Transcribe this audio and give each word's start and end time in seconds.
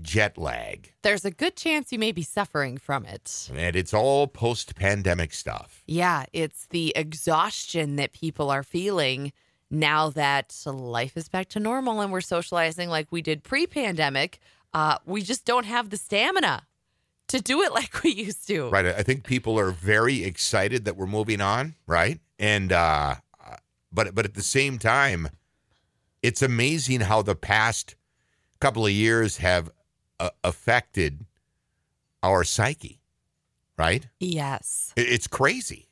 jet 0.00 0.36
lag? 0.38 0.92
There's 1.02 1.24
a 1.24 1.30
good 1.30 1.56
chance 1.56 1.92
you 1.92 1.98
may 1.98 2.12
be 2.12 2.22
suffering 2.22 2.78
from 2.78 3.04
it. 3.04 3.50
And 3.54 3.76
it's 3.76 3.94
all 3.94 4.26
post 4.26 4.74
pandemic 4.76 5.32
stuff. 5.32 5.82
Yeah, 5.86 6.24
it's 6.32 6.66
the 6.66 6.92
exhaustion 6.96 7.96
that 7.96 8.12
people 8.12 8.50
are 8.50 8.62
feeling 8.62 9.32
now 9.70 10.10
that 10.10 10.56
life 10.66 11.16
is 11.16 11.28
back 11.28 11.48
to 11.50 11.60
normal 11.60 12.00
and 12.00 12.12
we're 12.12 12.20
socializing 12.20 12.88
like 12.88 13.08
we 13.10 13.22
did 13.22 13.42
pre 13.42 13.66
pandemic. 13.66 14.38
Uh, 14.72 14.98
we 15.06 15.22
just 15.22 15.44
don't 15.44 15.66
have 15.66 15.90
the 15.90 15.96
stamina 15.96 16.66
to 17.28 17.40
do 17.40 17.62
it 17.62 17.72
like 17.74 18.02
we 18.02 18.12
used 18.12 18.46
to. 18.48 18.70
Right. 18.70 18.86
I 18.86 19.02
think 19.02 19.24
people 19.24 19.58
are 19.58 19.70
very 19.70 20.24
excited 20.24 20.84
that 20.84 20.96
we're 20.96 21.06
moving 21.06 21.40
on, 21.40 21.74
right? 21.86 22.20
And 22.38 22.72
uh 22.72 23.16
but 23.96 24.14
but 24.14 24.24
at 24.24 24.34
the 24.34 24.42
same 24.42 24.78
time, 24.78 25.28
it's 26.22 26.42
amazing 26.42 27.00
how 27.00 27.22
the 27.22 27.34
past 27.34 27.96
couple 28.60 28.86
of 28.86 28.92
years 28.92 29.38
have 29.38 29.70
uh, 30.20 30.30
affected 30.44 31.24
our 32.22 32.44
psyche, 32.44 33.00
right? 33.78 34.06
Yes. 34.20 34.92
It- 34.96 35.08
It's 35.08 35.26
crazy. 35.26 35.88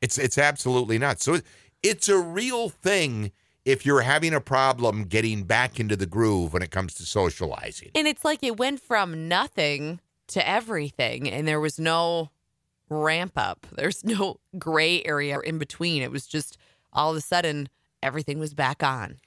It's 0.00 0.16
it's 0.16 0.38
absolutely 0.38 0.98
nuts. 0.98 1.24
So 1.24 1.40
it's 1.82 2.08
a 2.08 2.18
real 2.18 2.68
thing 2.70 3.32
if 3.66 3.84
you're 3.84 4.00
having 4.00 4.32
a 4.32 4.40
problem 4.40 5.04
getting 5.04 5.42
back 5.44 5.78
into 5.78 5.94
the 5.94 6.06
groove 6.06 6.54
when 6.54 6.62
it 6.62 6.70
comes 6.70 6.94
to 6.94 7.04
socializing. 7.04 7.90
And 7.94 8.08
it's 8.08 8.24
like 8.24 8.42
it 8.42 8.56
went 8.58 8.80
from 8.80 9.28
nothing 9.28 10.00
to 10.28 10.48
everything, 10.48 11.28
and 11.30 11.46
there 11.46 11.60
was 11.60 11.78
no 11.78 12.30
ramp 12.88 13.32
up. 13.36 13.66
There's 13.72 14.02
no 14.16 14.40
gray 14.58 15.02
area 15.04 15.38
in 15.40 15.58
between. 15.58 16.02
It 16.02 16.10
was 16.10 16.26
just 16.26 16.56
all 16.94 17.10
of 17.10 17.16
a 17.18 17.20
sudden 17.20 17.68
everything 18.02 18.38
was 18.38 18.54
back 18.54 18.82
on. 18.82 19.18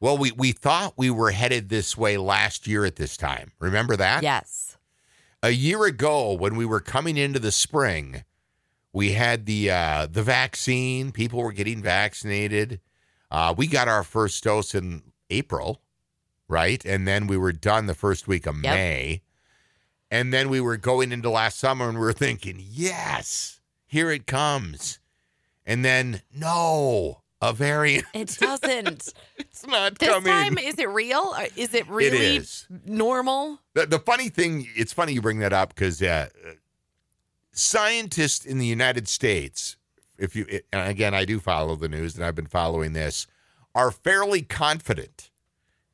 Well, 0.00 0.16
we 0.16 0.32
we 0.32 0.52
thought 0.52 0.94
we 0.96 1.10
were 1.10 1.30
headed 1.30 1.68
this 1.68 1.96
way 1.96 2.16
last 2.16 2.66
year 2.66 2.84
at 2.86 2.96
this 2.96 3.16
time. 3.18 3.52
Remember 3.58 3.96
that? 3.96 4.22
Yes. 4.22 4.78
A 5.42 5.50
year 5.50 5.84
ago 5.84 6.32
when 6.32 6.56
we 6.56 6.64
were 6.64 6.80
coming 6.80 7.16
into 7.16 7.38
the 7.38 7.52
spring, 7.52 8.24
we 8.92 9.12
had 9.12 9.44
the 9.44 9.70
uh 9.70 10.06
the 10.10 10.22
vaccine, 10.22 11.12
people 11.12 11.42
were 11.42 11.52
getting 11.52 11.82
vaccinated. 11.82 12.80
Uh 13.30 13.54
we 13.56 13.66
got 13.66 13.88
our 13.88 14.02
first 14.02 14.42
dose 14.42 14.74
in 14.74 15.02
April, 15.28 15.82
right? 16.48 16.84
And 16.86 17.06
then 17.06 17.26
we 17.26 17.36
were 17.36 17.52
done 17.52 17.84
the 17.86 17.94
first 17.94 18.26
week 18.26 18.46
of 18.46 18.54
Yep. 18.56 18.74
May. 18.74 19.22
And 20.10 20.32
then 20.32 20.48
we 20.48 20.60
were 20.60 20.76
going 20.78 21.12
into 21.12 21.30
last 21.30 21.58
summer 21.58 21.88
and 21.88 21.98
we 21.98 22.04
were 22.04 22.12
thinking, 22.12 22.56
"Yes, 22.58 23.60
here 23.86 24.10
it 24.10 24.26
comes." 24.26 24.98
And 25.66 25.84
then 25.84 26.22
no, 26.34 27.19
a 27.40 27.52
variant. 27.52 28.04
It 28.14 28.36
doesn't. 28.38 29.12
It's 29.38 29.66
not 29.66 29.98
this 29.98 30.08
coming. 30.08 30.32
time, 30.32 30.58
is 30.58 30.78
it 30.78 30.88
real? 30.88 31.34
Is 31.56 31.74
it 31.74 31.86
really 31.88 32.36
is. 32.36 32.68
normal? 32.86 33.58
The, 33.74 33.84
the 33.84 33.98
funny 33.98 34.28
thing, 34.28 34.68
it's 34.76 34.92
funny 34.92 35.12
you 35.12 35.20
bring 35.20 35.40
that 35.40 35.52
up 35.52 35.74
because 35.74 36.00
uh, 36.00 36.28
scientists 37.52 38.46
in 38.46 38.58
the 38.58 38.66
United 38.66 39.08
States, 39.08 39.76
if 40.16 40.36
you, 40.36 40.46
and 40.72 40.88
again, 40.88 41.14
I 41.14 41.24
do 41.24 41.40
follow 41.40 41.74
the 41.74 41.88
news 41.88 42.14
and 42.14 42.24
I've 42.24 42.36
been 42.36 42.46
following 42.46 42.92
this, 42.92 43.26
are 43.74 43.90
fairly 43.90 44.42
confident 44.42 45.30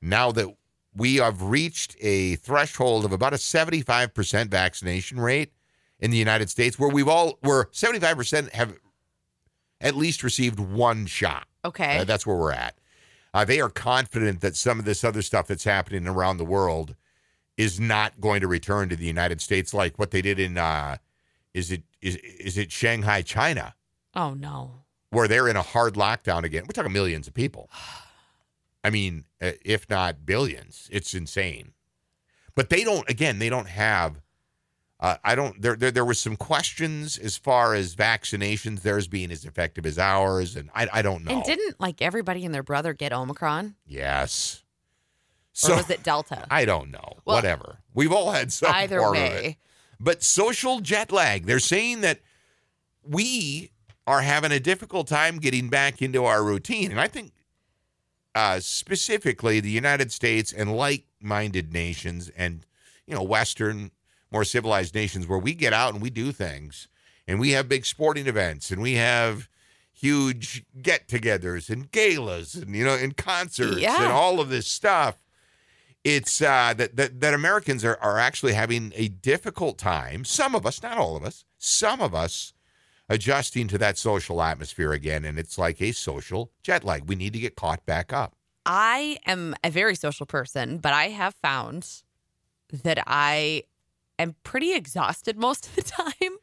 now 0.01 0.31
that 0.33 0.55
we 0.95 1.17
have 1.17 1.43
reached 1.43 1.97
a 2.01 2.37
threshold 2.37 3.05
of 3.05 3.13
about 3.13 3.33
a 3.33 3.37
75% 3.37 4.49
vaccination 4.49 5.19
rate 5.19 5.53
in 5.99 6.11
the 6.11 6.19
United 6.19 6.51
States 6.51 6.78
where 6.78 6.91
we've 6.91 7.09
all, 7.09 7.39
where 7.41 7.65
75% 7.67 8.53
have 8.53 8.77
at 9.81 9.97
least 9.97 10.23
received 10.23 10.59
one 10.59 11.07
shot. 11.07 11.47
Okay. 11.65 11.99
Uh, 11.99 12.05
that's 12.05 12.27
where 12.27 12.37
we're 12.37 12.53
at. 12.53 12.77
Uh, 13.35 13.45
they 13.45 13.61
are 13.61 13.69
confident 13.69 14.41
that 14.41 14.57
some 14.57 14.79
of 14.79 14.85
this 14.85 15.05
other 15.05 15.23
stuff 15.23 15.47
that's 15.47 15.65
happening 15.65 16.07
around 16.07 16.39
the 16.39 16.45
world 16.45 16.95
is 17.57 17.81
not 17.81 18.21
going 18.21 18.41
to 18.41 18.49
return 18.49 18.89
to 18.89 18.97
the 18.97 19.07
United 19.07 19.41
States, 19.41 19.75
like 19.75 19.99
what 19.99 20.11
they 20.11 20.23
did 20.23 20.39
in 20.39 20.57
uh, 20.59 20.97
is 21.55 21.71
it 21.71 21.83
is 22.03 22.17
is 22.17 22.59
it 22.59 22.71
Shanghai, 22.71 23.23
China, 23.23 23.75
oh, 24.15 24.35
no. 24.35 24.83
where 25.11 25.27
they're 25.27 25.49
in 25.49 25.57
a 25.57 25.63
hard 25.63 25.95
lockdown 25.95 26.45
again. 26.45 26.65
We're 26.65 26.73
talking 26.73 26.93
millions 26.93 27.27
of 27.27 27.35
people. 27.35 27.71
I 28.85 28.91
mean, 28.91 29.25
uh, 29.43 29.53
if 29.65 29.89
not 29.91 30.25
billions, 30.25 30.89
it's 30.93 31.13
insane. 31.15 31.73
But 32.55 32.71
they 32.71 32.85
don't. 32.85 33.09
Again, 33.11 33.39
they 33.39 33.49
don't 33.51 33.69
have. 33.69 34.21
Uh, 34.99 35.17
I 35.23 35.34
don't. 35.34 35.61
There, 35.61 35.77
there, 35.77 35.91
there 35.91 36.05
was 36.05 36.19
some 36.19 36.37
questions 36.37 37.19
as 37.19 37.37
far 37.37 37.75
as 37.75 37.95
vaccinations, 37.95 38.81
theirs 38.81 39.09
being 39.09 39.31
as 39.31 39.45
effective 39.45 39.84
as 39.84 39.99
ours, 39.99 40.57
and 40.57 40.71
I, 40.75 40.89
I 40.91 41.03
don't 41.03 41.23
know. 41.25 41.33
And 41.33 41.45
didn't 41.45 41.79
like 41.79 42.01
everybody 42.01 42.45
and 42.47 42.55
their 42.55 42.62
brother 42.62 42.95
get 42.95 43.12
Omicron? 43.12 43.75
Yes. 43.87 44.62
Or 45.69 45.77
was 45.77 45.91
it 45.91 46.03
Delta? 46.03 46.47
I 46.51 46.65
don't 46.65 46.91
know. 46.91 47.19
Well, 47.25 47.37
Whatever. 47.37 47.79
We've 47.95 48.12
all 48.12 48.31
had 48.33 48.53
some 48.53 48.73
Either 48.73 49.01
part 49.01 49.17
of 49.17 49.23
way. 49.23 49.45
it. 49.45 49.57
But 49.99 50.23
social 50.23 50.81
jet 50.81 51.11
lag, 51.13 51.47
they're 51.47 51.59
saying 51.59 52.03
that 52.03 52.21
we 53.03 53.73
are 54.07 54.21
having 54.23 54.53
a 54.53 54.61
difficult 54.61 55.09
time 55.09 55.39
getting 55.39 55.69
back 55.69 56.03
into 56.03 56.25
our 56.25 56.45
routine. 56.45 56.91
And 56.91 57.01
I 57.01 57.09
think 57.09 57.33
uh, 58.34 58.61
specifically 58.61 59.61
the 59.61 59.71
United 59.71 60.13
States 60.13 60.53
and 60.53 60.77
like-minded 60.77 61.73
nations 61.73 62.31
and, 62.37 62.67
you 63.07 63.15
know, 63.15 63.23
Western, 63.23 63.91
more 64.37 64.45
civilized 64.45 64.95
nations 64.95 65.27
where 65.27 65.39
we 65.39 65.55
get 65.55 65.73
out 65.73 65.95
and 65.95 66.03
we 66.03 66.11
do 66.11 66.31
things 66.31 66.89
and 67.27 67.41
we 67.41 67.53
have 67.53 67.69
big 67.71 67.87
sporting 67.87 68.27
events 68.27 68.71
and 68.71 68.83
we 68.83 68.93
have 68.95 69.49
huge 69.95 70.63
get-togethers 70.83 71.71
and 71.71 71.91
galas 71.91 72.55
and, 72.55 72.77
you 72.77 72.85
know, 72.85 72.95
and 72.95 73.17
concerts 73.17 73.79
Yeah. 73.81 74.03
and 74.05 74.13
all 74.13 74.39
of 74.41 74.51
this 74.51 74.67
stuff 74.67 75.17
it's 76.05 76.41
uh, 76.41 76.73
that, 76.77 76.95
that 76.97 77.19
that 77.21 77.35
Americans 77.35 77.85
are, 77.85 77.99
are 78.01 78.17
actually 78.19 78.53
having 78.53 78.93
a 78.95 79.09
difficult 79.09 79.77
time. 79.77 80.25
Some 80.25 80.55
of 80.55 80.65
us, 80.65 80.81
not 80.81 80.99
all 80.99 81.17
of 81.17 81.25
us, 81.25 81.45
some 81.59 82.01
of 82.01 82.15
us 82.15 82.53
adjusting 83.09 83.67
to 83.69 83.79
that 83.79 83.99
social 83.99 84.41
atmosphere 84.41 84.93
again, 84.93 85.25
and 85.25 85.37
it's 85.37 85.59
like 85.59 85.83
a 85.83 85.91
social 85.91 86.53
jet 86.63 86.85
lag. 86.85 87.09
We 87.09 87.17
need 87.17 87.33
to 87.33 87.41
get 87.41 87.57
caught 87.57 87.85
back 87.87 88.13
up. 88.13 88.37
I 88.65 89.19
am 89.27 89.57
a 89.65 89.71
very 89.71 89.97
social 89.97 90.27
person, 90.27 90.79
but 90.79 90.93
I 90.93 91.09
have 91.09 91.35
found 91.43 91.89
that 92.85 93.03
I 93.09 93.65
am 94.19 94.34
pretty 94.43 94.75
exhausted 94.75 95.37
most 95.49 95.66
of 95.66 95.75
the 95.77 95.82
time. 95.82 96.37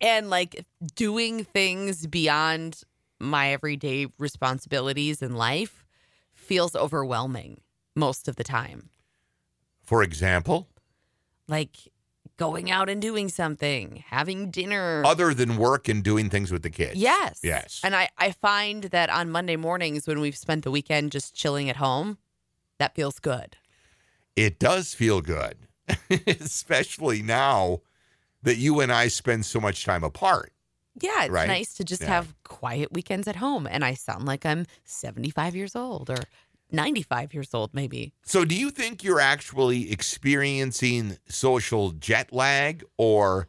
And 0.00 0.30
like 0.30 0.64
doing 0.96 1.44
things 1.44 2.06
beyond 2.06 2.82
my 3.20 3.52
everyday 3.52 4.06
responsibilities 4.18 5.22
in 5.22 5.36
life 5.36 5.84
feels 6.34 6.74
overwhelming 6.74 7.60
most 7.94 8.26
of 8.26 8.34
the 8.36 8.42
time. 8.44 8.90
For 9.84 10.02
example, 10.02 10.68
Like 11.46 11.76
going 12.36 12.68
out 12.70 12.88
and 12.88 13.00
doing 13.00 13.28
something, 13.28 14.02
having 14.08 14.50
dinner. 14.50 15.02
other 15.04 15.34
than 15.34 15.56
work 15.56 15.86
and 15.88 16.02
doing 16.02 16.30
things 16.30 16.50
with 16.50 16.62
the 16.62 16.70
kids. 16.70 16.96
Yes. 16.96 17.40
Yes. 17.44 17.80
And 17.84 17.94
I, 17.94 18.08
I 18.18 18.32
find 18.32 18.84
that 18.84 19.08
on 19.10 19.30
Monday 19.30 19.54
mornings 19.56 20.06
when 20.08 20.18
we've 20.20 20.36
spent 20.36 20.64
the 20.64 20.70
weekend 20.72 21.12
just 21.12 21.34
chilling 21.34 21.68
at 21.70 21.76
home, 21.76 22.18
that 22.78 22.94
feels 22.96 23.20
good. 23.20 23.56
It 24.34 24.58
does 24.58 24.94
feel 24.94 25.20
good, 25.20 25.58
especially 26.26 27.22
now 27.22 27.80
that 28.42 28.56
you 28.56 28.80
and 28.80 28.92
I 28.92 29.08
spend 29.08 29.46
so 29.46 29.60
much 29.60 29.84
time 29.84 30.04
apart. 30.04 30.52
Yeah, 31.00 31.24
it's 31.24 31.32
Right? 31.32 31.46
nice 31.46 31.74
to 31.74 31.84
just 31.84 32.02
Yeah. 32.02 32.08
have 32.08 32.34
quiet 32.44 32.92
weekends 32.92 33.26
at 33.26 33.36
home. 33.36 33.66
And 33.66 33.84
I 33.84 33.94
sound 33.94 34.26
like 34.26 34.44
I'm 34.44 34.66
75 34.84 35.56
years 35.56 35.74
old 35.74 36.10
or 36.10 36.18
95 36.70 37.32
years 37.34 37.54
old, 37.54 37.72
maybe. 37.74 38.12
So, 38.24 38.44
do 38.44 38.54
you 38.54 38.70
think 38.70 39.02
you're 39.04 39.20
actually 39.20 39.90
experiencing 39.92 41.18
social 41.28 41.92
jet 41.92 42.32
lag, 42.32 42.84
or 42.98 43.48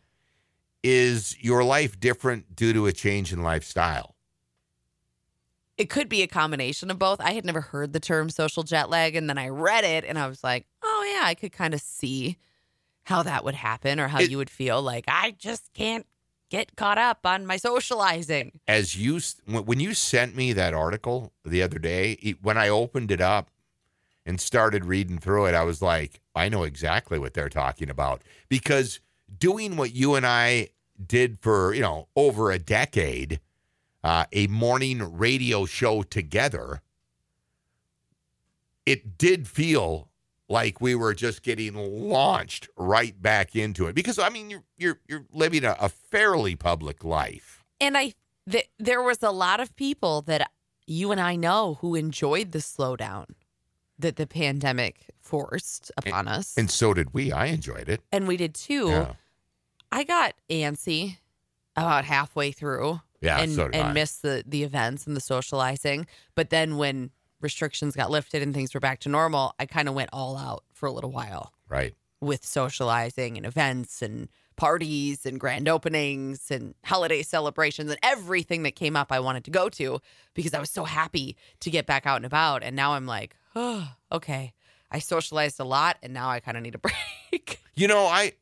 is 0.83 1.37
your 1.41 1.63
life 1.63 1.99
different 1.99 2.55
due 2.55 2.73
to 2.73 2.85
a 2.87 2.91
change 2.93 3.31
in 3.33 3.41
lifestyle? 3.41 4.12
It 5.83 5.89
could 5.89 6.07
be 6.07 6.21
a 6.21 6.27
combination 6.27 6.89
of 6.89 6.97
both. 6.97 7.19
I 7.19 7.31
had 7.33 7.43
never 7.43 7.59
heard 7.59 7.91
the 7.91 7.99
term 7.99 8.29
social 8.29 8.63
jet 8.63 8.89
lag. 8.89 9.17
And 9.17 9.29
then 9.29 9.37
I 9.37 9.49
read 9.49 9.83
it 9.83 10.05
and 10.05 10.17
I 10.17 10.27
was 10.27 10.41
like, 10.41 10.65
oh, 10.81 11.13
yeah, 11.13 11.27
I 11.27 11.35
could 11.35 11.51
kind 11.51 11.73
of 11.73 11.81
see 11.81 12.37
how 13.03 13.21
that 13.23 13.43
would 13.43 13.55
happen 13.55 13.99
or 13.99 14.07
how 14.07 14.19
It- 14.21 14.31
you 14.31 14.37
would 14.37 14.49
feel 14.49 14.81
like 14.81 15.03
I 15.09 15.31
just 15.31 15.73
can't 15.73 16.05
get 16.49 16.77
caught 16.77 16.97
up 16.97 17.25
on 17.25 17.45
my 17.45 17.57
socializing. 17.57 18.61
As 18.65 18.95
you 18.95 19.19
when 19.45 19.81
you 19.81 19.93
sent 19.93 20.37
me 20.37 20.53
that 20.53 20.73
article 20.73 21.33
the 21.43 21.61
other 21.61 21.79
day, 21.79 22.13
it- 22.21 22.41
when 22.41 22.57
I 22.57 22.69
opened 22.69 23.11
it 23.11 23.19
up 23.19 23.49
and 24.25 24.39
started 24.39 24.85
reading 24.85 25.17
through 25.17 25.47
it, 25.47 25.53
I 25.53 25.63
was 25.65 25.81
like, 25.81 26.21
I 26.33 26.47
know 26.47 26.63
exactly 26.63 27.19
what 27.19 27.33
they're 27.33 27.49
talking 27.49 27.89
about 27.89 28.21
because 28.47 29.01
doing 29.37 29.75
what 29.75 29.93
you 29.93 30.15
and 30.15 30.25
I 30.25 30.69
did 31.05 31.39
for, 31.41 31.73
you 31.73 31.81
know, 31.81 32.07
over 32.15 32.51
a 32.51 32.59
decade, 32.59 33.41
uh, 34.03 34.25
a 34.31 34.47
morning 34.47 35.17
radio 35.17 35.65
show 35.65 36.03
together, 36.03 36.81
it 38.85 39.17
did 39.17 39.47
feel 39.47 40.09
like 40.49 40.81
we 40.81 40.93
were 40.93 41.13
just 41.13 41.41
getting 41.41 41.73
launched 41.75 42.67
right 42.77 43.19
back 43.21 43.55
into 43.55 43.87
it 43.87 43.95
because 43.95 44.19
I 44.19 44.29
mean 44.29 44.49
you're 44.49 44.63
you're 44.77 44.99
you're 45.07 45.25
living 45.31 45.63
a, 45.63 45.75
a 45.79 45.89
fairly 45.89 46.55
public 46.55 47.03
life. 47.03 47.63
And 47.79 47.97
I 47.97 48.13
th- 48.49 48.69
there 48.77 49.01
was 49.01 49.23
a 49.23 49.31
lot 49.31 49.59
of 49.59 49.75
people 49.75 50.21
that 50.23 50.51
you 50.85 51.11
and 51.11 51.21
I 51.21 51.35
know 51.35 51.77
who 51.81 51.95
enjoyed 51.95 52.51
the 52.51 52.59
slowdown 52.59 53.25
that 53.97 54.17
the 54.17 54.27
pandemic 54.27 55.05
forced 55.21 55.91
upon 55.95 56.27
us. 56.27 56.55
And 56.57 56.69
so 56.69 56.93
did 56.93 57.13
we. 57.13 57.31
I 57.31 57.45
enjoyed 57.45 57.87
it. 57.87 58.01
And 58.11 58.27
we 58.27 58.37
did 58.37 58.53
too. 58.53 58.87
Yeah. 58.89 59.13
I 59.91 60.03
got 60.03 60.33
antsy 60.49 61.17
about 61.75 62.03
halfway 62.05 62.51
through 62.51 63.01
Yeah, 63.23 63.39
and, 63.39 63.53
so 63.53 63.69
and 63.71 63.87
I. 63.87 63.93
missed 63.93 64.21
the, 64.21 64.43
the 64.45 64.63
events 64.63 65.07
and 65.07 65.15
the 65.15 65.21
socializing. 65.21 66.07
But 66.35 66.49
then 66.49 66.75
when 66.75 67.11
restrictions 67.39 67.95
got 67.95 68.11
lifted 68.11 68.41
and 68.41 68.53
things 68.53 68.73
were 68.73 68.81
back 68.81 68.99
to 68.99 69.09
normal, 69.09 69.55
I 69.57 69.65
kind 69.65 69.87
of 69.87 69.95
went 69.95 70.09
all 70.11 70.35
out 70.35 70.65
for 70.73 70.87
a 70.87 70.91
little 70.91 71.11
while 71.11 71.53
right. 71.69 71.93
with 72.19 72.45
socializing 72.45 73.37
and 73.37 73.45
events 73.45 74.01
and 74.01 74.27
parties 74.57 75.25
and 75.25 75.39
grand 75.39 75.69
openings 75.69 76.51
and 76.51 76.75
holiday 76.83 77.23
celebrations 77.23 77.89
and 77.89 77.99
everything 78.03 78.63
that 78.63 78.75
came 78.75 78.95
up 78.95 79.11
I 79.11 79.21
wanted 79.21 79.45
to 79.45 79.51
go 79.51 79.69
to 79.69 79.99
because 80.33 80.53
I 80.53 80.59
was 80.59 80.69
so 80.69 80.83
happy 80.83 81.37
to 81.61 81.69
get 81.69 81.85
back 81.85 82.05
out 82.05 82.17
and 82.17 82.25
about. 82.25 82.61
And 82.61 82.75
now 82.75 82.93
I'm 82.93 83.05
like, 83.05 83.35
oh, 83.55 83.89
okay. 84.11 84.53
I 84.91 84.99
socialized 84.99 85.61
a 85.61 85.63
lot 85.63 85.97
and 86.03 86.13
now 86.13 86.29
I 86.29 86.41
kind 86.41 86.57
of 86.57 86.63
need 86.63 86.75
a 86.75 86.77
break. 87.31 87.61
You 87.73 87.87
know, 87.87 88.05
I 88.05 88.33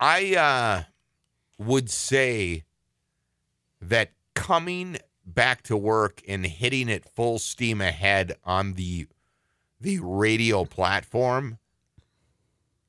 I 0.00 0.34
uh 0.34 0.82
would 1.58 1.88
say 1.88 2.64
that 3.80 4.12
coming 4.34 4.98
back 5.24 5.62
to 5.62 5.76
work 5.76 6.22
and 6.26 6.46
hitting 6.46 6.88
it 6.88 7.04
full 7.04 7.38
steam 7.38 7.80
ahead 7.80 8.36
on 8.44 8.74
the 8.74 9.06
the 9.80 9.98
radio 10.00 10.64
platform 10.64 11.58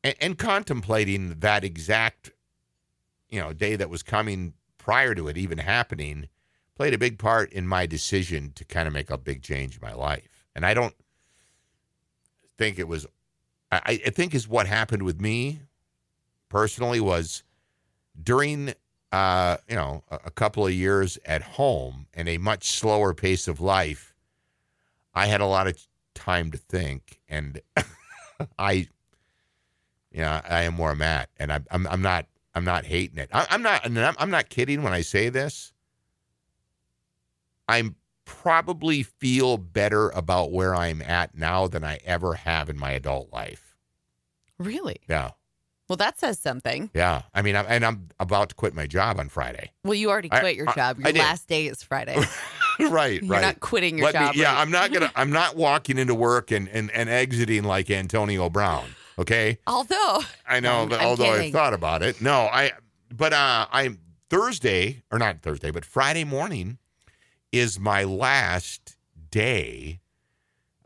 and, 0.03 0.15
and 0.21 0.37
contemplating 0.37 1.39
that 1.39 1.63
exact 1.63 2.31
you 3.29 3.39
know 3.39 3.51
day 3.51 3.75
that 3.75 3.89
was 3.89 4.03
coming 4.03 4.53
prior 4.77 5.13
to 5.13 5.27
it 5.27 5.37
even 5.37 5.57
happening 5.57 6.27
played 6.75 6.93
a 6.93 6.97
big 6.97 7.19
part 7.19 7.51
in 7.51 7.67
my 7.67 7.85
decision 7.85 8.53
to 8.55 8.63
kind 8.63 8.87
of 8.87 8.93
make 8.93 9.09
a 9.09 9.17
big 9.17 9.41
change 9.41 9.75
in 9.75 9.81
my 9.81 9.93
life. 9.93 10.45
And 10.55 10.65
i 10.65 10.73
don't 10.73 10.95
think 12.57 12.79
it 12.79 12.87
was 12.87 13.05
i, 13.71 14.01
I 14.05 14.09
think 14.09 14.33
is 14.33 14.47
what 14.47 14.65
happened 14.65 15.03
with 15.03 15.19
me 15.19 15.59
personally 16.47 16.99
was 16.99 17.43
during 18.21 18.73
uh, 19.11 19.57
you 19.67 19.75
know 19.75 20.03
a, 20.09 20.19
a 20.25 20.31
couple 20.31 20.65
of 20.65 20.73
years 20.73 21.17
at 21.25 21.41
home 21.41 22.07
and 22.13 22.29
a 22.29 22.37
much 22.37 22.71
slower 22.71 23.13
pace 23.13 23.47
of 23.47 23.59
life 23.59 24.13
i 25.13 25.25
had 25.25 25.41
a 25.41 25.45
lot 25.45 25.67
of 25.67 25.77
time 26.13 26.51
to 26.51 26.57
think 26.57 27.19
and 27.27 27.61
i 28.59 28.87
you 30.11 30.21
know 30.21 30.41
i 30.47 30.63
am 30.63 30.77
where 30.77 30.91
i'm 30.91 31.01
at 31.01 31.29
and 31.37 31.51
i'm 31.51 31.65
i'm, 31.71 31.87
I'm 31.87 32.01
not 32.01 32.27
i'm 32.53 32.65
not 32.65 32.85
hating 32.85 33.17
it. 33.17 33.29
I, 33.33 33.47
i'm 33.49 33.61
not 33.61 33.85
and 33.85 33.97
I'm, 33.97 34.15
I'm 34.19 34.29
not 34.29 34.49
kidding 34.49 34.83
when 34.83 34.93
i 34.93 35.01
say 35.01 35.29
this. 35.29 35.73
I'm 37.67 37.95
probably 38.25 39.03
feel 39.03 39.57
better 39.57 40.09
about 40.09 40.51
where 40.51 40.75
i'm 40.75 41.01
at 41.01 41.35
now 41.35 41.67
than 41.67 41.83
i 41.83 41.99
ever 42.05 42.35
have 42.35 42.69
in 42.69 42.77
my 42.77 42.91
adult 42.91 43.33
life. 43.33 43.75
Really? 44.59 44.97
yeah 45.07 45.31
Well, 45.89 45.97
that 45.97 46.19
says 46.19 46.37
something. 46.39 46.91
Yeah, 46.93 47.23
I 47.33 47.41
mean, 47.41 47.55
I'm, 47.55 47.65
and 47.67 47.83
I'm 47.83 48.09
about 48.19 48.49
to 48.49 48.55
quit 48.55 48.75
my 48.75 48.85
job 48.85 49.19
on 49.19 49.27
Friday. 49.27 49.71
Well, 49.83 49.95
you 49.95 50.09
already 50.11 50.31
I- 50.31 50.39
quit 50.39 50.55
your 50.55 50.69
I- 50.69 50.75
job. 50.75 50.99
Your 50.99 51.07
I 51.07 51.11
last 51.11 51.47
day 51.47 51.65
is 51.67 51.81
Friday. 51.83 52.15
right, 52.15 52.29
right. 52.91 53.21
You're 53.23 53.31
right. 53.33 53.41
not 53.41 53.59
quitting 53.59 53.97
your 53.97 54.05
Let 54.05 54.13
me- 54.13 54.19
job. 54.27 54.35
yeah, 54.35 54.53
right? 54.53 54.61
I'm 54.61 54.69
not 54.71 54.93
gonna. 54.93 55.11
I'm 55.15 55.31
not 55.31 55.55
walking 55.55 55.97
into 55.97 56.13
work 56.15 56.51
and 56.51 56.67
and, 56.69 56.91
and 56.91 57.09
exiting 57.09 57.63
like 57.63 57.89
Antonio 57.89 58.49
Brown. 58.49 58.85
Okay, 59.17 59.57
Although 59.67 60.21
I 60.47 60.59
know, 60.61 60.79
I'm- 60.81 60.89
but 60.89 61.01
I'm 61.01 61.07
although 61.07 61.33
I 61.33 61.51
thought 61.51 61.73
about 61.73 62.03
it, 62.03 62.21
no, 62.21 62.41
I. 62.43 62.71
But 63.11 63.33
uh, 63.33 63.65
I'm 63.71 63.97
Thursday 64.29 65.01
or 65.11 65.17
not 65.17 65.41
Thursday, 65.41 65.71
but 65.71 65.83
Friday 65.83 66.23
morning 66.23 66.77
is 67.51 67.79
my 67.79 68.03
last 68.03 68.95
day 69.31 69.99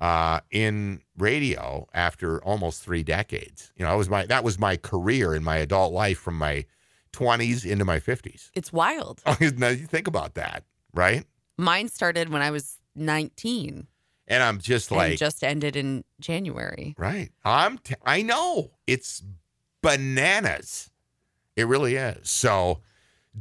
uh, 0.04 0.42
in 0.52 1.00
radio 1.18 1.88
after 1.94 2.44
almost 2.44 2.84
three 2.84 3.04
decades. 3.04 3.72
You 3.78 3.86
know, 3.86 3.92
that 3.92 3.98
was 3.98 4.10
my 4.10 4.26
that 4.26 4.44
was 4.44 4.60
my 4.60 4.76
career 4.76 5.34
in 5.34 5.46
my 5.46 5.56
adult 5.58 5.94
life 5.94 6.20
from 6.20 6.38
my 6.38 6.66
20s 7.14 7.66
into 7.66 7.86
my 7.86 8.00
50s. 8.00 8.50
it's 8.54 8.74
wild. 8.74 9.22
now 9.56 9.70
you 9.70 9.88
think 9.88 10.08
about 10.08 10.34
that, 10.34 10.66
right? 10.94 11.24
Mine 11.58 11.88
started 11.88 12.28
when 12.30 12.42
I 12.42 12.52
was 12.52 12.80
19 12.96 13.88
And 14.28 14.44
I'm 14.44 14.60
just 14.60 14.92
like, 14.92 15.18
just 15.18 15.42
ended 15.42 15.78
in 15.78 16.04
January. 16.20 16.96
right? 16.98 17.30
I'm. 17.46 17.78
T- 17.78 17.96
I 18.06 18.24
know 18.24 18.72
it's 18.86 19.24
bananas. 19.82 20.90
It 21.56 21.68
really 21.68 21.96
is. 21.96 22.30
So, 22.30 22.82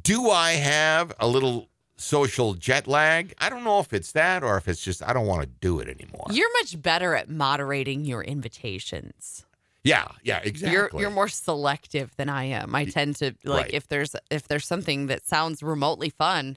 do 0.00 0.30
I 0.30 0.52
have 0.52 1.12
a 1.18 1.26
little 1.26 1.70
social 1.96 2.54
jet 2.54 2.86
lag? 2.86 3.34
I 3.38 3.48
don't 3.48 3.64
know 3.64 3.80
if 3.80 3.92
it's 3.92 4.12
that 4.12 4.42
or 4.42 4.56
if 4.56 4.68
it's 4.68 4.82
just 4.82 5.02
I 5.02 5.12
don't 5.12 5.26
want 5.26 5.42
to 5.42 5.48
do 5.60 5.78
it 5.80 5.88
anymore. 5.88 6.26
You're 6.30 6.52
much 6.60 6.80
better 6.80 7.14
at 7.14 7.28
moderating 7.28 8.04
your 8.04 8.22
invitations. 8.22 9.44
yeah, 9.84 10.08
yeah, 10.22 10.40
exactly. 10.42 10.72
You're 10.72 10.90
you're 10.94 11.10
more 11.10 11.28
selective 11.28 12.14
than 12.16 12.28
I 12.28 12.44
am. 12.44 12.74
I 12.74 12.84
tend 12.84 13.16
to 13.16 13.34
like 13.44 13.64
right. 13.64 13.74
if 13.74 13.88
there's 13.88 14.14
if 14.30 14.48
there's 14.48 14.66
something 14.66 15.06
that 15.06 15.26
sounds 15.26 15.62
remotely 15.62 16.10
fun, 16.10 16.56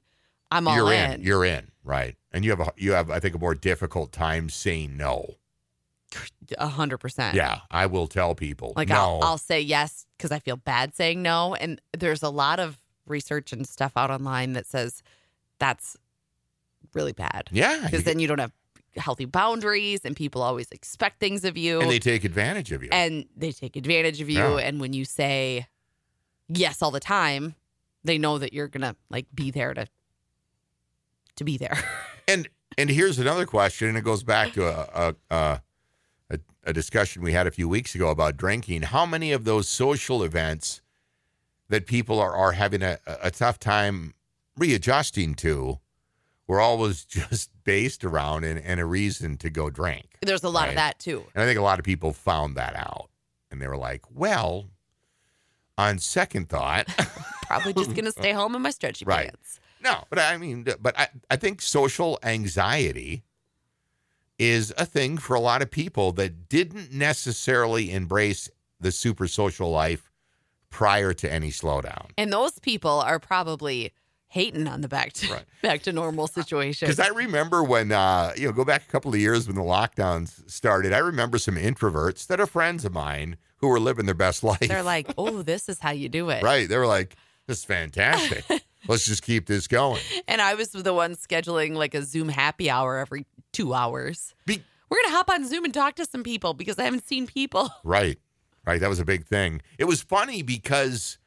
I'm 0.51 0.67
all 0.67 0.75
You're 0.75 0.93
in. 0.93 1.21
You're 1.21 1.45
in, 1.45 1.71
right? 1.83 2.15
And 2.31 2.45
you 2.45 2.51
have 2.51 2.59
a 2.59 2.71
you 2.77 2.93
have 2.93 3.09
I 3.09 3.19
think 3.19 3.35
a 3.35 3.39
more 3.39 3.55
difficult 3.55 4.11
time 4.11 4.49
saying 4.49 4.97
no. 4.97 5.35
A 6.57 6.67
hundred 6.67 6.99
percent. 6.99 7.35
Yeah, 7.35 7.61
I 7.69 7.87
will 7.87 8.07
tell 8.07 8.35
people 8.35 8.73
Like 8.75 8.89
no. 8.89 8.95
I'll 8.95 9.23
I'll 9.23 9.37
say 9.37 9.59
yes 9.59 10.05
because 10.17 10.31
I 10.31 10.39
feel 10.39 10.55
bad 10.55 10.95
saying 10.95 11.21
no. 11.21 11.55
And 11.55 11.81
there's 11.97 12.23
a 12.23 12.29
lot 12.29 12.59
of 12.59 12.77
research 13.05 13.51
and 13.51 13.67
stuff 13.67 13.93
out 13.95 14.11
online 14.11 14.53
that 14.53 14.65
says 14.65 15.03
that's 15.59 15.97
really 16.93 17.13
bad. 17.13 17.49
yeah, 17.51 17.81
Because 17.83 18.03
then 18.03 18.19
you 18.19 18.27
don't 18.27 18.39
have 18.39 18.51
healthy 18.95 19.25
boundaries 19.25 20.01
and 20.05 20.15
people 20.15 20.41
always 20.41 20.71
expect 20.71 21.19
things 21.19 21.43
of 21.43 21.57
you. 21.57 21.81
and 21.81 21.89
they 21.91 21.99
take 21.99 22.23
advantage 22.23 22.71
of 22.71 22.81
you. 22.81 22.89
and 22.91 23.25
they 23.35 23.51
take 23.51 23.75
advantage 23.75 24.21
of 24.21 24.29
you. 24.29 24.37
Yeah. 24.39 24.57
And 24.57 24.79
when 24.79 24.93
you 24.93 25.03
say 25.05 25.67
yes 26.47 26.81
all 26.81 26.91
the 26.91 26.99
time, 27.01 27.55
they 28.03 28.17
know 28.17 28.37
that 28.37 28.53
you're 28.53 28.67
gonna 28.69 28.95
like 29.09 29.25
be 29.33 29.51
there 29.51 29.73
to 29.73 29.87
to 31.37 31.43
be 31.43 31.57
there. 31.57 31.77
And 32.27 32.49
and 32.75 32.89
here's 32.89 33.19
another 33.19 33.45
question, 33.45 33.87
and 33.89 33.97
it 33.99 34.03
goes 34.03 34.23
back 34.23 34.53
to 34.53 34.65
a 34.65 35.15
a, 35.29 35.61
a 36.31 36.39
a 36.63 36.73
discussion 36.73 37.21
we 37.21 37.33
had 37.33 37.45
a 37.45 37.51
few 37.51 37.69
weeks 37.69 37.93
ago 37.93 38.09
about 38.09 38.35
drinking. 38.35 38.81
How 38.81 39.05
many 39.05 39.31
of 39.31 39.43
those 39.45 39.69
social 39.69 40.23
events 40.23 40.81
that 41.69 41.85
people 41.85 42.19
are 42.19 42.33
are 42.35 42.53
having 42.53 42.81
a, 42.81 42.97
a 43.21 43.29
tough 43.29 43.59
time 43.59 44.15
readjusting 44.57 45.35
to 45.35 45.79
were 46.47 46.59
always 46.59 47.03
just 47.05 47.49
based 47.63 48.03
around 48.03 48.43
and, 48.43 48.59
and 48.59 48.79
a 48.79 48.85
reason 48.85 49.37
to 49.37 49.49
go 49.49 49.69
drink. 49.69 50.17
There's 50.21 50.43
a 50.43 50.49
lot 50.49 50.63
Right. 50.63 50.69
of 50.69 50.75
that 50.75 50.99
too. 50.99 51.25
And 51.33 51.43
I 51.43 51.45
think 51.45 51.59
a 51.59 51.63
lot 51.63 51.79
of 51.79 51.85
people 51.85 52.13
found 52.13 52.55
that 52.55 52.75
out, 52.75 53.09
and 53.51 53.61
they 53.61 53.67
were 53.67 53.77
like, 53.77 54.01
"Well, 54.11 54.69
on 55.77 55.99
second 55.99 56.49
thought." 56.49 56.87
Probably 57.47 57.73
just 57.73 57.93
gonna 57.95 58.11
stay 58.11 58.31
home 58.31 58.55
in 58.55 58.61
my 58.63 58.71
stretchy 58.71 59.05
Right. 59.07 59.27
pants. 59.29 59.59
No, 59.83 60.03
but 60.09 60.17
I 60.17 60.37
mean, 60.37 60.65
but 60.81 60.97
I, 60.97 61.09
I 61.29 61.35
think 61.35 61.61
social 61.61 62.17
anxiety 62.23 63.23
is 64.39 64.73
a 64.77 64.85
thing 64.85 65.17
for 65.17 65.35
a 65.35 65.39
lot 65.39 65.61
of 65.61 65.69
people 65.69 66.11
that 66.13 66.49
didn't 66.49 66.91
necessarily 66.91 67.91
embrace 67.91 68.49
the 68.79 68.91
super 68.91 69.27
social 69.27 69.69
life 69.69 70.11
prior 70.71 71.13
to 71.13 71.31
any 71.31 71.49
slowdown. 71.51 72.09
And 72.17 72.33
those 72.33 72.57
people 72.59 72.99
are 72.99 73.19
probably 73.19 73.93
hating 74.35 74.67
on 74.67 74.81
the 74.81 74.87
back 74.89 75.13
to 75.13 75.31
Right. 75.33 75.45
back 75.63 75.81
to 75.83 75.93
normal 75.93 76.27
situation. 76.27 76.87
Because 76.89 76.99
I 76.99 77.07
remember 77.13 77.63
when, 77.63 77.93
uh, 77.93 78.33
you 78.35 78.45
know, 78.47 78.51
go 78.51 78.65
back 78.65 78.83
a 78.87 78.91
couple 78.91 79.13
of 79.13 79.19
years 79.19 79.47
when 79.47 79.55
the 79.55 79.61
lockdowns 79.61 80.47
started, 80.51 80.91
I 80.91 80.97
remember 80.97 81.37
some 81.37 81.55
introverts 81.55 82.27
that 82.27 82.41
are 82.41 82.45
friends 82.45 82.83
of 82.83 82.93
mine 82.93 83.37
who 83.57 83.69
were 83.69 83.79
living 83.79 84.05
their 84.05 84.13
best 84.13 84.43
life. 84.51 84.59
They're 84.59 84.83
like, 84.83 85.11
oh, 85.17 85.41
this 85.41 85.69
is 85.69 85.79
how 85.79 85.91
you 85.91 86.09
do 86.09 86.29
it. 86.29 86.43
right. 86.43 86.67
They 86.67 86.77
were 86.77 86.85
like, 86.85 87.15
this 87.47 87.59
is 87.59 87.63
fantastic. 87.65 88.43
Let's 88.87 89.05
just 89.05 89.23
keep 89.23 89.47
this 89.47 89.67
going. 89.67 90.01
And 90.27 90.41
I 90.41 90.53
was 90.55 90.69
the 90.71 90.93
one 90.93 91.15
scheduling 91.15 91.73
like 91.75 91.95
a 91.95 92.03
Zoom 92.03 92.27
happy 92.29 92.69
hour 92.69 92.97
every 92.97 93.25
two 93.53 93.73
hours. 93.73 94.35
Be- 94.45 94.61
We're 94.89 95.01
gonna 95.03 95.15
hop 95.15 95.29
on 95.29 95.47
Zoom 95.47 95.63
and 95.63 95.73
talk 95.73 95.95
to 95.95 96.05
some 96.05 96.23
people 96.23 96.53
because 96.53 96.77
I 96.77 96.83
haven't 96.83 97.07
seen 97.07 97.25
people. 97.25 97.69
Right. 97.85 98.19
Right. 98.65 98.79
That 98.81 98.89
was 98.89 98.99
a 98.99 99.05
big 99.05 99.25
thing. 99.25 99.61
It 99.79 99.85
was 99.85 100.01
funny 100.01 100.41
because 100.41 101.17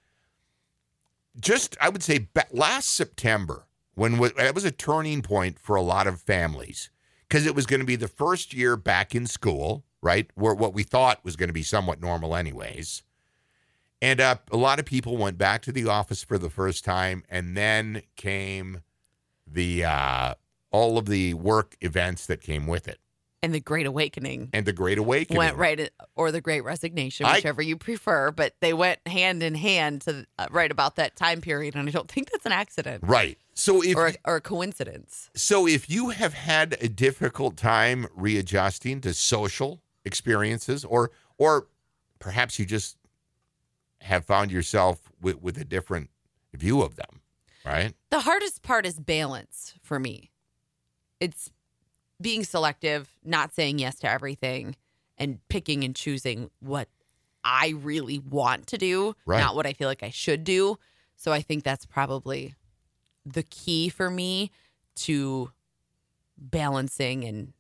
just, 1.40 1.76
I 1.80 1.88
would 1.88 2.02
say, 2.02 2.28
last 2.52 2.94
September, 2.94 3.66
when 3.94 4.22
it 4.22 4.54
was 4.54 4.64
a 4.64 4.70
turning 4.70 5.22
point 5.22 5.58
for 5.58 5.76
a 5.76 5.82
lot 5.82 6.06
of 6.06 6.20
families, 6.20 6.90
because 7.28 7.46
it 7.46 7.54
was 7.54 7.66
going 7.66 7.80
to 7.80 7.86
be 7.86 7.96
the 7.96 8.08
first 8.08 8.54
year 8.54 8.76
back 8.76 9.14
in 9.14 9.26
school, 9.26 9.84
right? 10.00 10.30
Where 10.34 10.54
what 10.54 10.74
we 10.74 10.82
thought 10.82 11.24
was 11.24 11.36
going 11.36 11.48
to 11.48 11.54
be 11.54 11.62
somewhat 11.62 12.00
normal, 12.00 12.34
anyways. 12.34 13.02
And 14.00 14.20
uh, 14.20 14.36
a 14.52 14.56
lot 14.56 14.78
of 14.78 14.84
people 14.84 15.16
went 15.16 15.38
back 15.38 15.62
to 15.62 15.72
the 15.72 15.88
office 15.88 16.22
for 16.22 16.38
the 16.38 16.50
first 16.50 16.84
time, 16.84 17.24
and 17.28 17.56
then 17.56 18.02
came 18.16 18.82
the 19.46 19.84
uh, 19.84 20.34
all 20.70 20.98
of 20.98 21.06
the 21.06 21.34
work 21.34 21.76
events 21.80 22.26
that 22.26 22.40
came 22.40 22.66
with 22.66 22.86
it, 22.86 23.00
And 23.40 23.54
the 23.54 23.60
Great 23.60 23.86
Awakening 23.86 24.50
and 24.52 24.66
the 24.66 24.72
Great 24.72 24.98
Awakening 24.98 25.38
went 25.38 25.56
right, 25.56 25.90
or 26.16 26.32
the 26.32 26.40
Great 26.40 26.62
Resignation, 26.64 27.24
I- 27.24 27.36
whichever 27.36 27.62
you 27.62 27.76
prefer. 27.76 28.32
But 28.32 28.54
they 28.60 28.72
went 28.72 28.98
hand 29.06 29.44
in 29.44 29.54
hand 29.54 30.00
to 30.02 30.26
uh, 30.40 30.48
right 30.50 30.70
about 30.70 30.96
that 30.96 31.14
time 31.14 31.40
period, 31.40 31.76
and 31.76 31.88
I 31.88 31.92
don't 31.92 32.10
think 32.10 32.30
that's 32.32 32.46
an 32.46 32.52
accident 32.52 33.04
Right. 33.06 33.38
So 33.54 33.80
if 33.82 33.96
or 33.96 34.08
a, 34.08 34.14
or 34.24 34.36
a 34.36 34.40
coincidence. 34.40 35.30
so, 35.34 35.66
if 35.68 35.88
you 35.88 36.08
have 36.10 36.34
had 36.34 36.76
a 36.80 36.88
difficult 36.88 37.56
time 37.56 38.06
readjusting 38.14 39.00
to 39.02 39.14
social 39.14 39.82
experiences, 40.04 40.84
or 40.84 41.12
or 41.38 41.68
perhaps 42.18 42.58
you 42.58 42.66
just 42.66 42.96
have 44.00 44.24
found 44.24 44.50
yourself 44.50 45.10
with, 45.20 45.40
with 45.42 45.58
a 45.58 45.64
different 45.64 46.10
view 46.54 46.82
of 46.82 46.96
them, 46.96 47.20
right? 47.64 47.94
The 48.10 48.20
hardest 48.20 48.62
part 48.62 48.84
is 48.86 48.98
balance 48.98 49.74
for 49.82 49.98
me. 50.00 50.30
It's 51.20 51.50
being 52.20 52.44
selective, 52.44 53.08
not 53.24 53.54
saying 53.54 53.78
yes 53.78 53.96
to 54.00 54.10
everything, 54.10 54.76
and 55.16 55.38
picking 55.48 55.84
and 55.84 55.94
choosing 55.94 56.50
what 56.60 56.88
I 57.44 57.74
really 57.80 58.18
want 58.18 58.66
to 58.68 58.78
do, 58.78 59.14
Right. 59.24 59.40
not 59.40 59.54
what 59.54 59.66
I 59.66 59.72
feel 59.72 59.88
like 59.88 60.02
I 60.02 60.10
should 60.10 60.44
do. 60.44 60.78
So 61.16 61.32
I 61.32 61.40
think 61.40 61.64
that's 61.64 61.86
probably 61.86 62.54
the 63.24 63.42
key 63.42 63.88
for 63.88 64.10
me 64.10 64.50
to 64.96 65.50
balancing 66.36 67.24
and 67.24 67.52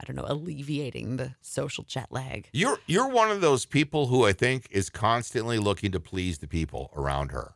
I 0.00 0.04
don't 0.04 0.14
know, 0.14 0.26
alleviating 0.28 1.16
the 1.16 1.34
social 1.40 1.82
jet 1.82 2.06
lag. 2.10 2.48
You're 2.52 2.78
you're 2.86 3.08
one 3.08 3.32
of 3.32 3.40
those 3.40 3.66
people 3.66 4.06
who 4.06 4.24
I 4.24 4.32
think 4.32 4.68
is 4.70 4.90
constantly 4.90 5.58
looking 5.58 5.90
to 5.90 5.98
please 5.98 6.38
the 6.38 6.46
people 6.46 6.92
around 6.96 7.32
her. 7.32 7.54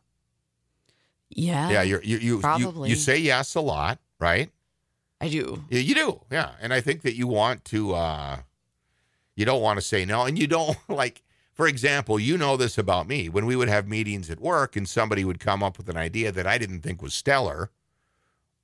Yeah. 1.29 1.69
yeah, 1.71 1.81
you're, 1.83 2.03
you 2.03 2.17
you 2.17 2.41
you 2.57 2.85
you 2.85 2.95
say 2.95 3.17
yes 3.17 3.55
a 3.55 3.61
lot, 3.61 3.99
right? 4.19 4.51
I 5.23 5.29
do. 5.29 5.63
Yeah, 5.69 5.79
you 5.79 5.95
do. 5.95 6.21
Yeah, 6.29 6.51
and 6.61 6.73
I 6.73 6.81
think 6.81 7.01
that 7.03 7.15
you 7.15 7.27
want 7.27 7.63
to. 7.65 7.93
uh 7.93 8.39
You 9.35 9.45
don't 9.45 9.61
want 9.61 9.77
to 9.77 9.81
say 9.81 10.05
no, 10.05 10.23
and 10.25 10.37
you 10.37 10.47
don't 10.47 10.77
like. 10.89 11.23
For 11.53 11.67
example, 11.67 12.19
you 12.19 12.35
know 12.35 12.57
this 12.57 12.79
about 12.79 13.07
me. 13.07 13.29
When 13.29 13.45
we 13.45 13.55
would 13.55 13.69
have 13.69 13.87
meetings 13.87 14.31
at 14.31 14.39
work, 14.39 14.75
and 14.75 14.89
somebody 14.89 15.23
would 15.23 15.39
come 15.39 15.61
up 15.61 15.77
with 15.77 15.87
an 15.87 15.97
idea 15.97 16.31
that 16.31 16.47
I 16.47 16.57
didn't 16.57 16.81
think 16.81 16.99
was 17.01 17.13
stellar, 17.13 17.69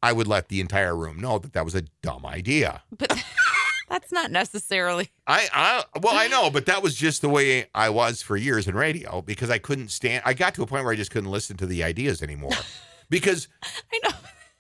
I 0.02 0.12
would 0.12 0.28
let 0.28 0.48
the 0.50 0.60
entire 0.60 0.96
room 0.96 1.20
know 1.20 1.38
that 1.38 1.54
that 1.54 1.66
was 1.66 1.76
a 1.76 1.84
dumb 2.02 2.26
idea. 2.26 2.82
But 2.98 3.24
that's 3.90 4.12
not 4.12 4.32
necessarily 4.32 5.10
I, 5.28 5.48
I 5.54 6.00
well, 6.02 6.16
I 6.16 6.28
know, 6.28 6.50
but 6.50 6.66
that 6.66 6.82
was 6.82 6.96
just 6.96 7.22
the 7.22 7.30
way 7.30 7.68
I 7.76 7.90
was 7.90 8.22
for 8.24 8.36
years 8.38 8.68
in 8.68 8.76
radio 8.76 9.22
because 9.22 9.50
I 9.52 9.60
couldn't 9.60 9.90
stand. 9.92 10.24
I 10.26 10.34
got 10.34 10.56
to 10.56 10.64
a 10.64 10.66
point 10.66 10.84
where 10.84 10.94
I 10.94 10.98
just 10.98 11.12
couldn't 11.12 11.32
listen 11.32 11.58
to 11.58 11.66
the 11.68 11.84
ideas 11.84 12.22
anymore 12.24 12.58
because 13.10 13.48
I 13.94 14.00
know. 14.04 14.16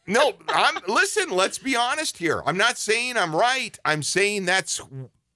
No, 0.10 0.34
I'm 0.50 0.76
listen. 0.88 1.30
Let's 1.30 1.58
be 1.58 1.76
honest 1.76 2.18
here. 2.18 2.42
I'm 2.46 2.58
not 2.58 2.78
saying 2.78 3.16
I'm 3.18 3.36
right. 3.36 3.78
I'm 3.86 4.04
saying 4.04 4.46
that's 4.46 4.82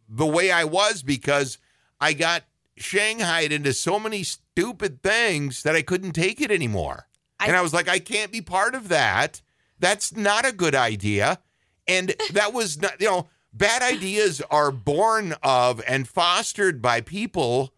the 0.10 0.25
way 0.25 0.51
I 0.51 0.65
was 0.65 1.01
because 1.03 1.58
I 2.01 2.13
got 2.13 2.44
shanghaied 2.75 3.51
into 3.51 3.72
so 3.74 4.00
many 4.00 4.24
stupid 4.24 5.01
things 5.01 5.63
that 5.63 5.75
I 5.75 5.82
couldn't 5.82 6.12
take 6.13 6.42
it 6.42 6.51
anymore, 6.51 7.08
I- 7.39 7.48
and 7.48 7.56
I 7.56 7.62
was 7.62 7.74
like, 7.74 7.88
I 7.88 8.00
can't 8.00 8.32
be 8.32 8.42
part 8.42 8.75
of 8.75 8.89
that. 8.89 9.42
That's 9.80 10.15
not 10.15 10.46
a 10.46 10.51
good 10.51 10.75
idea, 10.75 11.39
and 11.88 12.13
that 12.32 12.53
was 12.53 12.82
not. 12.82 13.00
You 13.00 13.08
know, 13.08 13.30
bad 13.53 13.82
ideas 13.82 14.42
are 14.50 14.72
born 14.72 15.36
of 15.44 15.82
and 15.88 16.08
fostered 16.08 16.82
by 16.82 17.01
people 17.01 17.74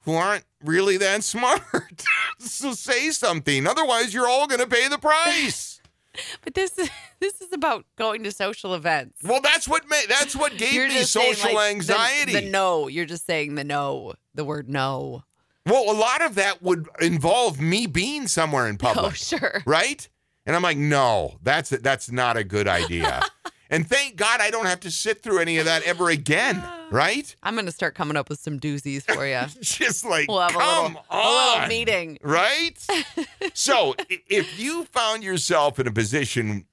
who 0.00 0.14
aren't 0.14 0.44
really 0.62 0.96
that 0.98 1.22
smart. 1.24 1.62
so 2.38 2.72
say 2.72 3.10
something. 3.10 3.66
Otherwise, 3.66 4.12
you're 4.12 4.28
all 4.28 4.46
going 4.46 4.60
to 4.60 4.66
pay 4.66 4.88
the 4.88 4.98
price. 4.98 5.73
But 6.42 6.54
this 6.54 6.78
is 6.78 6.88
this 7.20 7.40
is 7.40 7.52
about 7.52 7.84
going 7.96 8.22
to 8.24 8.30
social 8.32 8.74
events. 8.74 9.22
Well, 9.24 9.40
that's 9.40 9.66
what 9.68 9.88
ma- 9.88 9.96
that's 10.08 10.36
what 10.36 10.56
gave 10.56 10.72
You're 10.72 10.88
me 10.88 10.94
just 10.94 11.12
saying, 11.12 11.34
social 11.34 11.54
like, 11.54 11.66
the- 11.66 11.74
anxiety. 11.74 12.32
The, 12.32 12.50
no, 12.50 12.88
you're 12.88 13.04
just 13.06 13.26
saying 13.26 13.54
the 13.56 13.64
no, 13.64 14.14
the 14.34 14.44
word 14.44 14.68
no. 14.68 15.24
well, 15.66 15.90
a 15.90 15.96
lot 15.98 16.22
of 16.22 16.34
that 16.36 16.62
would 16.62 16.86
involve 17.00 17.60
me 17.60 17.86
being 17.86 18.28
somewhere 18.28 18.68
in 18.68 18.74
oh, 18.80 18.92
public, 18.92 19.06
Oh, 19.06 19.10
sure. 19.10 19.62
right? 19.66 20.08
And 20.46 20.54
I'm 20.54 20.62
like, 20.62 20.76
no, 20.76 21.38
that's 21.42 21.70
that's 21.70 22.10
not 22.12 22.36
a 22.36 22.44
good 22.44 22.68
idea. 22.68 23.22
and 23.70 23.88
thank 23.88 24.16
God 24.16 24.40
I 24.40 24.50
don't 24.50 24.66
have 24.66 24.80
to 24.80 24.90
sit 24.90 25.22
through 25.22 25.38
any 25.40 25.56
of 25.58 25.64
that 25.64 25.82
ever 25.84 26.10
again, 26.10 26.62
right? 26.94 27.34
I'm 27.42 27.54
going 27.54 27.66
to 27.66 27.72
start 27.72 27.94
coming 27.94 28.16
up 28.16 28.28
with 28.28 28.38
some 28.40 28.58
doozies 28.60 29.02
for 29.02 29.26
you. 29.26 29.40
Just 29.60 30.04
like, 30.04 30.28
We'll 30.28 30.40
have 30.40 30.54
a 30.54 30.58
come 30.58 30.84
little, 30.94 31.04
on, 31.10 31.24
a 31.26 31.52
little 31.54 31.68
meeting. 31.68 32.18
right? 32.22 32.74
so 33.54 33.94
if 34.08 34.58
you 34.58 34.84
found 34.86 35.22
yourself 35.24 35.78
in 35.78 35.86
a 35.86 35.92
position 35.92 36.66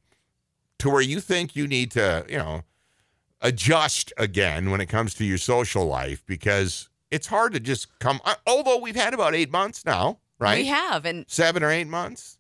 to 0.80 0.90
where 0.90 1.01
you 1.01 1.20
think 1.20 1.56
you 1.56 1.68
need 1.68 1.92
to, 1.92 2.25
you 2.30 2.38
know, 2.38 2.62
adjust 3.42 4.13
again 4.18 4.70
when 4.72 4.80
it 4.82 4.86
comes 4.88 5.13
to 5.16 5.25
your 5.25 5.38
social 5.38 5.86
life 5.86 6.24
because 6.28 6.90
it's 7.10 7.28
hard 7.28 7.54
to 7.54 7.60
just 7.60 7.98
come 8.00 8.22
uh, 8.24 8.36
although 8.46 8.78
we've 8.78 8.96
had 8.96 9.13
about 9.13 9.34
8 9.34 9.51
months 9.51 9.84
now, 9.86 10.20
right? 10.40 10.60
We 10.60 10.68
have, 10.68 11.06
and 11.06 11.25
7 11.28 11.63
or 11.63 11.72
8 11.72 11.88
months. 11.88 12.38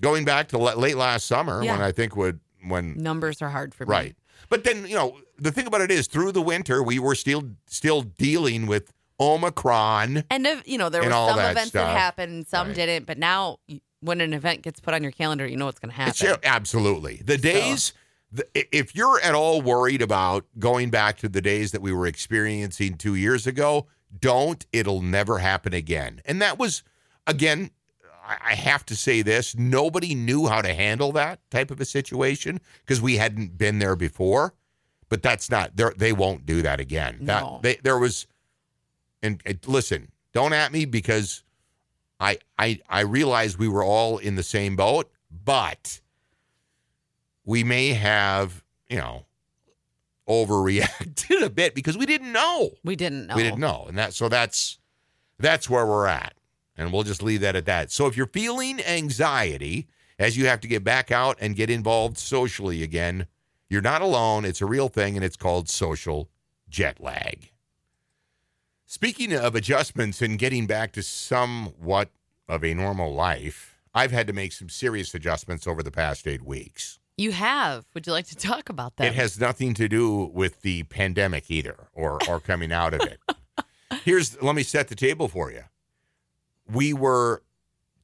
Going 0.00 0.24
back 0.24 0.48
to 0.48 0.58
late 0.58 0.96
last 0.96 1.26
summer 1.26 1.62
Yeah. 1.62 1.72
when 1.72 1.82
I 1.82 1.92
think 1.92 2.16
would 2.16 2.40
when 2.66 2.96
numbers 2.96 3.42
are 3.42 3.50
hard 3.50 3.74
for 3.74 3.84
me. 3.84 3.90
Right. 3.90 4.16
But 4.48 4.64
then, 4.64 4.86
you 4.86 4.94
know, 4.94 5.18
the 5.38 5.52
thing 5.52 5.66
about 5.66 5.80
it 5.80 5.90
is 5.90 6.06
through 6.06 6.32
the 6.32 6.42
winter 6.42 6.82
we 6.82 6.98
were 6.98 7.14
still 7.14 7.44
still 7.66 8.02
dealing 8.02 8.66
with 8.66 8.92
Omicron. 9.20 10.24
And 10.30 10.46
if, 10.46 10.66
you 10.66 10.78
know, 10.78 10.88
there 10.88 11.02
were 11.02 11.10
some 11.10 11.36
that 11.36 11.50
events 11.52 11.70
stuff. 11.70 11.86
that 11.86 11.96
happened, 11.96 12.46
some 12.46 12.68
Right. 12.68 12.76
didn't. 12.76 13.06
But 13.06 13.18
now, 13.18 13.58
when 14.00 14.20
an 14.20 14.32
event 14.32 14.62
gets 14.62 14.80
put 14.80 14.94
on 14.94 15.02
your 15.02 15.12
calendar, 15.12 15.46
you 15.46 15.56
know 15.56 15.66
what's 15.66 15.80
going 15.80 15.90
to 15.90 15.96
happen. 15.96 16.28
It's, 16.28 16.46
absolutely. 16.46 17.20
The 17.24 17.36
days, 17.36 17.92
the, 18.30 18.46
if 18.54 18.94
you're 18.94 19.20
at 19.20 19.34
all 19.34 19.60
worried 19.60 20.02
about 20.02 20.46
going 20.58 20.90
back 20.90 21.18
to 21.18 21.28
the 21.28 21.40
days 21.40 21.72
that 21.72 21.82
we 21.82 21.92
were 21.92 22.06
experiencing 22.06 22.96
two 22.96 23.16
years 23.16 23.46
ago, 23.46 23.86
don't. 24.20 24.64
It'll 24.72 25.02
never 25.02 25.38
happen 25.38 25.74
again. 25.74 26.22
And 26.24 26.40
that 26.40 26.58
was, 26.58 26.82
again, 27.26 27.70
I 28.42 28.54
have 28.54 28.84
to 28.86 28.96
say 28.96 29.22
this 29.22 29.56
nobody 29.56 30.14
knew 30.14 30.46
how 30.46 30.60
to 30.62 30.74
handle 30.74 31.12
that 31.12 31.40
type 31.50 31.70
of 31.70 31.80
a 31.80 31.84
situation 31.84 32.60
because 32.80 33.00
we 33.00 33.16
hadn't 33.16 33.56
been 33.56 33.78
there 33.78 33.96
before. 33.96 34.54
But 35.08 35.22
that's 35.22 35.50
not, 35.50 35.74
they're- 35.74 35.94
won't 36.14 36.44
do 36.44 36.60
that 36.62 36.80
again. 36.80 37.18
That, 37.22 37.42
No. 37.42 37.60
they, 37.62 37.76
there 37.76 37.98
was, 37.98 38.26
and, 39.22 39.40
and 39.46 39.58
listen, 39.66 40.10
don't 40.34 40.52
at 40.52 40.70
me 40.70 40.84
because 40.84 41.42
I 42.20 42.38
I 42.58 42.80
I 42.88 43.00
realize 43.00 43.56
we 43.56 43.68
were 43.68 43.82
all 43.84 44.18
in 44.18 44.34
the 44.34 44.42
same 44.42 44.76
boat, 44.76 45.10
but 45.30 46.00
we 47.44 47.64
may 47.64 47.94
have, 47.94 48.62
you 48.90 48.98
know, 48.98 49.24
overreacted 50.28 51.42
a 51.44 51.50
bit 51.50 51.74
because 51.74 51.96
we 51.96 52.06
didn't 52.06 52.32
know. 52.32 52.70
we 52.84 52.96
didn't 52.96 53.26
know. 53.26 53.36
We 53.36 53.42
didn't 53.42 53.60
know. 53.60 53.86
And 53.88 53.96
that 53.98 54.14
so 54.14 54.28
that's 54.28 54.78
that's 55.38 55.70
where 55.70 55.86
we're 55.86 56.06
at. 56.06 56.34
And 56.78 56.92
we'll 56.92 57.02
just 57.02 57.22
leave 57.22 57.40
that 57.40 57.56
at 57.56 57.66
that. 57.66 57.90
So 57.90 58.06
if 58.06 58.16
you're 58.16 58.26
feeling 58.26 58.80
anxiety 58.82 59.88
as 60.18 60.36
you 60.36 60.46
have 60.46 60.60
to 60.60 60.68
get 60.68 60.84
back 60.84 61.10
out 61.10 61.36
and 61.40 61.56
get 61.56 61.68
involved 61.68 62.16
socially 62.16 62.82
again, 62.82 63.26
you're 63.68 63.82
not 63.82 64.00
alone. 64.00 64.44
It's 64.44 64.62
a 64.62 64.66
real 64.66 64.88
thing 64.88 65.16
and 65.16 65.24
it's 65.24 65.36
called 65.36 65.68
social 65.68 66.30
jet 66.70 67.00
lag. 67.00 67.50
Speaking 68.86 69.34
of 69.34 69.54
adjustments 69.54 70.22
and 70.22 70.38
getting 70.38 70.66
back 70.66 70.92
to 70.92 71.02
somewhat 71.02 72.10
of 72.48 72.64
a 72.64 72.72
normal 72.72 73.12
life, 73.12 73.76
I've 73.92 74.12
had 74.12 74.26
to 74.28 74.32
make 74.32 74.52
some 74.52 74.68
serious 74.68 75.12
adjustments 75.14 75.66
over 75.66 75.82
the 75.82 75.90
past 75.90 76.26
eight 76.26 76.42
weeks. 76.42 76.98
You 77.18 77.32
have. 77.32 77.84
Would 77.94 78.06
you 78.06 78.12
like 78.12 78.28
to 78.28 78.36
talk 78.36 78.68
about 78.68 78.96
that? 78.96 79.08
It 79.08 79.14
has 79.14 79.40
nothing 79.40 79.74
to 79.74 79.88
do 79.88 80.30
with 80.32 80.62
the 80.62 80.84
pandemic 80.84 81.50
either 81.50 81.88
or 81.92 82.20
or 82.28 82.38
coming 82.38 82.72
out 82.72 82.94
of 82.94 83.02
it. 83.02 83.20
Here's 84.04 84.40
let 84.40 84.54
me 84.54 84.62
set 84.62 84.86
the 84.88 84.94
table 84.94 85.26
for 85.26 85.50
you. 85.50 85.64
We 86.70 86.92
were 86.92 87.42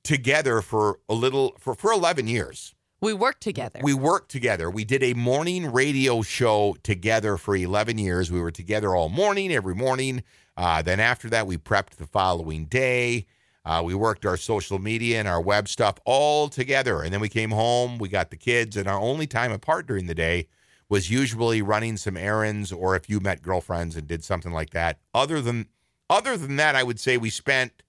together 0.03 0.61
for 0.61 0.99
a 1.09 1.15
little 1.15 1.55
for 1.59 1.75
for 1.75 1.93
11 1.93 2.29
years. 2.29 2.75
we 3.01 3.13
worked 3.13 3.43
together. 3.43 3.81
We 3.83 3.95
worked 3.95 4.31
together. 4.31 4.71
We 4.71 4.85
did 4.85 5.03
a 5.03 5.15
morning 5.15 5.71
radio 5.71 6.23
show 6.23 6.77
together 6.83 7.37
for 7.37 7.55
11 7.55 7.99
years. 7.99 8.31
We 8.33 8.41
were 8.41 8.51
together 8.51 8.95
all 8.95 9.09
morning, 9.09 9.53
every 9.53 9.75
morning. 9.75 10.23
Uh, 10.57 10.83
then 10.83 11.01
after 11.01 11.29
that, 11.31 11.47
we 11.47 11.59
prepped 11.59 11.97
the 11.97 12.07
following 12.07 12.67
day. 12.67 13.27
Uh, 13.65 13.83
we 13.85 13.95
worked 13.95 14.27
our 14.27 14.37
social 14.37 14.79
media 14.79 15.19
and 15.19 15.27
our 15.27 15.41
web 15.41 15.69
stuff 15.69 15.97
all 16.05 16.49
together. 16.49 17.03
And 17.03 17.13
then 17.13 17.21
we 17.21 17.29
came 17.31 17.51
home, 17.51 17.99
we 17.99 18.09
got 18.09 18.31
the 18.31 18.37
kids, 18.37 18.77
and 18.77 18.87
our 18.87 18.99
only 18.99 19.27
time 19.27 19.53
apart 19.53 19.87
during 19.87 20.07
the 20.07 20.15
day 20.15 20.49
was 20.89 21.11
usually 21.11 21.63
running 21.63 21.97
some 21.97 22.17
errands 22.17 22.73
or 22.73 22.95
if 22.95 23.09
you 23.09 23.21
met 23.21 23.43
girlfriends 23.43 23.97
and 23.97 24.07
did 24.07 24.23
something 24.23 24.53
like 24.53 24.71
that. 24.71 24.99
Other 25.15 25.41
than 25.41 25.69
other 26.11 26.37
than 26.37 26.57
that, 26.57 26.77
I 26.77 26.83
would 26.83 27.01
say 27.01 27.17
we 27.17 27.31
spent 27.31 27.83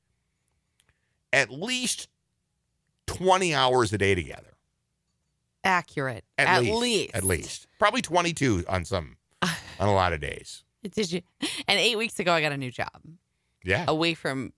at 1.35 1.51
least 1.51 2.07
20 3.07 3.53
hours 3.53 3.93
a 3.93 3.97
day 3.97 4.15
together. 4.15 4.55
Accurate. 5.63 6.23
At, 6.37 6.47
At, 6.47 6.61
least, 6.63 6.79
least. 6.81 7.15
At 7.15 7.23
least. 7.23 7.67
Probably 7.79 8.01
22 8.01 8.65
on 8.67 8.85
some 8.85 9.17
on 9.41 9.49
a 9.79 9.93
lot 9.93 10.13
of 10.13 10.21
days. 10.21 10.63
Did 10.91 11.11
you? 11.11 11.21
And 11.67 11.79
eight 11.79 11.97
weeks 11.97 12.19
ago, 12.19 12.31
I 12.31 12.41
got 12.41 12.51
a 12.51 12.57
new 12.57 12.71
job 12.71 13.01
Yeah. 13.63 13.85
away 13.87 14.13
from 14.13 14.53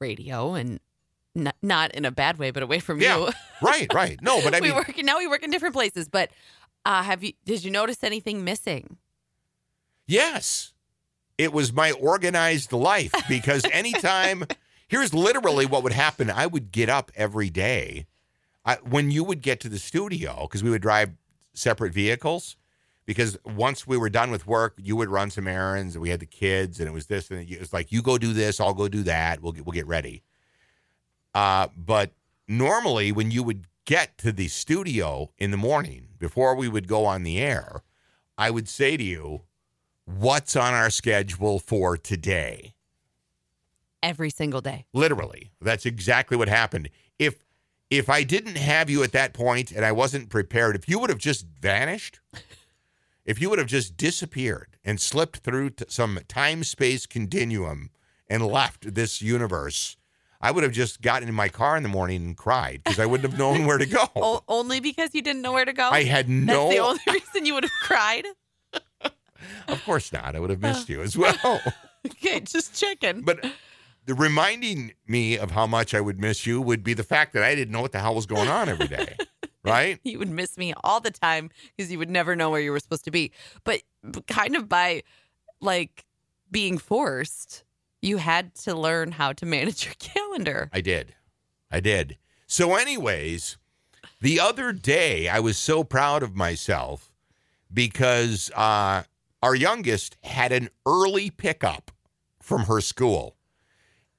radio 0.00 0.54
and 0.54 0.80
n- 1.36 1.52
not 1.62 1.92
in 1.94 2.04
a 2.04 2.10
bad 2.10 2.38
way, 2.38 2.50
but 2.50 2.62
away 2.64 2.80
from 2.80 3.00
Yeah. 3.00 3.18
you. 3.18 3.28
right, 3.62 3.86
right. 3.94 4.20
No, 4.20 4.42
but 4.42 4.54
I 4.56 4.60
we 4.60 4.68
mean, 4.68 4.76
work 4.76 4.92
now. 4.98 5.18
We 5.18 5.28
work 5.28 5.44
in 5.44 5.50
different 5.50 5.74
places. 5.74 6.08
But 6.08 6.30
uh, 6.84 7.02
have 7.04 7.22
you? 7.22 7.32
Did 7.44 7.64
you 7.64 7.70
notice 7.70 8.02
anything 8.02 8.44
missing? 8.44 8.98
yes, 10.06 10.72
it 11.38 11.52
was 11.52 11.72
my 11.72 11.92
organized 11.92 12.72
life 12.72 13.12
because 13.28 13.64
anytime, 13.72 14.44
here's 14.88 15.14
literally 15.14 15.66
what 15.66 15.82
would 15.82 15.92
happen. 15.92 16.30
I 16.30 16.46
would 16.46 16.72
get 16.72 16.88
up 16.88 17.10
every 17.14 17.50
day. 17.50 18.06
I, 18.64 18.76
when 18.76 19.10
you 19.10 19.24
would 19.24 19.42
get 19.42 19.60
to 19.60 19.68
the 19.68 19.78
studio, 19.78 20.46
because 20.48 20.62
we 20.62 20.70
would 20.70 20.82
drive 20.82 21.12
separate 21.52 21.92
vehicles, 21.92 22.56
because 23.06 23.36
once 23.44 23.86
we 23.86 23.98
were 23.98 24.08
done 24.08 24.30
with 24.30 24.46
work, 24.46 24.74
you 24.78 24.96
would 24.96 25.10
run 25.10 25.30
some 25.30 25.46
errands, 25.46 25.94
and 25.94 26.02
we 26.02 26.08
had 26.08 26.20
the 26.20 26.26
kids, 26.26 26.80
and 26.80 26.88
it 26.88 26.92
was 26.92 27.06
this, 27.06 27.30
and 27.30 27.48
it 27.48 27.60
was 27.60 27.72
like, 27.72 27.92
you 27.92 28.00
go 28.00 28.16
do 28.16 28.32
this, 28.32 28.60
I'll 28.60 28.74
go 28.74 28.88
do 28.88 29.02
that. 29.02 29.42
We'll 29.42 29.52
get, 29.52 29.66
we'll 29.66 29.74
get 29.74 29.86
ready. 29.86 30.22
Uh, 31.34 31.68
but 31.76 32.12
normally, 32.48 33.12
when 33.12 33.30
you 33.30 33.42
would 33.42 33.66
get 33.84 34.16
to 34.18 34.32
the 34.32 34.48
studio 34.48 35.30
in 35.36 35.50
the 35.50 35.56
morning 35.56 36.08
before 36.18 36.54
we 36.54 36.68
would 36.68 36.88
go 36.88 37.04
on 37.04 37.22
the 37.22 37.38
air, 37.38 37.82
I 38.38 38.50
would 38.50 38.68
say 38.68 38.96
to 38.96 39.02
you, 39.02 39.42
"What's 40.06 40.56
on 40.56 40.72
our 40.72 40.90
schedule 40.90 41.58
for 41.58 41.96
today?" 41.96 42.73
Every 44.04 44.28
single 44.28 44.60
day. 44.60 44.84
Literally, 44.92 45.50
that's 45.62 45.86
exactly 45.86 46.36
what 46.36 46.48
happened. 46.48 46.90
If 47.18 47.42
if 47.88 48.10
I 48.10 48.22
didn't 48.22 48.58
have 48.58 48.90
you 48.90 49.02
at 49.02 49.12
that 49.12 49.32
point 49.32 49.72
and 49.72 49.82
I 49.82 49.92
wasn't 49.92 50.28
prepared, 50.28 50.76
if 50.76 50.86
you 50.90 50.98
would 50.98 51.08
have 51.08 51.18
just 51.18 51.46
vanished, 51.46 52.20
if 53.24 53.40
you 53.40 53.48
would 53.48 53.58
have 53.58 53.66
just 53.68 53.96
disappeared 53.96 54.76
and 54.84 55.00
slipped 55.00 55.38
through 55.38 55.70
t- 55.70 55.86
some 55.88 56.18
time 56.28 56.64
space 56.64 57.06
continuum 57.06 57.90
and 58.28 58.46
left 58.46 58.94
this 58.94 59.22
universe, 59.22 59.96
I 60.38 60.50
would 60.50 60.64
have 60.64 60.72
just 60.72 61.00
gotten 61.00 61.26
in 61.26 61.34
my 61.34 61.48
car 61.48 61.74
in 61.74 61.82
the 61.82 61.88
morning 61.88 62.24
and 62.26 62.36
cried 62.36 62.82
because 62.84 63.00
I 63.00 63.06
wouldn't 63.06 63.30
have 63.30 63.38
known 63.38 63.64
where 63.64 63.78
to 63.78 63.86
go. 63.86 64.04
O- 64.16 64.44
only 64.48 64.80
because 64.80 65.14
you 65.14 65.22
didn't 65.22 65.40
know 65.40 65.52
where 65.52 65.64
to 65.64 65.72
go. 65.72 65.88
I 65.88 66.04
had 66.04 66.26
That's 66.26 66.46
no. 66.46 66.68
the 66.68 66.78
only 66.78 67.00
reason 67.10 67.46
you 67.46 67.54
would 67.54 67.64
have 67.64 67.72
cried. 67.80 68.26
Of 69.68 69.82
course 69.86 70.12
not. 70.12 70.36
I 70.36 70.40
would 70.40 70.50
have 70.50 70.62
uh. 70.62 70.68
missed 70.68 70.90
you 70.90 71.00
as 71.00 71.16
well. 71.16 71.60
Okay, 72.06 72.40
just 72.40 72.78
checking. 72.78 73.22
But 73.22 73.46
the 74.06 74.14
reminding 74.14 74.92
me 75.06 75.38
of 75.38 75.50
how 75.50 75.66
much 75.66 75.94
I 75.94 76.00
would 76.00 76.20
miss 76.20 76.46
you 76.46 76.60
would 76.60 76.84
be 76.84 76.94
the 76.94 77.04
fact 77.04 77.32
that 77.32 77.42
I 77.42 77.54
didn't 77.54 77.72
know 77.72 77.80
what 77.80 77.92
the 77.92 78.00
hell 78.00 78.14
was 78.14 78.26
going 78.26 78.48
on 78.48 78.68
every 78.68 78.88
day. 78.88 79.16
right? 79.64 79.98
you 80.04 80.18
would 80.18 80.28
miss 80.28 80.58
me 80.58 80.74
all 80.84 81.00
the 81.00 81.10
time 81.10 81.50
because 81.76 81.90
you 81.90 81.98
would 81.98 82.10
never 82.10 82.36
know 82.36 82.50
where 82.50 82.60
you 82.60 82.70
were 82.70 82.80
supposed 82.80 83.04
to 83.04 83.10
be. 83.10 83.32
But, 83.64 83.82
kind 84.28 84.54
of 84.56 84.68
by 84.68 85.02
like 85.60 86.04
being 86.50 86.76
forced, 86.78 87.64
you 88.02 88.18
had 88.18 88.54
to 88.56 88.74
learn 88.74 89.12
how 89.12 89.32
to 89.32 89.46
manage 89.46 89.86
your 89.86 89.94
calendar. 89.98 90.68
I 90.72 90.80
did. 90.80 91.14
I 91.70 91.80
did. 91.80 92.18
So, 92.46 92.76
anyways, 92.76 93.56
the 94.20 94.38
other 94.38 94.72
day 94.72 95.28
I 95.28 95.40
was 95.40 95.56
so 95.56 95.82
proud 95.82 96.22
of 96.22 96.36
myself 96.36 97.10
because 97.72 98.50
uh, 98.54 99.04
our 99.42 99.54
youngest 99.54 100.16
had 100.22 100.52
an 100.52 100.68
early 100.86 101.30
pickup 101.30 101.90
from 102.40 102.64
her 102.64 102.80
school. 102.80 103.33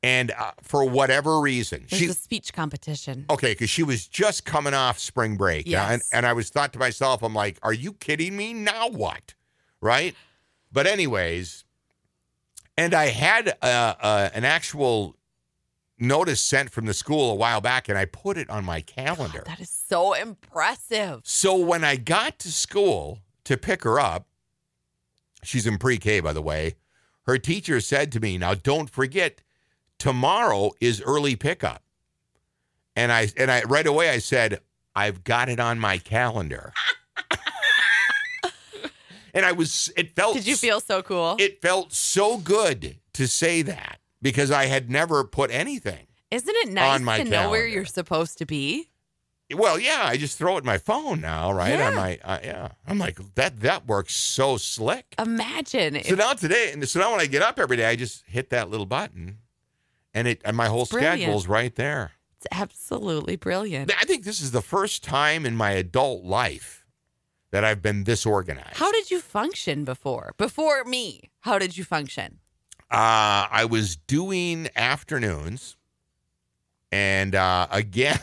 And 0.03 0.31
uh, 0.31 0.51
for 0.61 0.87
whatever 0.87 1.39
reason, 1.39 1.85
There's 1.89 1.99
she 1.99 2.07
a 2.07 2.13
speech 2.13 2.53
competition. 2.53 3.25
Okay, 3.29 3.53
because 3.53 3.69
she 3.71 3.81
was 3.81 4.07
just 4.07 4.45
coming 4.45 4.73
off 4.73 4.99
spring 4.99 5.35
break. 5.35 5.67
Yes. 5.67 5.91
And, 5.91 6.01
and 6.13 6.25
I 6.27 6.33
was 6.33 6.49
thought 6.49 6.73
to 6.73 6.79
myself, 6.79 7.23
I'm 7.23 7.33
like, 7.33 7.57
are 7.63 7.73
you 7.73 7.93
kidding 7.93 8.37
me? 8.37 8.53
Now 8.53 8.89
what? 8.89 9.33
Right? 9.81 10.15
But, 10.71 10.85
anyways, 10.85 11.63
and 12.77 12.93
I 12.93 13.07
had 13.07 13.57
uh, 13.61 13.95
uh, 13.99 14.29
an 14.33 14.45
actual 14.45 15.15
notice 15.97 16.41
sent 16.41 16.69
from 16.69 16.85
the 16.85 16.93
school 16.93 17.31
a 17.31 17.35
while 17.35 17.61
back, 17.61 17.89
and 17.89 17.97
I 17.97 18.05
put 18.05 18.37
it 18.37 18.49
on 18.49 18.65
my 18.65 18.81
calendar. 18.81 19.43
That 19.45 19.59
is 19.59 19.69
so 19.69 20.13
impressive. 20.13 21.21
So 21.23 21.55
when 21.55 21.83
I 21.83 21.95
got 21.95 22.39
to 22.39 22.51
school 22.51 23.19
to 23.45 23.57
pick 23.57 23.83
her 23.83 23.99
up, 23.99 24.27
she's 25.43 25.65
in 25.65 25.77
pre 25.77 25.97
K, 25.97 26.19
by 26.19 26.33
the 26.33 26.41
way, 26.41 26.75
her 27.25 27.37
teacher 27.37 27.79
said 27.79 28.11
to 28.11 28.19
me, 28.19 28.37
Now 28.37 28.53
don't 28.53 28.89
forget, 28.89 29.41
tomorrow 29.99 30.71
is 30.79 31.01
early 31.01 31.35
pickup. 31.35 31.83
And 32.95 33.11
I 33.11 33.29
and 33.37 33.51
I 33.51 33.63
right 33.63 33.85
away 33.85 34.09
I 34.09 34.19
said, 34.19 34.59
I've 34.95 35.23
got 35.23 35.49
it 35.49 35.59
on 35.59 35.79
my 35.79 35.97
calendar. 35.97 36.71
and 39.33 39.45
I 39.45 39.51
was 39.51 39.91
it 39.97 40.15
felt 40.15 40.35
Did 40.35 40.47
you 40.47 40.55
feel 40.55 40.79
so 40.79 41.01
cool? 41.01 41.35
it 41.39 41.61
felt 41.61 41.93
so 41.93 42.37
good 42.37 42.97
to 43.13 43.27
say 43.27 43.61
that 43.63 43.99
because 44.21 44.51
I 44.51 44.65
had 44.65 44.89
never 44.89 45.23
put 45.23 45.51
anything. 45.51 46.07
Isn't 46.31 46.55
it 46.55 46.69
nice 46.69 47.01
to 47.19 47.23
know 47.25 47.49
where 47.49 47.67
you're 47.67 47.85
supposed 47.85 48.37
to 48.39 48.45
be? 48.45 48.89
Well, 49.53 49.79
yeah, 49.79 50.01
I 50.03 50.17
just 50.17 50.39
throw 50.39 50.55
it 50.55 50.61
in 50.61 50.65
my 50.65 50.79
phone 50.79 51.21
now, 51.21 51.51
right? 51.53 51.77
Yeah. 51.77 51.87
On 51.87 51.95
my, 51.95 52.17
uh, 52.23 52.39
yeah. 52.43 52.69
I'm 52.87 52.97
like 52.97 53.19
that. 53.35 53.59
That 53.59 53.85
works 53.85 54.15
so 54.15 54.57
slick. 54.57 55.13
Imagine 55.19 55.93
So 56.03 56.13
if 56.13 56.17
now 56.17 56.33
today, 56.33 56.71
and 56.73 56.87
so 56.89 56.99
now 56.99 57.11
when 57.11 57.19
I 57.19 57.27
get 57.27 57.43
up 57.43 57.59
every 57.59 57.77
day, 57.77 57.85
I 57.85 57.95
just 57.95 58.23
hit 58.25 58.49
that 58.49 58.71
little 58.71 58.87
button, 58.87 59.37
and 60.15 60.27
it 60.27 60.41
and 60.43 60.57
my 60.57 60.67
whole 60.67 60.85
Brilliant. 60.85 61.19
schedule's 61.19 61.47
right 61.47 61.75
there. 61.75 62.13
it's 62.37 62.47
absolutely 62.51 63.35
brilliant. 63.35 63.91
I 64.01 64.05
think 64.05 64.23
this 64.23 64.41
is 64.41 64.49
the 64.51 64.61
first 64.63 65.03
time 65.03 65.45
in 65.45 65.55
my 65.55 65.71
adult 65.71 66.23
life 66.23 66.83
that 67.51 67.63
I've 67.63 67.81
been 67.81 68.05
this 68.05 68.25
organized. 68.25 68.77
How 68.77 68.91
did 68.91 69.11
you 69.11 69.19
function 69.19 69.83
before? 69.83 70.33
Before 70.37 70.83
me, 70.85 71.29
how 71.41 71.59
did 71.59 71.77
you 71.77 71.83
function? 71.83 72.39
Uh, 72.89 73.47
I 73.51 73.65
was 73.69 73.95
doing 73.95 74.69
afternoons, 74.75 75.75
and 76.91 77.35
uh, 77.35 77.67
again, 77.71 78.19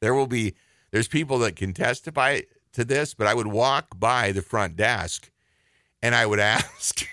there 0.00 0.14
will 0.14 0.26
be 0.26 0.54
there's 0.90 1.08
people 1.08 1.38
that 1.40 1.56
can 1.56 1.72
testify 1.72 2.40
to 2.72 2.84
this, 2.84 3.14
but 3.14 3.26
I 3.26 3.34
would 3.34 3.48
walk 3.48 3.98
by 3.98 4.32
the 4.32 4.42
front 4.42 4.76
desk, 4.76 5.30
and 6.02 6.14
I 6.14 6.26
would 6.26 6.38
ask 6.56 7.04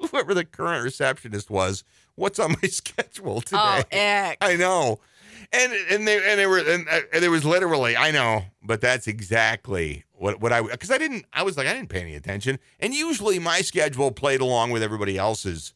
whoever 0.00 0.34
the 0.34 0.44
current 0.44 0.84
receptionist 0.84 1.50
was, 1.50 1.84
"What's 2.16 2.38
on 2.38 2.52
my 2.62 2.68
schedule 2.68 3.40
today?" 3.40 3.58
Oh, 3.60 3.78
ick. 3.78 4.38
I 4.40 4.56
know, 4.56 5.00
and 5.52 5.72
and 5.90 6.06
they 6.06 6.30
and 6.30 6.38
they 6.38 6.46
were 6.46 6.58
and, 6.58 6.88
uh, 6.88 7.00
and 7.12 7.22
there 7.22 7.30
was 7.30 7.44
literally 7.44 7.96
I 7.96 8.10
know, 8.10 8.44
but 8.62 8.80
that's 8.80 9.06
exactly 9.06 10.04
what 10.12 10.40
what 10.40 10.52
I 10.52 10.62
because 10.62 10.90
I 10.90 10.98
didn't 10.98 11.24
I 11.32 11.42
was 11.42 11.56
like 11.56 11.66
I 11.66 11.72
didn't 11.74 11.88
pay 11.88 12.00
any 12.00 12.14
attention, 12.14 12.58
and 12.80 12.94
usually 12.94 13.38
my 13.38 13.60
schedule 13.60 14.10
played 14.10 14.40
along 14.40 14.70
with 14.70 14.82
everybody 14.82 15.18
else's 15.18 15.74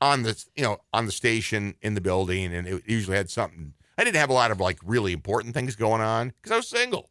on 0.00 0.22
the 0.22 0.44
you 0.56 0.62
know 0.62 0.78
on 0.92 1.06
the 1.06 1.12
station 1.12 1.74
in 1.80 1.94
the 1.94 2.00
building, 2.00 2.54
and 2.54 2.66
it 2.66 2.82
usually 2.86 3.16
had 3.16 3.30
something. 3.30 3.74
I 3.96 4.04
didn't 4.04 4.16
have 4.16 4.30
a 4.30 4.34
lot 4.34 4.50
of 4.50 4.60
like 4.60 4.78
really 4.84 5.12
important 5.12 5.54
things 5.54 5.76
going 5.76 6.00
on 6.00 6.28
because 6.28 6.52
I 6.52 6.56
was 6.56 6.68
single, 6.68 7.10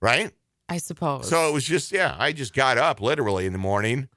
right? 0.00 0.32
I 0.70 0.78
suppose. 0.78 1.28
So 1.28 1.48
it 1.48 1.52
was 1.52 1.64
just, 1.64 1.90
yeah, 1.90 2.14
I 2.16 2.32
just 2.32 2.54
got 2.54 2.78
up 2.78 3.00
literally 3.00 3.44
in 3.44 3.52
the 3.52 3.58
morning, 3.58 4.08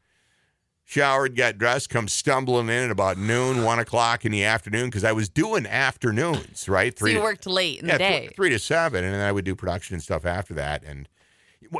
showered, 0.85 1.35
got 1.35 1.57
dressed, 1.57 1.89
come 1.89 2.07
stumbling 2.07 2.67
in 2.69 2.83
at 2.85 2.91
about 2.91 3.17
noon, 3.17 3.63
one 3.63 3.79
o'clock 3.79 4.25
in 4.25 4.31
the 4.31 4.43
afternoon 4.43 4.85
because 4.85 5.03
I 5.03 5.11
was 5.11 5.29
doing 5.29 5.65
afternoons, 5.65 6.67
right? 6.69 6.97
So 6.97 7.05
you 7.07 7.15
to- 7.15 7.21
worked 7.21 7.47
late 7.47 7.79
in 7.81 7.87
yeah, 7.87 7.97
the 7.97 8.03
th- 8.03 8.29
day. 8.29 8.35
three 8.35 8.49
to 8.49 8.59
seven, 8.59 9.03
and 9.03 9.13
then 9.13 9.21
I 9.21 9.31
would 9.31 9.45
do 9.45 9.55
production 9.55 9.93
and 9.95 10.03
stuff 10.03 10.25
after 10.25 10.53
that. 10.55 10.83
And 10.83 11.07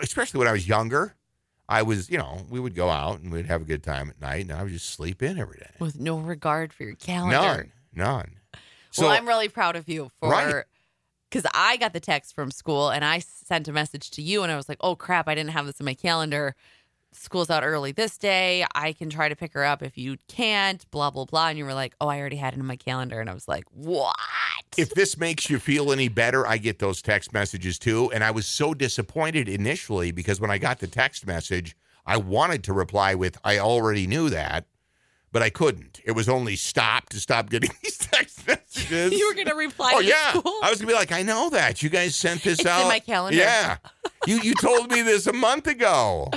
especially 0.02 0.40
when 0.40 0.48
I 0.48 0.52
was 0.54 0.68
younger, 0.68 1.16
I 1.70 1.82
was, 1.82 2.10
you 2.10 2.18
know, 2.18 2.42
we 2.50 2.60
would 2.60 2.76
go 2.76 2.90
out 2.90 3.20
and 3.20 3.32
we'd 3.32 3.46
have 3.48 3.62
a 3.62 3.66
good 3.66 3.84
time 3.84 4.10
at 4.10 4.20
night, 4.22 4.42
and 4.42 4.52
I 4.52 4.64
would 4.64 4.72
just 4.72 4.90
sleep 4.90 5.22
in 5.22 5.38
every 5.38 5.58
day. 5.60 5.72
with 5.80 6.00
no 6.00 6.18
regard 6.20 6.74
for 6.74 6.84
your 6.84 6.96
calendar. 6.96 7.70
None, 7.96 8.06
none. 8.06 8.32
So 8.92 9.04
well, 9.04 9.12
I'm 9.12 9.28
really 9.28 9.50
proud 9.50 9.76
of 9.76 9.90
you 9.90 10.12
for 10.20 10.30
Right. 10.30 10.64
because 11.30 11.50
I 11.54 11.78
got 11.78 11.94
the 11.94 12.00
text 12.00 12.36
from 12.36 12.52
school 12.52 12.90
and 12.92 13.04
I 13.04 13.20
sent 13.20 13.68
a 13.68 13.72
message 13.72 14.12
to 14.12 14.22
you 14.22 14.44
and 14.44 14.52
I 14.52 14.56
was 14.56 14.70
like, 14.70 14.78
"Oh 14.82 14.96
crap, 14.96 15.28
I 15.28 15.34
didn't 15.34 15.50
have 15.52 15.66
this 15.66 15.80
in 15.80 15.86
my 15.86 15.96
calendar. 15.96 16.56
School's 17.16 17.50
out 17.50 17.64
early 17.64 17.92
this 17.92 18.18
day. 18.18 18.66
I 18.76 18.94
can 18.94 19.10
try 19.10 19.30
to 19.30 19.36
pick 19.36 19.54
her 19.54 19.64
up 19.64 19.82
if 19.84 19.98
you 19.98 20.18
can't." 20.28 20.90
Blah 20.92 21.10
blah 21.12 21.26
blah. 21.26 21.48
And 21.50 21.58
you 21.58 21.66
were 21.66 21.74
like, 21.74 21.96
"Oh, 22.02 22.08
I 22.08 22.20
already 22.20 22.36
had 22.38 22.54
it 22.54 22.60
in 22.60 22.66
my 22.66 22.76
calendar." 22.76 23.20
And 23.20 23.30
I 23.30 23.34
was 23.34 23.48
like, 23.48 23.66
"What?" 23.72 24.16
if 24.78 24.90
this 24.92 25.18
makes 25.18 25.50
you 25.50 25.60
feel 25.60 25.92
any 25.92 26.08
better, 26.08 26.48
I 26.48 26.58
get 26.58 26.80
those 26.80 27.02
text 27.02 27.32
messages 27.34 27.78
too. 27.78 28.12
And 28.12 28.24
I 28.24 28.32
was 28.32 28.48
so 28.48 28.74
disappointed 28.74 29.48
initially 29.48 30.12
because 30.12 30.40
when 30.42 30.50
I 30.50 30.58
got 30.58 30.80
the 30.80 30.88
text 30.88 31.28
message, 31.28 31.76
I 32.06 32.18
wanted 32.18 32.64
to 32.66 32.74
reply 32.74 33.14
with, 33.16 33.38
I 33.44 33.60
already 33.60 34.08
knew 34.08 34.30
that, 34.32 34.66
but 35.32 35.42
I 35.44 35.50
couldn't. 35.52 36.02
It 36.04 36.12
was 36.14 36.28
only 36.28 36.56
stop 36.56 37.10
to 37.10 37.20
stop 37.20 37.50
getting 37.52 37.70
these 37.84 37.98
text 37.98 38.48
messages. 38.48 39.14
you 39.14 39.28
were 39.30 39.36
gonna 39.36 39.56
reply 39.56 39.94
Oh 39.96 40.02
to 40.02 40.06
yeah, 40.08 40.32
school? 40.34 40.60
I 40.64 40.70
was 40.72 40.80
gonna 40.80 40.92
be 40.92 40.96
like, 40.98 41.12
I 41.12 41.22
know 41.22 41.50
that 41.52 41.84
you 41.84 41.90
guys 41.90 42.16
sent 42.16 42.42
this 42.44 42.54
It's 42.60 42.62
in 42.62 42.68
out. 42.68 42.88
my 42.88 43.00
calendar. 43.00 43.38
Yeah, 43.38 43.78
you 44.26 44.40
you 44.42 44.56
told 44.56 44.90
me 44.92 45.02
this 45.04 45.28
a 45.28 45.34
month 45.34 45.68
ago 45.68 46.30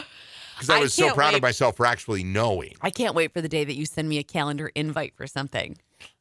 because 0.56 0.70
I 0.70 0.78
I 0.78 0.80
was 0.80 0.94
so 0.94 1.12
proud 1.12 1.32
wait. 1.32 1.36
of 1.36 1.42
myself 1.42 1.76
for 1.76 1.86
actually 1.86 2.24
knowing. 2.24 2.74
I 2.80 2.90
can't 2.90 3.14
wait 3.14 3.32
for 3.32 3.40
the 3.40 3.48
day 3.48 3.64
that 3.64 3.74
you 3.74 3.86
send 3.86 4.08
me 4.08 4.18
a 4.18 4.22
calendar 4.24 4.70
invite 4.74 5.14
for 5.16 5.26
something 5.26 5.76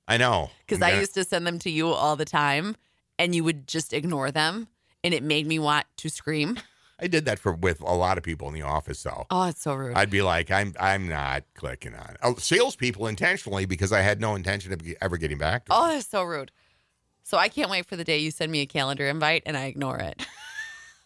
I 0.07 0.17
know 0.17 0.51
because 0.65 0.81
I 0.81 0.99
used 0.99 1.13
to 1.15 1.23
send 1.23 1.47
them 1.47 1.59
to 1.59 1.69
you 1.69 1.87
all 1.87 2.15
the 2.15 2.25
time 2.25 2.75
and 3.17 3.33
you 3.33 3.43
would 3.43 3.67
just 3.67 3.93
ignore 3.93 4.31
them 4.31 4.67
and 5.03 5.13
it 5.13 5.23
made 5.23 5.47
me 5.47 5.59
want 5.59 5.85
to 5.97 6.09
scream. 6.09 6.59
I 6.99 7.07
did 7.07 7.25
that 7.25 7.39
for 7.39 7.53
with 7.53 7.81
a 7.81 7.93
lot 7.93 8.17
of 8.17 8.23
people 8.23 8.47
in 8.47 8.53
the 8.53 8.61
office, 8.61 9.03
though. 9.03 9.25
Oh, 9.29 9.49
it's 9.49 9.61
so 9.61 9.73
rude. 9.73 9.97
I'd 9.97 10.09
be 10.09 10.21
like, 10.21 10.49
I'm 10.49 10.73
I'm 10.79 11.09
not 11.09 11.43
clicking 11.53 11.93
on 11.93 12.15
oh, 12.23 12.35
salespeople 12.35 13.07
intentionally 13.07 13.65
because 13.65 13.91
I 13.91 14.01
had 14.01 14.21
no 14.21 14.35
intention 14.35 14.71
of 14.71 14.81
ever 15.01 15.17
getting 15.17 15.37
back 15.37 15.67
oh, 15.69 15.89
that's 15.89 16.07
so 16.07 16.23
rude. 16.23 16.51
So 17.23 17.37
I 17.37 17.49
can't 17.49 17.71
wait 17.71 17.87
for 17.87 17.95
the 17.95 18.03
day 18.03 18.19
you 18.19 18.31
send 18.31 18.51
me 18.51 18.61
a 18.61 18.65
calendar 18.65 19.07
invite 19.07 19.43
and 19.45 19.57
I 19.57 19.65
ignore 19.65 19.97
it. 19.97 20.25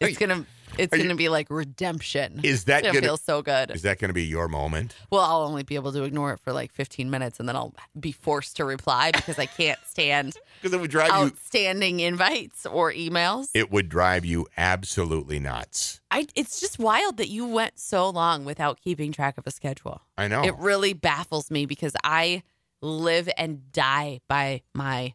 It's 0.00 0.16
gonna 0.18 0.46
it's 0.78 0.94
are 0.94 0.98
gonna 0.98 1.14
be 1.14 1.28
like 1.28 1.48
redemption. 1.50 2.40
Is 2.42 2.64
that 2.64 2.78
It's 2.78 2.86
gonna 2.88 2.94
gonna 3.00 3.06
feel 3.08 3.16
so 3.18 3.42
good. 3.42 3.70
is 3.72 3.82
that 3.82 3.98
going 3.98 4.08
to 4.08 4.14
be 4.14 4.24
your 4.24 4.48
moment? 4.48 4.94
Well, 5.10 5.20
I'll 5.20 5.42
only 5.42 5.62
be 5.62 5.74
able 5.74 5.92
to 5.92 6.04
ignore 6.04 6.32
it 6.32 6.40
for 6.40 6.52
like 6.54 6.72
15 6.72 7.10
minutes 7.10 7.38
and 7.38 7.46
then 7.48 7.54
I'll 7.56 7.74
be 7.98 8.12
forced 8.12 8.56
to 8.56 8.64
reply 8.64 9.10
because 9.10 9.38
I 9.38 9.46
can't 9.46 9.78
stand 9.86 10.36
Because 10.62 10.72
it 10.74 10.80
would 10.80 10.90
drive 10.90 11.08
you. 11.08 11.12
outstanding 11.14 12.00
invites 12.00 12.64
or 12.66 12.92
emails. 12.92 13.48
It 13.52 13.70
would 13.70 13.88
drive 13.88 14.24
you 14.24 14.46
absolutely 14.56 15.38
nuts. 15.38 16.00
I 16.10 16.26
it's 16.34 16.60
just 16.60 16.78
wild 16.78 17.16
that 17.18 17.28
you 17.28 17.46
went 17.46 17.78
so 17.78 18.08
long 18.08 18.44
without 18.46 18.80
keeping 18.80 19.12
track 19.12 19.36
of 19.38 19.46
a 19.46 19.50
schedule. 19.50 20.00
I 20.16 20.28
know. 20.28 20.44
It 20.44 20.54
really 20.58 20.92
baffles 20.94 21.50
me 21.50 21.66
because 21.66 21.94
I 22.04 22.42
live 22.80 23.28
and 23.36 23.70
die 23.72 24.20
by 24.28 24.62
my 24.74 25.12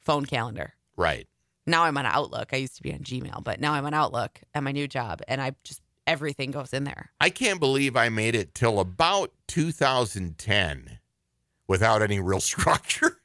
phone 0.00 0.26
calendar. 0.26 0.74
right. 0.96 1.28
Now 1.68 1.84
I'm 1.84 1.96
on 1.98 2.06
Outlook. 2.06 2.48
I 2.52 2.56
used 2.56 2.76
to 2.76 2.82
be 2.82 2.92
on 2.92 3.00
Gmail, 3.00 3.44
but 3.44 3.60
now 3.60 3.74
I'm 3.74 3.84
on 3.84 3.94
Outlook 3.94 4.40
at 4.54 4.62
my 4.62 4.72
new 4.72 4.88
job 4.88 5.20
and 5.28 5.40
I 5.40 5.52
just 5.64 5.82
everything 6.06 6.50
goes 6.50 6.72
in 6.72 6.84
there. 6.84 7.10
I 7.20 7.28
can't 7.28 7.60
believe 7.60 7.94
I 7.94 8.08
made 8.08 8.34
it 8.34 8.54
till 8.54 8.80
about 8.80 9.32
2010 9.48 10.98
without 11.68 12.00
any 12.00 12.20
real 12.20 12.40
structure. 12.52 13.20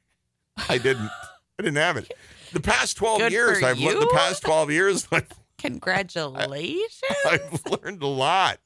I 0.70 0.78
didn't. 0.78 1.10
I 1.58 1.64
didn't 1.64 1.78
have 1.78 1.98
it. 1.98 2.12
The 2.52 2.60
past 2.60 2.98
12 2.98 3.20
Good 3.20 3.32
years, 3.32 3.64
I've 3.64 3.80
learned. 3.80 4.02
The 4.02 4.12
past 4.14 4.44
12 4.44 4.72
years, 4.72 5.08
Congratulations. 5.58 7.02
I've 7.26 7.62
learned 7.66 8.04
a 8.04 8.08
lot, 8.08 8.60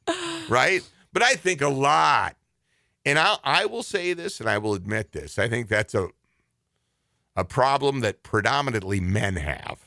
right? 0.50 0.82
But 1.14 1.22
I 1.22 1.34
think 1.34 1.62
a 1.62 1.70
lot, 1.70 2.36
and 3.06 3.20
I 3.20 3.38
I 3.44 3.66
will 3.66 3.84
say 3.84 4.14
this, 4.14 4.40
and 4.40 4.50
I 4.50 4.58
will 4.58 4.74
admit 4.74 5.12
this. 5.12 5.38
I 5.38 5.48
think 5.48 5.68
that's 5.68 5.94
a 5.94 6.10
a 7.38 7.46
problem 7.46 8.02
that 8.02 8.22
predominantly 8.24 9.00
men 9.00 9.38
have. 9.38 9.80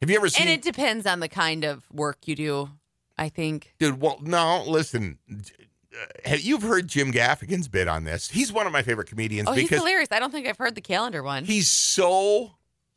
Have 0.00 0.10
you 0.10 0.16
ever 0.16 0.28
seen? 0.28 0.48
and 0.48 0.50
it 0.50 0.62
depends 0.62 1.06
on 1.06 1.20
the 1.20 1.28
kind 1.28 1.62
of 1.64 1.84
work 1.92 2.26
you 2.26 2.34
do, 2.34 2.70
I 3.16 3.28
think. 3.28 3.74
Dude, 3.78 4.00
well, 4.00 4.18
no, 4.22 4.64
listen. 4.66 5.18
Uh, 5.30 6.34
You've 6.38 6.62
heard 6.62 6.86
Jim 6.88 7.12
Gaffigan's 7.12 7.68
bit 7.68 7.88
on 7.88 8.04
this. 8.04 8.30
He's 8.30 8.52
one 8.52 8.66
of 8.66 8.72
my 8.72 8.82
favorite 8.82 9.08
comedians 9.08 9.48
Oh, 9.48 9.52
he's 9.52 9.68
hilarious. 9.70 10.08
I 10.12 10.18
don't 10.20 10.30
think 10.30 10.46
I've 10.46 10.58
heard 10.58 10.74
the 10.74 10.80
calendar 10.80 11.22
one. 11.22 11.44
he's 11.44 11.68
so 11.68 12.52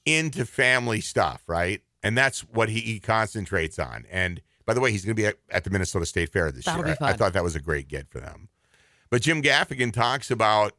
into 0.05 0.45
family 0.45 1.01
stuff, 1.01 1.41
right? 1.47 1.81
And 2.03 2.17
that's 2.17 2.41
what 2.41 2.69
he, 2.69 2.79
he 2.79 2.99
concentrates 2.99 3.77
on. 3.79 4.05
And 4.11 4.41
by 4.65 4.73
the 4.73 4.79
way, 4.79 4.91
he's 4.91 5.03
going 5.05 5.15
to 5.15 5.21
be 5.21 5.25
at, 5.27 5.37
at 5.49 5.63
the 5.63 5.69
Minnesota 5.69 6.05
State 6.05 6.31
Fair 6.31 6.51
this 6.51 6.65
That'll 6.65 6.85
year. 6.85 6.95
be 6.99 7.05
I, 7.05 7.09
I 7.09 7.13
thought 7.13 7.33
that 7.33 7.43
was 7.43 7.55
a 7.55 7.59
great 7.59 7.87
get 7.87 8.09
for 8.09 8.19
them. 8.19 8.49
But 9.09 9.21
Jim 9.23 9.41
Gaffigan 9.41 9.91
talks 9.91 10.29
about, 10.31 10.73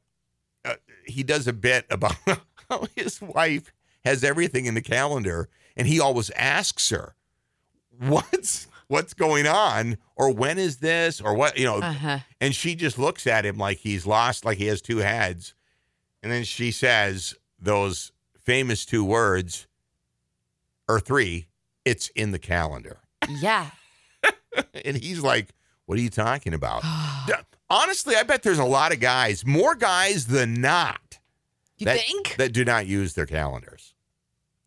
he 1.07 1.23
does 1.23 1.47
a 1.47 1.53
bit 1.53 1.87
about 1.91 2.17
how 2.71 2.87
his 2.95 3.21
wife 3.21 3.73
has 4.05 4.25
everything 4.25 4.67
in 4.67 4.75
the 4.75 4.83
calendar, 4.83 5.49
and 5.77 5.87
he 5.87 6.01
always 6.01 6.31
asks 6.31 6.91
her, 6.91 7.15
"What's 7.99 8.67
what's 8.89 9.15
going 9.15 9.47
on?" 9.47 9.99
or 10.17 10.33
"When 10.33 10.59
is 10.59 10.79
this?" 10.79 11.21
or 11.21 11.35
what 11.35 11.59
you 11.59 11.65
know. 11.65 11.79
uh-huh. 11.79 12.19
And 12.41 12.55
she 12.55 12.75
just 12.75 12.99
looks 12.99 13.27
at 13.27 13.45
him 13.47 13.57
like 13.59 13.79
he's 13.79 14.07
lost, 14.07 14.45
like 14.45 14.59
he 14.59 14.67
has 14.67 14.83
two 14.83 14.99
heads. 14.99 15.55
And 16.23 16.31
then 16.31 16.45
she 16.45 16.71
says 16.71 17.35
those 17.59 18.13
famous 18.41 18.85
two 18.85 19.05
words, 19.05 19.67
or 20.89 21.01
three, 21.01 21.49
it's 21.85 22.09
in 22.09 22.31
the 22.33 22.39
calendar. 22.39 22.99
Yeah. 23.29 23.71
And 24.85 24.99
he's 24.99 25.21
like, 25.21 25.49
What 25.87 25.99
are 25.99 26.03
you 26.03 26.11
talking 26.11 26.53
about? 26.53 26.83
Honestly, 27.73 28.15
I 28.17 28.23
bet 28.23 28.43
there's 28.43 28.59
a 28.59 28.65
lot 28.65 28.93
of 28.93 29.01
guys, 29.01 29.45
more 29.47 29.75
guys 29.75 30.27
than 30.27 30.55
not, 30.61 31.19
You 31.79 31.87
that, 31.87 31.99
think? 32.01 32.37
that 32.37 32.53
do 32.53 32.65
not 32.65 32.87
use 32.87 33.15
their 33.15 33.27
calendars. 33.27 33.95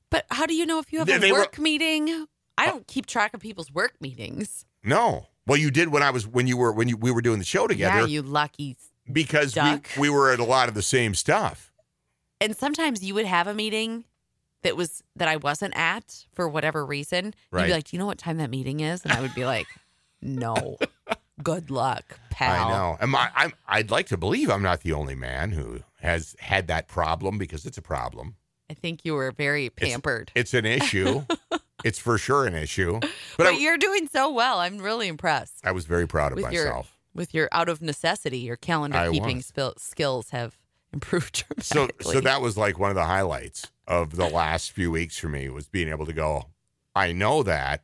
But 0.10 0.26
how 0.32 0.46
do 0.46 0.56
you 0.56 0.66
know 0.66 0.80
if 0.80 0.92
you 0.92 1.00
have 1.00 1.08
They- 1.08 1.16
a 1.16 1.20
they 1.20 1.32
were- 1.32 1.40
work 1.40 1.60
meeting? 1.60 2.26
I 2.58 2.66
uh, 2.68 2.72
don't 2.72 2.88
keep 2.88 3.06
track 3.06 3.34
of 3.34 3.42
people's 3.42 3.72
work 3.72 3.94
meetings. 4.02 4.66
No. 4.84 5.28
Well, 5.46 5.58
you 5.58 5.72
did 5.72 5.90
when 5.90 6.02
I 6.04 6.10
was 6.10 6.26
when 6.28 6.48
you 6.48 6.58
were 6.58 6.72
when 6.72 6.88
you 6.90 6.98
we 6.98 7.12
were 7.12 7.22
doing 7.22 7.38
the 7.40 7.46
show 7.46 7.68
together 7.68 8.00
Yeah, 8.02 8.06
you 8.08 8.22
lucky. 8.24 8.78
because 9.12 9.56
we, 9.56 9.62
duck. 9.62 9.88
we 9.98 10.10
were 10.10 10.32
at 10.32 10.40
a 10.40 10.44
lot 10.44 10.68
of 10.70 10.74
the 10.74 10.82
same 10.82 11.14
stuff. 11.14 11.72
And 12.42 12.56
sometimes 12.58 13.04
you 13.04 13.14
would 13.14 13.26
have 13.26 13.46
a 13.48 13.54
meeting 13.54 14.06
that 14.64 14.76
was 14.76 15.04
that 15.16 15.28
I 15.28 15.36
wasn't 15.38 15.76
at 15.78 16.26
for 16.34 16.48
whatever 16.50 16.84
reason. 16.86 17.34
Right. 17.52 17.62
You'd 17.62 17.68
be 17.68 17.74
like, 17.74 17.84
"Do 17.86 17.96
you 17.98 18.00
know 18.00 18.06
what 18.08 18.18
time 18.18 18.38
that 18.38 18.50
meeting 18.50 18.80
is?" 18.80 19.04
And 19.04 19.12
I 19.14 19.22
would 19.22 19.36
be 19.36 19.46
like, 19.46 19.68
"No." 20.22 20.78
Good 21.44 21.70
luck, 21.70 22.20
pal. 22.30 22.68
I 22.68 22.70
know. 22.70 22.98
Am 23.02 23.16
I, 23.16 23.30
I'm, 23.36 23.54
I'd 23.68 23.92
like 23.92 24.08
to 24.08 24.18
believe 24.18 24.50
I'm 24.50 24.64
not 24.64 24.82
the 24.82 24.94
only 24.94 25.16
man 25.16 25.52
who 25.52 25.82
has 26.02 26.36
had 26.40 26.68
that 26.68 26.88
problem 26.88 27.38
because 27.38 27.66
it's 27.66 27.78
a 27.78 27.82
problem. 27.82 28.36
I 28.70 28.74
think 28.74 29.02
you 29.04 29.14
were 29.14 29.32
very 29.32 29.70
pampered. 29.70 30.32
It's 30.34 30.54
an 30.54 30.66
issue. 30.66 31.24
it's 31.84 32.00
for 32.00 32.18
sure 32.18 32.46
an 32.48 32.56
issue. 32.56 33.00
But, 33.00 33.12
but 33.38 33.48
I, 33.48 33.52
you're 33.52 33.78
doing 33.78 34.08
so 34.08 34.32
well. 34.32 34.60
I'm 34.60 34.80
really 34.80 35.08
impressed. 35.08 35.60
I 35.64 35.72
was 35.72 35.86
very 35.86 36.08
proud 36.08 36.32
of 36.32 36.38
with 36.38 36.52
your 36.52 36.66
myself. 36.66 36.98
with 37.14 37.34
your 37.34 37.48
out 37.52 37.70
of 37.70 37.82
necessity, 37.82 38.40
your 38.40 38.56
calendar 38.56 38.98
I 38.98 39.12
keeping 39.12 39.40
spil- 39.42 39.78
skills 39.80 40.30
have 40.32 40.58
improved 40.94 41.46
dramatically. 41.48 42.04
So, 42.06 42.14
so 42.14 42.22
that 42.22 42.42
was 42.42 42.58
like 42.58 42.80
one 42.80 42.90
of 42.90 42.96
the 42.96 43.06
highlights 43.06 43.72
of 43.88 44.16
the 44.16 44.28
last 44.28 44.72
few 44.72 44.90
weeks 44.90 45.18
for 45.18 45.28
me 45.30 45.50
was 45.50 45.68
being 45.68 45.90
able 45.90 46.06
to 46.06 46.14
go. 46.14 46.46
I 46.96 47.12
know 47.12 47.44
that 47.44 47.84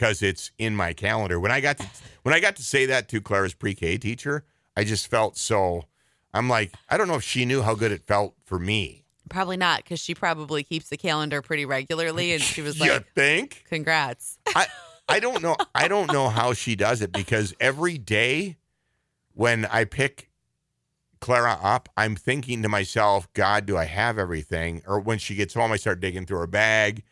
because 0.00 0.22
it's 0.22 0.50
in 0.56 0.74
my 0.74 0.94
calendar. 0.94 1.38
When 1.38 1.50
I 1.52 1.60
got 1.60 1.76
to 1.78 1.86
when 2.22 2.34
I 2.34 2.40
got 2.40 2.56
to 2.56 2.62
say 2.62 2.86
that 2.86 3.06
to 3.10 3.20
Clara's 3.20 3.52
pre-K 3.52 3.98
teacher, 3.98 4.44
I 4.74 4.84
just 4.84 5.08
felt 5.08 5.36
so. 5.36 5.84
I'm 6.32 6.48
like, 6.48 6.72
I 6.88 6.96
don't 6.96 7.06
know 7.06 7.16
if 7.16 7.22
she 7.22 7.44
knew 7.44 7.60
how 7.62 7.74
good 7.74 7.92
it 7.92 8.02
felt 8.06 8.34
for 8.46 8.58
me. 8.58 9.04
probably 9.28 9.56
not 9.58 9.82
because 9.84 10.00
she 10.00 10.14
probably 10.14 10.62
keeps 10.62 10.88
the 10.88 10.96
calendar 10.96 11.42
pretty 11.42 11.66
regularly, 11.66 12.32
and 12.32 12.42
she 12.42 12.62
was 12.62 12.80
like, 12.80 12.90
you 12.90 13.00
think? 13.14 13.64
"Congrats." 13.68 14.38
I 14.54 14.66
I 15.06 15.20
don't 15.20 15.42
know. 15.42 15.56
I 15.74 15.86
don't 15.86 16.10
know 16.12 16.30
how 16.30 16.54
she 16.54 16.76
does 16.76 17.02
it 17.02 17.12
because 17.12 17.52
every 17.60 17.98
day 17.98 18.56
when 19.34 19.66
I 19.66 19.84
pick 19.84 20.30
Clara 21.20 21.58
up, 21.62 21.90
I'm 21.96 22.16
thinking 22.16 22.62
to 22.62 22.68
myself, 22.70 23.30
God, 23.34 23.66
do 23.66 23.76
I 23.76 23.84
have 23.84 24.18
everything? 24.18 24.82
Or 24.86 24.98
when 24.98 25.18
she 25.18 25.34
gets 25.34 25.52
home, 25.52 25.72
I 25.72 25.76
start 25.76 26.00
digging 26.00 26.24
through 26.24 26.38
her 26.38 26.46
bag. 26.46 27.02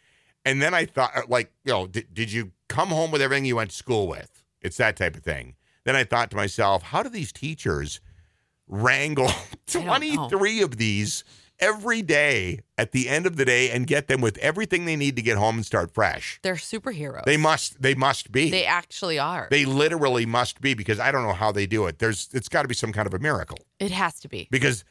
And 0.44 0.62
then 0.62 0.74
I 0.74 0.86
thought, 0.86 1.16
uh, 1.16 1.22
like, 1.28 1.52
you 1.64 1.72
know, 1.72 1.86
did, 1.86 2.12
did 2.12 2.32
you 2.32 2.52
come 2.68 2.88
home 2.88 3.10
with 3.10 3.20
everything 3.20 3.44
you 3.44 3.56
went 3.56 3.70
to 3.70 3.76
school 3.76 4.06
with? 4.06 4.42
It's 4.60 4.76
that 4.78 4.96
type 4.96 5.16
of 5.16 5.22
thing. 5.22 5.54
Then 5.84 5.96
I 5.96 6.04
thought 6.04 6.30
to 6.30 6.36
myself, 6.36 6.82
how 6.82 7.02
do 7.02 7.08
these 7.08 7.32
teachers 7.32 8.00
wrangle 8.66 9.30
23 9.66 10.62
of 10.62 10.76
these 10.76 11.24
every 11.60 12.02
day 12.02 12.60
at 12.76 12.92
the 12.92 13.08
end 13.08 13.26
of 13.26 13.36
the 13.36 13.44
day 13.44 13.70
and 13.70 13.86
get 13.86 14.06
them 14.06 14.20
with 14.20 14.38
everything 14.38 14.84
they 14.84 14.96
need 14.96 15.16
to 15.16 15.22
get 15.22 15.36
home 15.38 15.56
and 15.56 15.66
start 15.66 15.92
fresh? 15.92 16.38
They're 16.42 16.54
superheroes. 16.54 17.24
They 17.24 17.36
must. 17.36 17.80
They 17.80 17.94
must 17.94 18.32
be. 18.32 18.50
They 18.50 18.64
actually 18.64 19.18
are. 19.18 19.48
They 19.50 19.64
literally 19.64 20.26
must 20.26 20.60
be 20.60 20.74
because 20.74 21.00
I 21.00 21.10
don't 21.10 21.24
know 21.24 21.32
how 21.32 21.52
they 21.52 21.66
do 21.66 21.86
it. 21.86 21.98
There's. 21.98 22.28
It's 22.32 22.48
got 22.48 22.62
to 22.62 22.68
be 22.68 22.74
some 22.74 22.92
kind 22.92 23.06
of 23.06 23.14
a 23.14 23.18
miracle 23.18 23.58
it 23.80 23.90
has 23.90 24.20
to 24.20 24.28
be, 24.28 24.48
because 24.50 24.84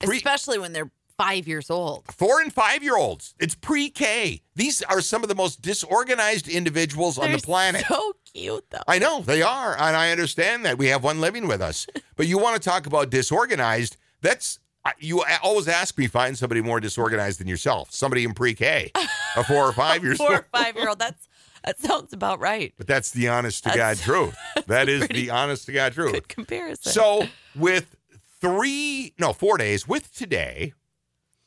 pre, 0.00 0.16
especially 0.16 0.58
when 0.58 0.72
they're 0.72 0.90
five 1.18 1.48
years 1.48 1.68
old. 1.68 2.04
four 2.12 2.40
and 2.40 2.52
five 2.52 2.82
year 2.82 2.96
olds. 2.96 3.34
It's 3.38 3.54
pre-K. 3.54 4.40
These 4.54 4.82
are 4.82 5.00
some 5.00 5.22
of 5.22 5.28
the 5.28 5.34
most 5.34 5.60
disorganized 5.60 6.48
individuals 6.48 7.18
on 7.18 7.28
They're 7.28 7.36
the 7.36 7.42
planet. 7.42 7.84
So 7.86 8.12
cute 8.32 8.64
though. 8.70 8.78
I 8.86 8.98
know 8.98 9.20
they 9.20 9.42
are, 9.42 9.72
and 9.72 9.96
I 9.96 10.10
understand 10.10 10.64
that 10.64 10.78
we 10.78 10.86
have 10.86 11.04
one 11.04 11.20
living 11.20 11.46
with 11.48 11.60
us. 11.60 11.86
but 12.16 12.26
you 12.26 12.38
want 12.38 12.60
to 12.60 12.68
talk 12.68 12.86
about 12.86 13.10
disorganized? 13.10 13.96
That's 14.22 14.60
you 14.98 15.22
always 15.42 15.68
ask 15.68 15.98
me 15.98 16.06
find 16.06 16.38
somebody 16.38 16.62
more 16.62 16.80
disorganized 16.80 17.40
than 17.40 17.46
yourself. 17.46 17.92
Somebody 17.92 18.24
in 18.24 18.32
pre-K, 18.32 18.90
a 19.36 19.44
four 19.44 19.68
or 19.68 19.72
five 19.72 20.02
years 20.02 20.16
Four 20.18 20.36
or 20.36 20.46
five 20.50 20.76
year 20.76 20.88
old. 20.88 20.98
That's 20.98 21.28
that 21.64 21.78
sounds 21.80 22.12
about 22.12 22.38
right. 22.40 22.72
But 22.78 22.86
that's 22.86 23.10
the 23.10 23.28
honest 23.28 23.64
to 23.64 23.76
God 23.76 23.96
truth. 23.98 24.36
That 24.66 24.88
is 24.88 25.06
the 25.08 25.30
honest 25.30 25.66
to 25.66 25.72
God 25.72 25.92
truth. 25.92 26.12
Good 26.12 26.28
comparison. 26.28 26.92
So 26.92 27.24
with 27.54 27.96
three, 28.40 29.12
no, 29.18 29.32
four 29.32 29.58
days, 29.58 29.86
with 29.86 30.14
today, 30.14 30.72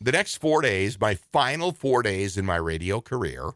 the 0.01 0.11
next 0.11 0.37
four 0.37 0.61
days, 0.61 0.99
my 0.99 1.15
final 1.15 1.71
four 1.71 2.01
days 2.03 2.37
in 2.37 2.45
my 2.45 2.55
radio 2.57 2.99
career, 3.01 3.51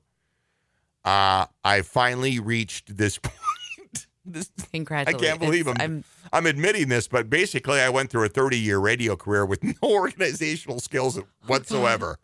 uh, 1.03 1.45
I 1.63 1.81
finally 1.81 2.39
reached 2.39 2.97
this 2.97 3.17
point. 3.23 4.08
this, 4.25 4.51
congratulations. 4.71 5.39
believe 5.39 5.67
'em. 5.67 5.75
I'm 5.79 5.91
I'm 5.91 6.03
I'm 6.34 6.45
admitting 6.47 6.88
this, 6.89 7.08
but 7.08 7.29
basically, 7.29 7.79
I 7.79 7.89
went 7.89 8.10
through 8.10 8.25
a 8.25 8.29
30 8.29 8.58
year 8.58 8.79
radio 8.79 9.15
career 9.15 9.45
with 9.45 9.63
no 9.63 9.73
organizational 9.84 10.79
skills 10.79 11.19
whatsoever. 11.45 12.17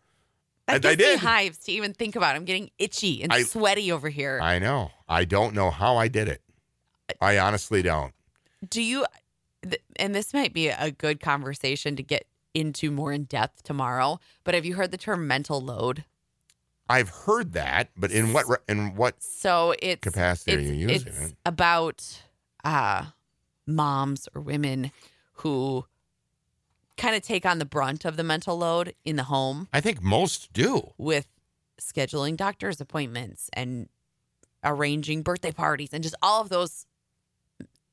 that 0.67 0.75
And 0.75 0.85
I 0.85 0.95
gives 0.95 0.99
me 0.99 1.05
did. 1.13 1.19
hives 1.19 1.57
to 1.59 1.71
even 1.71 1.93
think 1.93 2.15
about. 2.15 2.35
I'm 2.35 2.45
getting 2.45 2.71
itchy 2.79 3.21
and 3.23 3.31
I- 3.31 3.43
sweaty 3.43 3.91
over 3.91 4.09
here. 4.09 4.39
I 4.41 4.59
know. 4.59 4.91
I 5.07 5.25
don't 5.25 5.53
know 5.53 5.69
how 5.69 5.97
I 5.97 6.07
did 6.07 6.27
it. 6.27 6.41
I 7.19 7.37
honestly 7.39 7.81
don't. 7.81 8.13
Do 8.67 8.81
you? 8.81 9.05
th- 9.63 9.81
And 9.97 10.15
this 10.15 10.33
might 10.33 10.53
be 10.53 10.69
a 10.69 10.91
good 10.91 11.19
conversation 11.19 11.95
to 11.97 12.03
get 12.03 12.25
into 12.53 12.91
more 12.91 13.11
in 13.11 13.25
depth 13.25 13.63
tomorrow. 13.63 14.19
But 14.43 14.55
have 14.55 14.65
you 14.65 14.75
heard 14.75 14.91
the 14.91 14.97
term 14.97 15.27
mental 15.27 15.61
load? 15.61 16.05
I've 16.89 17.09
heard 17.09 17.53
that, 17.53 17.89
but 17.95 18.11
in 18.11 18.33
what 18.33 18.45
in 18.67 18.95
what 18.95 19.21
So 19.23 19.73
it's 19.81 20.01
capacity 20.01 20.55
are 20.55 20.59
it's, 20.59 20.69
you 20.69 20.73
using 20.75 21.07
it's 21.07 21.19
it? 21.29 21.35
about 21.45 22.21
uh, 22.65 23.05
moms 23.65 24.27
or 24.35 24.41
women 24.41 24.91
who 25.35 25.85
kind 26.97 27.15
of 27.15 27.21
take 27.21 27.45
on 27.45 27.59
the 27.59 27.65
brunt 27.65 28.03
of 28.05 28.17
the 28.17 28.23
mental 28.23 28.57
load 28.57 28.93
in 29.05 29.15
the 29.15 29.23
home 29.23 29.67
I 29.73 29.79
think 29.81 30.03
most 30.03 30.51
do. 30.53 30.93
with 30.97 31.27
scheduling 31.79 32.35
doctor's 32.37 32.79
appointments 32.81 33.49
and 33.53 33.87
arranging 34.63 35.23
birthday 35.23 35.51
parties 35.51 35.89
and 35.93 36.03
just 36.03 36.15
all 36.21 36.41
of 36.41 36.49
those 36.49 36.85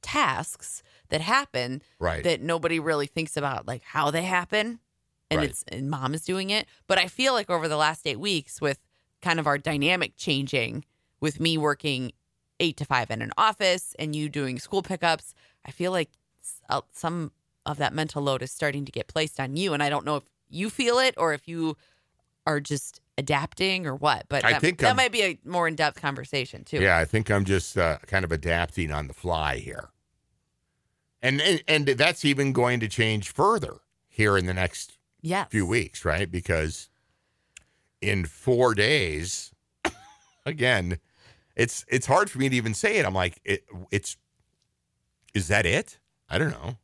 tasks 0.03 0.83
that 1.11 1.21
happen 1.21 1.83
Right. 1.99 2.23
that 2.25 2.41
nobody 2.41 2.79
really 2.81 3.07
thinks 3.07 3.37
about 3.37 3.67
like 3.67 3.83
how 3.83 4.11
they 4.11 4.23
happen 4.23 4.81
and 5.31 5.41
Right. 5.41 5.51
it's 5.51 5.65
and 5.69 5.91
mom 5.91 6.15
is 6.15 6.25
doing 6.25 6.51
it 6.51 6.67
but 6.87 6.99
i 6.99 7.07
feel 7.07 7.33
like 7.33 7.51
over 7.51 7.69
the 7.69 7.77
last 7.77 8.07
eight 8.07 8.21
weeks 8.21 8.61
with 8.61 8.79
kind 9.23 9.39
of 9.41 9.47
our 9.47 9.59
dynamic 9.59 10.13
changing 10.17 10.85
with 11.21 11.41
me 11.41 11.59
working 11.59 12.13
eight 12.61 12.77
to 12.77 12.85
five 12.85 13.11
in 13.11 13.23
an 13.23 13.33
office 13.37 13.95
and 13.99 14.15
you 14.17 14.29
doing 14.29 14.59
school 14.59 14.83
pickups 14.83 15.35
i 15.67 15.71
feel 15.71 15.93
like 15.93 16.11
uh, 16.71 16.81
some 16.93 17.33
of 17.67 17.77
that 17.79 17.93
mental 17.93 18.23
load 18.23 18.43
is 18.43 18.51
starting 18.51 18.85
to 18.85 18.93
get 18.93 19.07
placed 19.07 19.39
on 19.41 19.57
you 19.57 19.73
and 19.75 19.83
i 19.83 19.91
don't 19.91 20.05
know 20.05 20.17
if 20.17 20.25
you 20.49 20.71
feel 20.71 20.99
it 20.99 21.15
or 21.19 21.33
if 21.35 21.47
you 21.47 21.77
are 22.47 22.61
just 22.61 23.01
adapting 23.19 23.87
or 23.87 23.95
what 23.95 24.25
but 24.29 24.45
I 24.45 24.53
that, 24.53 24.61
think 24.63 24.79
that 24.79 24.87
I'm- 24.87 24.97
might 24.97 25.13
be 25.13 25.23
a 25.23 25.39
more 25.45 25.69
in-depth 25.69 26.01
conversation 26.01 26.65
too 26.65 26.79
Yeah, 26.81 26.97
I 26.97 27.05
think 27.05 27.31
I'm 27.31 27.45
just 27.45 27.77
uh, 27.77 27.99
kind 28.07 28.25
of 28.25 28.33
adapting 28.33 28.91
on 28.93 29.09
the 29.09 29.13
fly 29.15 29.57
here. 29.59 29.91
And, 31.21 31.41
and 31.41 31.63
and 31.67 31.87
that's 31.89 32.25
even 32.25 32.53
going 32.53 32.79
to 32.81 32.89
change 32.89 33.31
further 33.31 33.79
here 34.09 34.37
in 34.39 34.47
the 34.47 34.55
next 34.55 34.99
yes 35.21 35.49
few 35.51 35.67
weeks, 35.67 36.05
right? 36.05 36.31
Because 36.31 36.89
in 38.01 38.25
4 38.25 38.75
days 38.75 39.53
again, 40.47 40.99
it's 41.57 41.85
it's 41.89 42.07
hard 42.07 42.31
for 42.31 42.39
me 42.39 42.49
to 42.49 42.55
even 42.57 42.73
say 42.75 42.99
it. 42.99 43.05
I'm 43.07 43.15
like 43.15 43.41
it, 43.45 43.65
it's 43.91 44.17
is 45.35 45.49
that 45.49 45.67
it? 45.67 45.99
I 46.31 46.39
don't 46.39 46.51
know. 46.51 46.77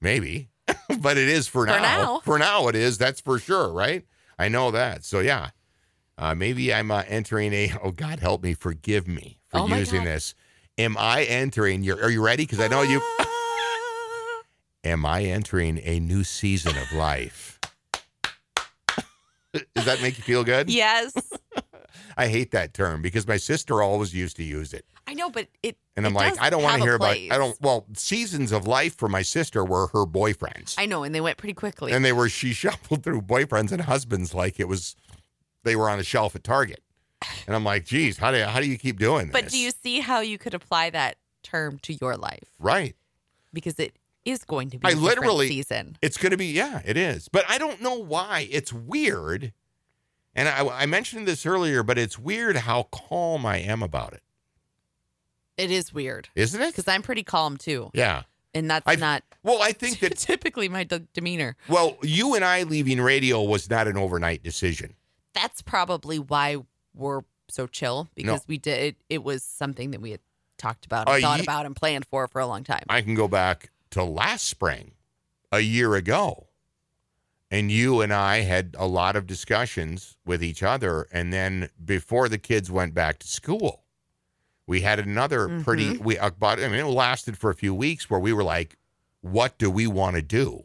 Maybe. 0.00 0.48
but 1.00 1.16
it 1.16 1.28
is 1.28 1.46
for, 1.46 1.66
For 1.66 1.72
now. 1.80 2.20
For 2.24 2.38
now 2.38 2.68
it 2.68 2.74
is. 2.74 2.98
That's 2.98 3.20
for 3.20 3.38
sure, 3.38 3.72
right? 3.72 4.04
I 4.38 4.48
know 4.48 4.70
that. 4.70 5.04
So 5.04 5.20
yeah. 5.20 5.50
Uh, 6.18 6.34
maybe 6.34 6.72
I'm 6.74 6.90
uh, 6.90 7.02
entering 7.06 7.52
a. 7.54 7.72
Oh 7.82 7.92
God, 7.92 8.20
help 8.20 8.42
me, 8.42 8.52
forgive 8.54 9.08
me 9.08 9.38
for 9.48 9.60
Oh, 9.60 9.66
using 9.68 10.00
God. 10.00 10.08
this. 10.08 10.34
Am 10.76 10.96
I 10.98 11.22
entering? 11.24 11.82
Your, 11.82 12.02
are 12.02 12.10
you 12.10 12.22
ready? 12.22 12.42
Because 12.44 12.60
I 12.60 12.68
know 12.68 12.82
you. 12.82 13.00
Am 14.84 15.04
I 15.04 15.24
entering 15.24 15.80
a 15.84 16.00
new 16.00 16.24
season 16.24 16.76
of 16.76 16.92
life? 16.92 17.58
Does 19.74 19.84
that 19.84 20.00
make 20.00 20.16
you 20.16 20.24
feel 20.24 20.44
good? 20.44 20.70
yes 20.70 21.12
I 22.16 22.28
hate 22.28 22.50
that 22.52 22.72
term 22.74 23.02
because 23.02 23.26
my 23.26 23.36
sister 23.36 23.82
always 23.82 24.14
used 24.14 24.36
to 24.36 24.44
use 24.44 24.72
it, 24.72 24.84
i 25.06 25.14
know 25.14 25.30
but 25.30 25.48
it 25.62 25.76
and 25.96 26.06
I'm 26.06 26.14
like, 26.14 26.40
I 26.40 26.50
don't 26.50 26.62
want 26.62 26.76
to 26.76 26.82
hear 26.82 26.94
about. 26.94 27.16
I 27.16 27.28
don't. 27.36 27.60
Well, 27.60 27.84
seasons 27.94 28.52
of 28.52 28.66
life 28.66 28.96
for 28.96 29.08
my 29.08 29.22
sister 29.22 29.64
were 29.64 29.88
her 29.88 30.06
boyfriends, 30.06 30.76
I 30.78 30.86
know, 30.86 31.02
and 31.02 31.14
they 31.14 31.20
went 31.20 31.36
pretty 31.36 31.52
quickly. 31.54 31.92
and 31.92 32.04
they 32.04 32.12
were 32.12 32.28
she 32.28 32.52
shuffled 32.54 33.02
through 33.02 33.22
boyfriends 33.22 33.72
and 33.72 33.82
husbands 33.82 34.34
like 34.34 34.60
it 34.60 34.68
was 34.68 34.96
they 35.64 35.76
were 35.76 35.90
on 35.90 35.98
a 35.98 36.04
shelf 36.04 36.34
at 36.36 36.44
Target, 36.44 36.82
and 37.46 37.54
I'm 37.56 37.64
like, 37.64 37.84
geez, 37.84 38.18
how 38.18 38.30
do 38.30 38.38
you, 38.38 38.44
how 38.44 38.60
do 38.60 38.66
you 38.66 38.78
keep 38.78 38.98
doing 38.98 39.26
this? 39.26 39.32
but 39.32 39.48
do 39.50 39.58
you 39.58 39.70
see 39.72 40.00
how 40.00 40.20
you 40.20 40.38
could 40.38 40.54
apply 40.54 40.90
that 40.90 41.16
term 41.42 41.78
to 41.80 41.92
your 41.94 42.16
life? 42.16 42.48
right? 42.58 42.94
Because 43.52 43.78
it 43.80 43.94
is 44.24 44.44
going 44.44 44.70
to 44.70 44.78
be 44.78 44.86
I 44.88 44.92
literally- 44.92 45.48
season. 45.48 45.96
It's 46.02 46.16
going 46.16 46.30
to 46.32 46.36
be, 46.36 46.46
yeah, 46.46 46.82
it 46.84 46.96
is. 46.96 47.28
But 47.28 47.44
I 47.48 47.58
don't 47.58 47.80
know 47.80 47.94
why. 47.94 48.48
It's 48.50 48.72
weird. 48.72 49.52
And 50.34 50.48
I, 50.48 50.66
I 50.82 50.86
mentioned 50.86 51.26
this 51.26 51.44
earlier, 51.46 51.82
but 51.82 51.98
it's 51.98 52.18
weird 52.18 52.56
how 52.56 52.84
calm 52.84 53.44
I 53.44 53.58
am 53.58 53.82
about 53.82 54.12
it, 54.12 54.22
It 55.56 55.70
is 55.70 55.92
weird 55.92 56.28
isn't 56.34 56.60
it? 56.60 56.68
because 56.68 56.86
I'm 56.88 57.02
pretty 57.02 57.22
calm 57.24 57.56
too, 57.56 57.90
Yeah. 57.94 58.22
and 58.54 58.70
that's 58.70 58.86
I've- 58.86 59.00
not 59.00 59.24
Well, 59.42 59.60
I 59.62 59.72
think 59.72 59.98
that, 60.00 60.16
typically 60.18 60.68
my 60.68 60.84
de- 60.84 61.00
demeanor. 61.14 61.56
well, 61.68 61.96
you 62.02 62.34
and 62.36 62.44
I 62.44 62.62
leaving 62.62 63.00
radio 63.00 63.42
was 63.42 63.68
not 63.68 63.88
an 63.88 63.96
overnight 63.96 64.42
decision. 64.44 64.94
That's 65.34 65.62
probably 65.62 66.18
why 66.18 66.58
we're 66.94 67.22
so 67.48 67.66
chill 67.66 68.08
because 68.14 68.42
we 68.46 68.58
did. 68.58 68.78
It, 68.80 68.96
it 69.08 69.24
was 69.24 69.42
something 69.42 69.90
that 69.90 70.00
we 70.00 70.12
had 70.12 70.20
talked 70.58 70.86
about, 70.86 71.08
and 71.08 71.16
Uh, 71.24 71.26
thought 71.26 71.38
ye- 71.38 71.44
about, 71.44 71.66
and 71.66 71.74
planned 71.74 72.06
for 72.06 72.28
for 72.28 72.40
a 72.40 72.46
long 72.46 72.62
time. 72.64 72.84
I 72.88 73.00
can 73.02 73.14
go 73.14 73.26
back 73.28 73.70
to 73.90 74.04
last 74.04 74.46
spring, 74.46 74.92
a 75.52 75.60
year 75.60 75.94
ago. 75.94 76.48
And 77.50 77.70
you 77.70 78.00
and 78.00 78.12
I 78.12 78.42
had 78.42 78.76
a 78.78 78.86
lot 78.86 79.16
of 79.16 79.26
discussions 79.26 80.16
with 80.24 80.42
each 80.42 80.62
other. 80.62 81.08
And 81.12 81.32
then 81.32 81.70
before 81.84 82.28
the 82.28 82.38
kids 82.38 82.70
went 82.70 82.94
back 82.94 83.18
to 83.20 83.26
school, 83.28 83.84
we 84.66 84.82
had 84.82 85.00
another 85.00 85.60
pretty, 85.62 85.94
mm-hmm. 85.94 86.04
we, 86.04 86.18
uh, 86.18 86.28
about, 86.28 86.60
I 86.60 86.68
mean, 86.68 86.78
it 86.78 86.84
lasted 86.84 87.36
for 87.36 87.50
a 87.50 87.54
few 87.54 87.74
weeks 87.74 88.08
where 88.08 88.20
we 88.20 88.32
were 88.32 88.44
like, 88.44 88.76
what 89.20 89.58
do 89.58 89.68
we 89.68 89.88
want 89.88 90.14
to 90.14 90.22
do? 90.22 90.64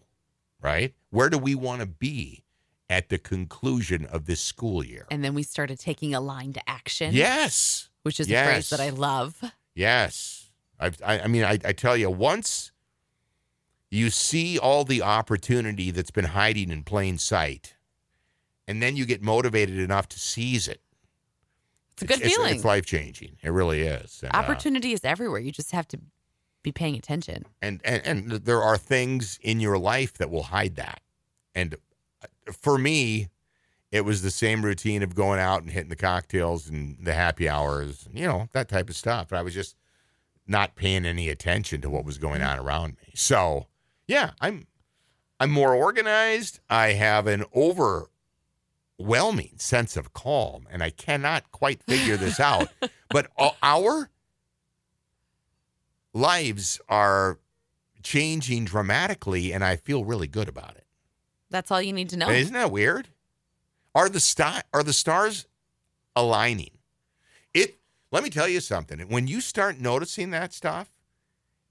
Right? 0.62 0.94
Where 1.10 1.30
do 1.30 1.40
we 1.40 1.56
want 1.56 1.82
to 1.82 1.88
be 1.88 2.44
at 2.88 3.10
the 3.10 3.18
conclusion 3.18 4.06
of 4.06 4.28
this 4.28 4.42
school 4.42 4.86
year? 4.86 5.08
and 5.10 5.24
then 5.24 5.34
we 5.34 5.42
started 5.42 5.80
taking 5.80 6.14
a 6.14 6.22
line 6.22 6.54
to 6.54 6.70
action. 6.70 7.14
Yes. 7.14 7.90
which 8.04 8.20
is 8.20 8.30
a 8.30 8.46
phrase 8.46 8.70
that 8.70 8.80
I 8.80 8.92
love. 8.92 9.42
Yes. 9.74 10.52
I've, 10.80 11.02
I, 11.04 11.22
I 11.22 11.28
mean, 11.28 11.44
I, 11.44 11.58
I 11.66 11.74
tell 11.74 11.98
you, 11.98 12.12
once 12.12 12.72
you 13.96 14.10
see 14.10 14.60
all 14.60 14.84
the 14.84 15.02
opportunity 15.02 15.92
that's 15.92 16.12
been 16.12 16.26
hiding 16.26 16.72
in 16.72 16.84
plain 16.84 17.18
sight, 17.18 17.76
and 18.68 18.82
then 18.82 18.96
you 18.96 19.06
get 19.06 19.22
motivated 19.22 19.78
enough 19.78 20.08
to 20.10 20.20
seize 20.20 20.68
it. 20.68 20.82
It's 21.94 22.04
a 22.04 22.08
good 22.08 22.22
it's, 22.22 22.36
feeling. 22.36 22.56
It's, 22.56 22.66
life 22.66 22.86
changing. 22.86 23.38
It 23.42 23.50
really 23.52 23.82
is. 23.82 24.22
And, 24.24 24.36
uh, 24.36 24.38
Opportunity 24.40 24.92
is 24.92 25.06
everywhere. 25.06 25.40
You 25.40 25.52
just 25.52 25.72
have 25.72 25.88
to 25.90 26.00
be 26.62 26.72
paying 26.72 26.96
attention. 26.96 27.46
and, 27.62 27.80
and 27.86 28.06
and 28.06 28.32
there 28.32 28.62
are 28.62 28.78
things 28.78 29.40
in 29.42 29.60
your 29.60 29.78
life 29.78 30.14
that 30.16 30.30
will 30.30 30.44
hide 30.44 30.76
that. 30.76 31.00
And 31.54 31.76
uh, 32.22 32.52
for 32.52 32.78
me, 32.78 33.30
it 33.92 34.04
was 34.04 34.24
the 34.24 34.32
same 34.32 34.66
routine 34.66 35.04
of 35.04 35.16
going 35.16 35.40
out 35.40 35.62
and 35.62 35.72
hitting 35.72 35.90
the 35.90 35.96
cocktails 35.96 36.68
and 36.68 36.98
the 37.02 37.14
happy 37.14 37.48
hours, 37.48 38.10
you 38.14 38.26
know, 38.26 38.50
that 38.52 38.68
type 38.68 38.90
of 38.90 38.96
stuff. 38.96 39.28
But 39.30 39.38
I 39.38 39.42
was 39.42 39.54
just 39.54 39.78
not 40.46 40.76
paying 40.76 41.06
any 41.06 41.30
attention 41.30 41.80
to 41.82 41.90
what 41.90 42.04
was 42.04 42.18
going 42.18 42.42
on 42.42 42.60
around 42.60 42.98
me. 42.98 43.14
So, 43.16 43.68
yeah, 44.08 44.32
I'm 44.42 44.68
I'm 45.40 45.52
more 45.52 45.74
organized. 45.74 46.60
I 46.70 46.94
have 46.94 47.28
an 47.28 47.44
overwhelming 47.56 48.10
sense 49.58 49.98
of 49.98 50.14
calm, 50.14 50.68
and 50.72 50.82
I 50.84 50.90
cannot 50.90 51.52
quite 51.52 51.84
figure 51.84 52.18
this 52.18 52.40
out. 52.52 52.70
but 53.10 53.28
our 53.62 54.10
lives 56.14 56.80
are 56.88 57.40
changing 58.04 58.66
dramatically, 58.66 59.52
and 59.52 59.64
I 59.64 59.76
feel 59.76 60.06
really 60.06 60.28
good 60.28 60.48
about 60.48 60.76
it. 60.76 60.86
That's 61.50 61.72
all 61.72 61.82
you 61.82 61.94
need 61.94 62.10
to 62.10 62.18
know. 62.18 62.30
Isn't 62.30 62.54
that 62.54 62.72
weird? 62.72 63.10
Are 63.94 64.10
the 64.10 64.20
star 64.20 64.62
are 64.74 64.84
the 64.84 64.94
stars 64.94 65.46
aligning? 66.16 66.72
It 67.54 67.78
let 68.12 68.24
me 68.24 68.30
tell 68.30 68.48
you 68.48 68.60
something. 68.60 69.00
When 69.10 69.28
you 69.28 69.42
start 69.42 69.80
noticing 69.80 70.32
that 70.32 70.54
stuff, 70.54 70.90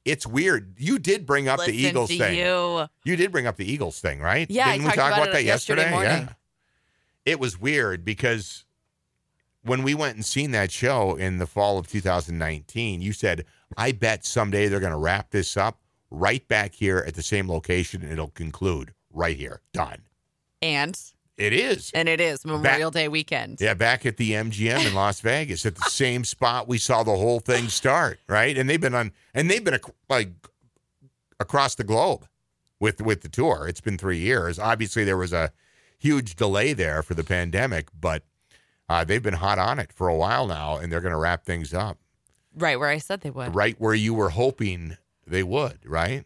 it's 0.04 0.26
weird. 0.26 0.74
You 0.78 0.98
did 0.98 1.26
bring 1.26 1.48
up 1.48 1.58
Listen 1.58 1.72
the 1.72 1.78
Eagles 1.86 2.10
thing. 2.10 2.38
You. 2.38 2.86
You 3.04 3.16
did 3.16 3.32
bring 3.32 3.46
up 3.46 3.56
the 3.56 3.70
Eagles 3.70 4.00
thing, 4.00 4.20
right? 4.20 4.50
Yeah, 4.50 4.72
Didn't 4.72 4.84
we 4.86 4.92
talk 4.92 5.12
about 5.12 5.22
about, 5.22 5.32
that 5.32 5.44
yesterday 5.44 5.82
yesterday? 5.82 5.90
morning. 5.90 6.28
Yeah. 6.28 6.32
It 7.24 7.40
was 7.40 7.58
weird 7.58 8.04
because 8.04 8.64
when 9.62 9.82
we 9.82 9.94
went 9.94 10.16
and 10.16 10.24
seen 10.24 10.50
that 10.50 10.70
show 10.70 11.14
in 11.14 11.38
the 11.38 11.46
fall 11.46 11.78
of 11.78 11.88
2019, 11.88 13.00
you 13.00 13.12
said, 13.12 13.46
I 13.78 13.92
bet 13.92 14.24
someday 14.24 14.68
they're 14.68 14.80
going 14.80 14.92
to 14.92 14.98
wrap 14.98 15.30
this 15.30 15.56
up 15.56 15.78
right 16.10 16.46
back 16.48 16.74
here 16.74 17.02
at 17.06 17.14
the 17.14 17.22
same 17.22 17.48
location 17.48 18.02
and 18.02 18.12
it'll 18.12 18.28
conclude 18.28 18.92
right 19.10 19.36
here. 19.36 19.62
Done. 19.72 20.02
And 20.60 21.00
It 21.36 21.52
is. 21.52 21.90
and 21.94 22.08
it 22.08 22.20
is 22.20 22.44
Memorial 22.44 22.90
Day 22.92 23.08
weekend. 23.08 23.60
Yeah, 23.60 23.74
back 23.74 24.06
at 24.06 24.16
the 24.18 24.32
MGM 24.32 24.86
in 24.86 24.94
Las 24.94 25.20
Vegas, 25.20 25.66
at 25.66 25.74
the 25.74 25.90
same 25.90 26.24
spot 26.24 26.68
we 26.68 26.78
saw 26.78 27.02
the 27.02 27.16
whole 27.16 27.40
thing 27.40 27.68
start, 27.68 28.20
right? 28.28 28.56
And 28.56 28.70
they've 28.70 28.80
been 28.80 28.94
on, 28.94 29.10
and 29.34 29.50
they've 29.50 29.64
been 29.64 29.74
ac- 29.74 29.92
like 30.08 30.30
across 31.40 31.74
the 31.74 31.82
globe 31.84 32.26
with 32.78 33.00
with 33.02 33.22
the 33.22 33.28
tour. 33.28 33.66
It's 33.68 33.80
been 33.80 33.98
three 33.98 34.18
years. 34.18 34.58
Obviously, 34.60 35.02
there 35.04 35.16
was 35.16 35.32
a 35.32 35.50
huge 35.98 36.36
delay 36.36 36.72
there 36.72 37.02
for 37.02 37.14
the 37.14 37.24
pandemic, 37.24 37.88
but 37.98 38.22
uh, 38.88 39.02
they've 39.04 39.22
been 39.22 39.34
hot 39.34 39.58
on 39.58 39.78
it 39.80 39.92
for 39.92 40.06
a 40.08 40.14
while 40.16 40.46
now, 40.46 40.76
and 40.76 40.92
they're 40.92 41.00
going 41.00 41.12
to 41.12 41.18
wrap 41.18 41.44
things 41.44 41.72
up 41.74 41.98
Right 42.56 42.78
where 42.78 42.90
I 42.90 42.98
said 42.98 43.22
they 43.22 43.30
would. 43.30 43.54
right 43.56 43.74
where 43.80 43.94
you 43.94 44.14
were 44.14 44.28
hoping 44.30 44.96
they 45.26 45.42
would, 45.42 45.78
right? 45.84 46.24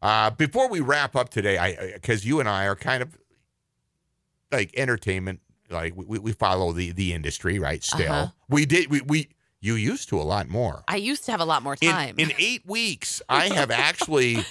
Uh, 0.00 0.30
before 0.30 0.68
we 0.68 0.80
wrap 0.80 1.16
up 1.16 1.30
today, 1.30 1.58
I 1.58 1.92
because 1.94 2.24
you 2.24 2.38
and 2.40 2.48
I 2.48 2.66
are 2.66 2.76
kind 2.76 3.02
of 3.02 3.16
like 4.52 4.70
entertainment, 4.76 5.40
like 5.70 5.94
we, 5.96 6.18
we 6.18 6.32
follow 6.32 6.72
the 6.72 6.92
the 6.92 7.12
industry, 7.12 7.58
right? 7.58 7.82
Still, 7.82 8.12
Uh-huh. 8.12 8.26
we 8.48 8.66
did 8.66 8.90
we 8.90 9.00
we 9.02 9.28
you 9.60 9.74
used 9.74 10.08
to 10.10 10.20
a 10.20 10.22
lot 10.22 10.48
more. 10.48 10.82
I 10.88 10.96
used 10.96 11.24
to 11.26 11.30
have 11.30 11.40
a 11.40 11.44
lot 11.44 11.62
more 11.62 11.76
time. 11.76 12.16
in 12.18 12.32
eight 12.38 12.62
weeks, 12.66 13.22
I 13.28 13.46
have 13.54 13.70
actually 13.70 14.44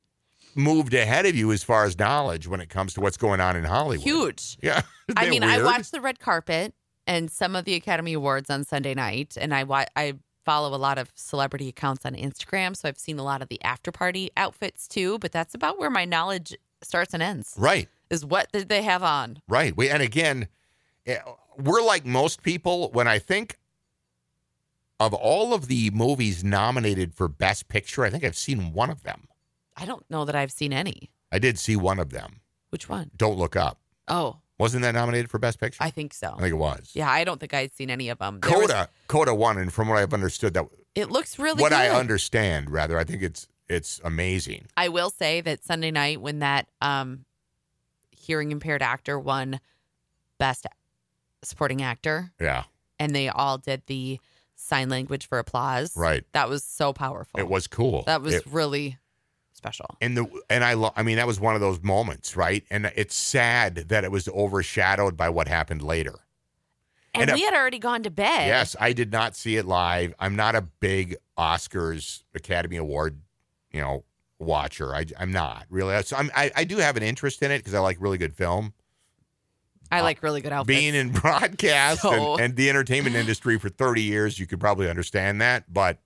moved 0.54 0.94
ahead 0.94 1.26
of 1.26 1.34
you 1.34 1.52
as 1.52 1.62
far 1.62 1.84
as 1.84 1.98
knowledge 1.98 2.46
when 2.46 2.60
it 2.60 2.68
comes 2.70 2.94
to 2.94 3.00
what's 3.00 3.16
going 3.16 3.40
on 3.40 3.56
in 3.56 3.64
Hollywood. 3.64 4.04
Huge. 4.04 4.56
Yeah. 4.62 4.82
I 5.16 5.28
mean, 5.28 5.42
that 5.42 5.50
I 5.50 5.56
weird? 5.56 5.66
watched 5.66 5.92
the 5.92 6.00
red 6.00 6.18
carpet 6.18 6.72
and 7.06 7.30
some 7.30 7.54
of 7.54 7.66
the 7.66 7.74
Academy 7.74 8.14
Awards 8.14 8.48
on 8.48 8.64
Sunday 8.64 8.94
night, 8.94 9.36
and 9.38 9.52
I 9.54 9.64
wa- 9.64 9.84
I 9.94 10.14
follow 10.46 10.74
a 10.74 10.78
lot 10.78 10.96
of 10.96 11.12
celebrity 11.14 11.68
accounts 11.68 12.06
on 12.06 12.14
Instagram, 12.14 12.74
so 12.74 12.88
I've 12.88 12.98
seen 12.98 13.18
a 13.18 13.22
lot 13.22 13.42
of 13.42 13.48
the 13.48 13.62
after 13.62 13.92
party 13.92 14.30
outfits 14.38 14.88
too. 14.88 15.18
But 15.18 15.30
that's 15.32 15.54
about 15.54 15.78
where 15.78 15.90
my 15.90 16.06
knowledge 16.06 16.56
starts 16.80 17.12
and 17.12 17.22
ends. 17.22 17.52
Right. 17.58 17.88
Is 18.14 18.24
what 18.24 18.50
did 18.52 18.68
they 18.68 18.82
have 18.82 19.02
on? 19.02 19.38
Right. 19.48 19.76
We 19.76 19.90
and 19.90 20.02
again, 20.02 20.48
eh, 21.06 21.18
we're 21.58 21.82
like 21.82 22.06
most 22.06 22.42
people 22.42 22.90
when 22.92 23.06
I 23.08 23.18
think 23.18 23.58
of 25.00 25.12
all 25.12 25.52
of 25.52 25.66
the 25.66 25.90
movies 25.90 26.44
nominated 26.44 27.14
for 27.14 27.28
Best 27.28 27.68
Picture, 27.68 28.04
I 28.04 28.10
think 28.10 28.24
I've 28.24 28.36
seen 28.36 28.72
one 28.72 28.90
of 28.90 29.02
them. 29.02 29.28
I 29.76 29.84
don't 29.84 30.08
know 30.08 30.24
that 30.24 30.36
I've 30.36 30.52
seen 30.52 30.72
any. 30.72 31.10
I 31.32 31.38
did 31.40 31.58
see 31.58 31.74
one 31.76 31.98
of 31.98 32.10
them. 32.10 32.40
Which 32.70 32.88
one? 32.88 33.10
Don't 33.16 33.36
look 33.36 33.56
up. 33.56 33.80
Oh, 34.06 34.38
Wasn't 34.56 34.82
that 34.82 34.92
nominated 34.94 35.30
for 35.30 35.38
Best 35.38 35.58
Picture? 35.58 35.82
I 35.82 35.90
think 35.90 36.14
so. 36.14 36.28
I 36.36 36.40
think 36.40 36.52
it 36.52 36.56
was. 36.58 36.92
Yeah, 36.94 37.10
I 37.10 37.24
don't 37.24 37.40
think 37.40 37.52
I'd 37.52 37.74
seen 37.74 37.90
any 37.90 38.08
of 38.08 38.18
them. 38.18 38.38
There 38.40 38.52
was- 38.56 38.68
Coda, 38.68 38.88
Coda 39.08 39.34
won, 39.34 39.58
and 39.58 39.72
from 39.72 39.88
what 39.88 39.98
I've 39.98 40.14
understood, 40.14 40.54
that 40.54 40.66
it 40.94 41.10
looks 41.10 41.38
really 41.40 41.60
what 41.60 41.70
good. 41.70 41.78
I 41.78 41.88
understand, 41.88 42.70
rather, 42.70 42.96
I 42.98 43.02
think 43.04 43.22
it's 43.22 43.48
it's 43.68 44.00
amazing. 44.04 44.66
I 44.76 44.88
will 44.90 45.10
say 45.10 45.40
that 45.40 45.64
Sunday 45.64 45.90
night 45.90 46.20
when 46.20 46.38
that 46.40 46.68
um, 46.82 47.24
hearing 48.24 48.50
impaired 48.52 48.82
actor 48.82 49.18
won 49.18 49.60
best 50.38 50.66
supporting 51.42 51.82
actor 51.82 52.32
Yeah, 52.40 52.64
and 52.98 53.14
they 53.14 53.28
all 53.28 53.58
did 53.58 53.82
the 53.86 54.18
sign 54.56 54.88
language 54.88 55.26
for 55.26 55.38
applause. 55.38 55.96
right. 55.96 56.24
That 56.32 56.48
was 56.48 56.64
so 56.64 56.92
powerful. 56.92 57.38
It 57.38 57.48
was 57.48 57.66
cool. 57.66 58.02
That 58.04 58.22
was 58.22 58.34
It- 58.34 58.46
really 58.46 58.98
special. 59.52 59.96
and 60.00 60.16
the 60.16 60.26
and 60.50 60.64
I 60.64 60.74
lo- 60.74 60.92
I 60.96 61.02
mean 61.02 61.16
that 61.16 61.26
was 61.26 61.38
one 61.40 61.54
of 61.54 61.60
those 61.60 61.82
moments, 61.82 62.36
right? 62.36 62.64
And 62.70 62.86
it's 62.96 63.14
sad 63.14 63.74
that 63.88 64.04
it 64.04 64.10
was 64.10 64.28
overshadowed 64.28 65.16
by 65.16 65.28
what 65.28 65.48
happened 65.48 65.82
later. 65.82 66.14
And, 67.16 67.30
And, 67.30 67.38
we 67.38 67.42
had 67.44 67.54
already 67.54 67.78
gone 67.78 68.02
to 68.02 68.10
bed. 68.10 68.48
Yes, 68.48 68.74
I 68.80 68.92
did 68.92 69.12
not 69.12 69.36
see 69.36 69.56
it 69.56 69.64
live. 69.66 70.14
I'm 70.18 70.34
not 70.34 70.56
a 70.56 70.62
big 70.62 71.14
Oscars 71.38 72.24
Academy 72.34 72.76
Award, 72.76 73.20
you 73.70 73.80
know, 73.80 74.04
watcher. 74.38 74.94
I, 74.94 75.06
I'm 75.18 75.32
not 75.32 75.66
really. 75.70 76.00
So 76.02 76.16
I'm, 76.16 76.30
I 76.34 76.50
I 76.56 76.64
do 76.64 76.78
have 76.78 76.96
an 76.96 77.02
interest 77.02 77.42
in 77.42 77.50
it 77.50 77.58
because 77.58 77.74
I 77.74 77.78
like 77.80 77.96
really 78.00 78.18
good 78.18 78.34
film. 78.34 78.72
I 79.92 80.00
like 80.00 80.22
really 80.22 80.40
good 80.40 80.52
outfits. 80.52 80.78
Being 80.78 80.94
in 80.94 81.10
broadcast 81.20 82.02
So- 82.02 82.32
and, 82.34 82.40
and 82.42 82.56
the 82.56 82.68
entertainment 82.68 83.14
industry 83.24 83.58
for 83.58 83.68
30 83.68 84.02
years, 84.02 84.38
you 84.38 84.46
could 84.46 84.58
probably 84.58 84.88
understand 84.90 85.40
that. 85.40 85.72
But 85.72 85.98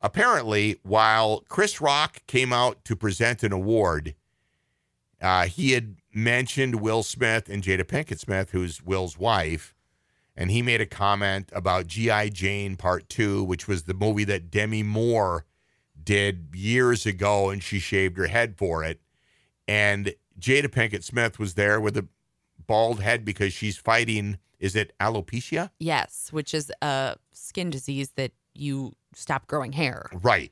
apparently, 0.00 0.78
while 0.82 1.44
Chris 1.48 1.80
Rock 1.80 2.22
came 2.26 2.52
out 2.52 2.84
to 2.84 2.96
present 2.96 3.42
an 3.42 3.52
award, 3.52 4.14
uh, 5.20 5.46
he 5.46 5.72
had 5.72 5.96
mentioned 6.14 6.80
Will 6.80 7.02
Smith 7.02 7.48
and 7.48 7.62
Jada 7.62 7.84
Pinkett 7.84 8.18
Smith, 8.18 8.50
who's 8.50 8.82
Will's 8.82 9.18
wife, 9.18 9.74
and 10.36 10.50
he 10.50 10.62
made 10.62 10.80
a 10.80 10.86
comment 10.86 11.50
about 11.54 11.86
G.I. 11.86 12.28
Jane 12.30 12.76
Part 12.76 13.08
2, 13.08 13.42
which 13.44 13.66
was 13.66 13.84
the 13.84 13.94
movie 13.94 14.24
that 14.24 14.50
Demi 14.50 14.82
Moore 14.82 15.44
did 16.06 16.48
years 16.54 17.04
ago, 17.04 17.50
and 17.50 17.62
she 17.62 17.78
shaved 17.78 18.16
her 18.16 18.28
head 18.28 18.56
for 18.56 18.82
it. 18.82 19.00
And 19.68 20.14
Jada 20.40 20.68
Pinkett 20.68 21.04
Smith 21.04 21.38
was 21.38 21.52
there 21.54 21.78
with 21.80 21.96
a 21.98 22.06
bald 22.66 23.00
head 23.00 23.24
because 23.24 23.52
she's 23.52 23.76
fighting, 23.76 24.38
is 24.58 24.74
it 24.74 24.94
alopecia? 24.98 25.70
yes, 25.78 26.28
which 26.32 26.54
is 26.54 26.72
a 26.80 27.16
skin 27.32 27.68
disease 27.68 28.10
that 28.16 28.32
you 28.54 28.94
stop 29.14 29.46
growing 29.46 29.72
hair 29.72 30.08
Right. 30.22 30.50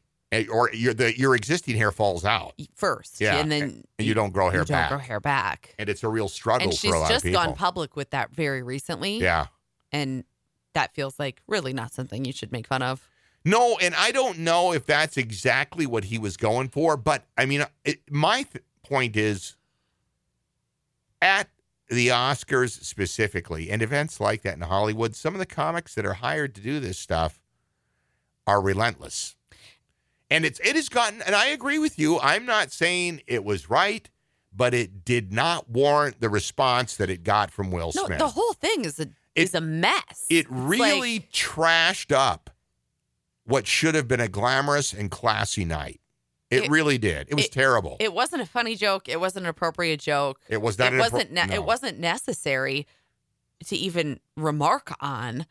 Or 0.52 0.68
your 0.72 0.92
the 0.94 1.16
your 1.16 1.36
existing 1.36 1.76
hair 1.76 1.92
falls 1.92 2.24
out 2.24 2.54
first. 2.74 3.20
Yeah, 3.20 3.36
And 3.38 3.52
then 3.52 3.84
and 3.98 4.06
you 4.08 4.14
don't 4.14 4.32
grow 4.32 4.50
hair 4.50 4.60
you 4.62 4.66
don't 4.66 4.74
back. 4.76 4.88
grow 4.90 4.98
hair 4.98 5.20
back. 5.20 5.74
And 5.78 5.88
it's 5.88 6.02
a 6.02 6.08
real 6.08 6.28
struggle 6.28 6.68
And 6.70 6.76
for 6.76 6.80
she's 6.80 7.08
just 7.08 7.24
gone 7.32 7.54
public 7.54 7.94
with 7.94 8.10
that 8.10 8.30
very 8.34 8.62
recently. 8.62 9.18
yeah. 9.20 9.46
And 9.92 10.24
that 10.72 10.92
feels 10.92 11.20
like 11.20 11.40
really 11.46 11.72
not 11.72 11.92
something 11.94 12.24
you 12.24 12.32
should 12.32 12.50
make 12.50 12.66
fun 12.66 12.82
of. 12.82 13.08
No, 13.44 13.76
and 13.78 13.94
I 13.94 14.10
don't 14.10 14.38
know 14.38 14.72
if 14.72 14.86
that's 14.86 15.16
exactly 15.16 15.86
what 15.86 16.04
he 16.04 16.18
was 16.18 16.36
going 16.36 16.68
for, 16.70 16.96
but 16.96 17.24
I 17.36 17.44
mean, 17.46 17.60
uh, 17.62 17.66
it, 17.84 18.00
my 18.10 18.44
th- 18.44 18.64
point 18.82 19.16
is 19.16 19.56
at 21.20 21.48
the 21.88 22.08
Oscars 22.08 22.82
specifically 22.82 23.70
and 23.70 23.82
events 23.82 24.18
like 24.20 24.42
that 24.42 24.54
in 24.54 24.62
Hollywood, 24.62 25.14
some 25.14 25.34
of 25.34 25.38
the 25.38 25.46
comics 25.46 25.94
that 25.94 26.06
are 26.06 26.14
hired 26.14 26.54
to 26.54 26.60
do 26.62 26.80
this 26.80 26.98
stuff 26.98 27.40
are 28.46 28.60
relentless. 28.62 29.36
And 30.30 30.44
it's 30.46 30.58
it 30.60 30.74
has 30.76 30.88
gotten 30.88 31.20
and 31.22 31.34
I 31.34 31.48
agree 31.48 31.78
with 31.78 31.98
you. 31.98 32.18
I'm 32.20 32.46
not 32.46 32.72
saying 32.72 33.22
it 33.26 33.44
was 33.44 33.68
right, 33.68 34.08
but 34.56 34.72
it 34.72 35.04
did 35.04 35.32
not 35.32 35.68
warrant 35.68 36.20
the 36.20 36.30
response 36.30 36.96
that 36.96 37.10
it 37.10 37.22
got 37.24 37.50
from 37.50 37.70
Will 37.70 37.92
No, 37.94 38.06
Smith. 38.06 38.18
the 38.18 38.28
whole 38.28 38.54
thing 38.54 38.84
is 38.86 38.98
a 38.98 39.02
It- 39.34 39.42
is 39.42 39.54
a 39.54 39.60
mess. 39.60 40.24
it 40.30 40.46
really 40.48 41.14
like- 41.18 41.30
trashed 41.32 42.10
up 42.14 42.50
what 43.44 43.66
should 43.66 43.94
have 43.94 44.08
been 44.08 44.20
a 44.20 44.28
glamorous 44.28 44.92
and 44.92 45.10
classy 45.10 45.64
night. 45.64 46.00
It, 46.50 46.64
It- 46.64 46.70
really 46.70 46.98
did. 46.98 47.28
It 47.28 47.34
was 47.34 47.46
it- 47.46 47.52
terrible. 47.52 47.96
it 48.00 48.12
wasn't 48.12 48.42
a 48.42 48.46
funny 48.46 48.76
joke. 48.76 49.08
It 49.08 49.18
wasn't 49.20 49.46
an 49.46 49.50
appropriate 49.50 50.00
joke. 50.00 50.40
It 50.48 50.60
was 50.62 50.78
not. 50.78 50.92
It 50.94 50.98
wasn't. 50.98 51.32
Ne- 51.32 51.46
no. 51.46 51.54
It 51.54 51.64
wasn't 51.64 51.98
necessary 51.98 52.86
to 53.66 53.76
even 53.76 54.20
remark 54.36 54.92
on. 55.00 55.46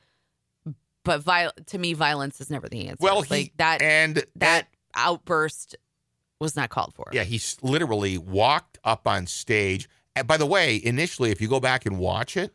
But 1.04 1.22
viol- 1.22 1.52
to 1.66 1.78
me, 1.78 1.94
violence 1.94 2.40
is 2.40 2.50
never 2.50 2.70
the 2.70 2.88
answer. 2.88 2.98
Well, 3.02 3.22
he 3.24 3.34
like 3.36 3.54
that 3.58 3.82
and 3.82 4.24
that 4.38 4.68
outburst 4.96 5.76
was 6.40 6.56
not 6.56 6.70
called 6.70 6.94
for. 6.96 7.10
yeah, 7.12 7.24
he 7.24 7.42
literally 7.62 8.18
walked 8.18 8.78
up 8.86 9.06
on 9.08 9.28
stage. 9.28 9.90
And 10.16 10.28
by 10.28 10.38
the 10.38 10.46
way, 10.46 10.80
initially, 10.82 11.32
if 11.32 11.42
you 11.42 11.50
go 11.50 11.60
back 11.60 11.86
and 11.86 11.98
watch 11.98 12.38
it, 12.38 12.54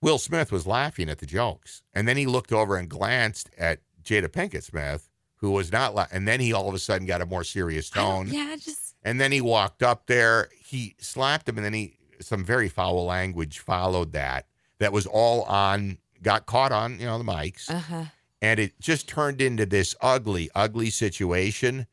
Will 0.00 0.18
Smith 0.18 0.50
was 0.52 0.66
laughing 0.66 1.10
at 1.10 1.18
the 1.18 1.26
jokes, 1.26 1.82
and 1.92 2.06
then 2.08 2.16
he 2.16 2.24
looked 2.26 2.52
over 2.52 2.76
and 2.76 2.88
glanced 2.88 3.50
at 3.58 3.80
Jada 4.08 4.28
Pinkett 4.28 4.62
Smith, 4.64 5.08
who 5.36 5.50
was 5.50 5.70
not. 5.70 5.94
La- 5.94 6.06
and 6.10 6.26
then 6.26 6.40
he 6.40 6.52
all 6.52 6.68
of 6.68 6.74
a 6.74 6.78
sudden 6.78 7.06
got 7.06 7.20
a 7.22 7.26
more 7.26 7.44
serious 7.44 7.90
tone. 7.90 8.28
Yeah, 8.28 8.56
just 8.58 8.94
And 9.04 9.20
then 9.20 9.30
he 9.32 9.40
walked 9.40 9.82
up 9.82 10.06
there, 10.06 10.48
he 10.58 10.94
slapped 10.98 11.48
him, 11.48 11.56
and 11.56 11.64
then 11.64 11.74
he 11.74 11.94
some 12.20 12.44
very 12.44 12.68
foul 12.68 13.04
language 13.04 13.60
followed 13.60 14.12
that. 14.12 14.46
That 14.80 14.92
was 14.92 15.06
all 15.06 15.42
on, 15.44 15.98
got 16.22 16.46
caught 16.46 16.72
on, 16.72 16.98
you 17.00 17.06
know, 17.06 17.18
the 17.18 17.24
mics, 17.24 17.70
uh 17.70 17.78
huh. 17.78 18.04
and 18.42 18.58
it 18.60 18.78
just 18.80 19.08
turned 19.08 19.40
into 19.40 19.66
this 19.66 19.94
ugly, 20.00 20.50
ugly 20.54 20.90
situation. 20.90 21.86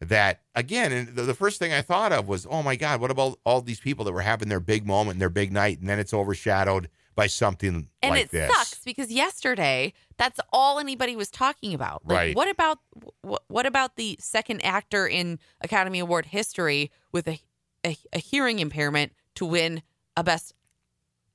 That 0.00 0.40
again, 0.56 0.90
and 0.90 1.14
the, 1.14 1.22
the 1.22 1.34
first 1.34 1.60
thing 1.60 1.72
I 1.72 1.80
thought 1.80 2.10
of 2.12 2.26
was, 2.26 2.44
oh 2.50 2.62
my 2.64 2.74
God, 2.74 3.00
what 3.00 3.12
about 3.12 3.38
all 3.44 3.60
these 3.60 3.78
people 3.78 4.04
that 4.06 4.12
were 4.12 4.22
having 4.22 4.48
their 4.48 4.58
big 4.58 4.84
moment 4.84 5.12
and 5.14 5.20
their 5.20 5.28
big 5.30 5.52
night, 5.52 5.78
and 5.78 5.88
then 5.88 6.00
it's 6.00 6.12
overshadowed 6.12 6.88
by 7.14 7.28
something 7.28 7.88
And 8.02 8.10
like 8.14 8.24
it 8.24 8.30
this. 8.30 8.50
sucks 8.52 8.82
because 8.84 9.12
yesterday 9.12 9.92
that's 10.22 10.40
all 10.52 10.78
anybody 10.78 11.16
was 11.16 11.30
talking 11.30 11.74
about. 11.74 12.02
Like, 12.06 12.16
Right. 12.16 12.36
What 12.36 12.48
about 12.48 12.78
what, 13.22 13.42
what 13.48 13.66
about 13.66 13.96
the 13.96 14.16
second 14.20 14.64
actor 14.64 15.06
in 15.06 15.38
Academy 15.60 15.98
Award 15.98 16.26
history 16.26 16.90
with 17.10 17.26
a, 17.26 17.40
a 17.84 17.96
a 18.12 18.18
hearing 18.18 18.60
impairment 18.60 19.12
to 19.34 19.44
win 19.44 19.82
a 20.16 20.22
Best 20.22 20.54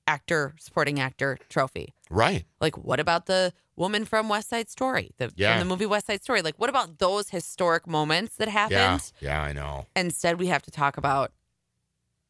Actor 0.05 0.55
Supporting 0.57 0.99
Actor 0.99 1.37
trophy? 1.49 1.93
Right? 2.09 2.45
Like, 2.61 2.77
what 2.77 2.99
about 3.01 3.25
the 3.25 3.51
woman 3.75 4.05
from 4.05 4.29
West 4.29 4.49
Side 4.49 4.69
Story, 4.69 5.11
the 5.17 5.31
Yeah. 5.35 5.51
from 5.53 5.67
the 5.67 5.69
movie 5.73 5.85
West 5.85 6.07
Side 6.07 6.23
Story? 6.23 6.41
Like, 6.41 6.55
what 6.57 6.69
about 6.69 6.99
those 6.99 7.29
historic 7.29 7.85
moments 7.87 8.35
that 8.37 8.47
happened? 8.47 9.11
yeah, 9.19 9.29
Yeah, 9.31 9.41
I 9.41 9.51
know. 9.53 9.87
Instead, 9.95 10.39
we 10.39 10.47
have 10.47 10.61
to 10.63 10.71
talk 10.71 10.95
about 10.97 11.33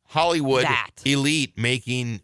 Hollywood 0.07 0.63
That. 0.63 0.91
elite 1.05 1.53
making 1.57 2.21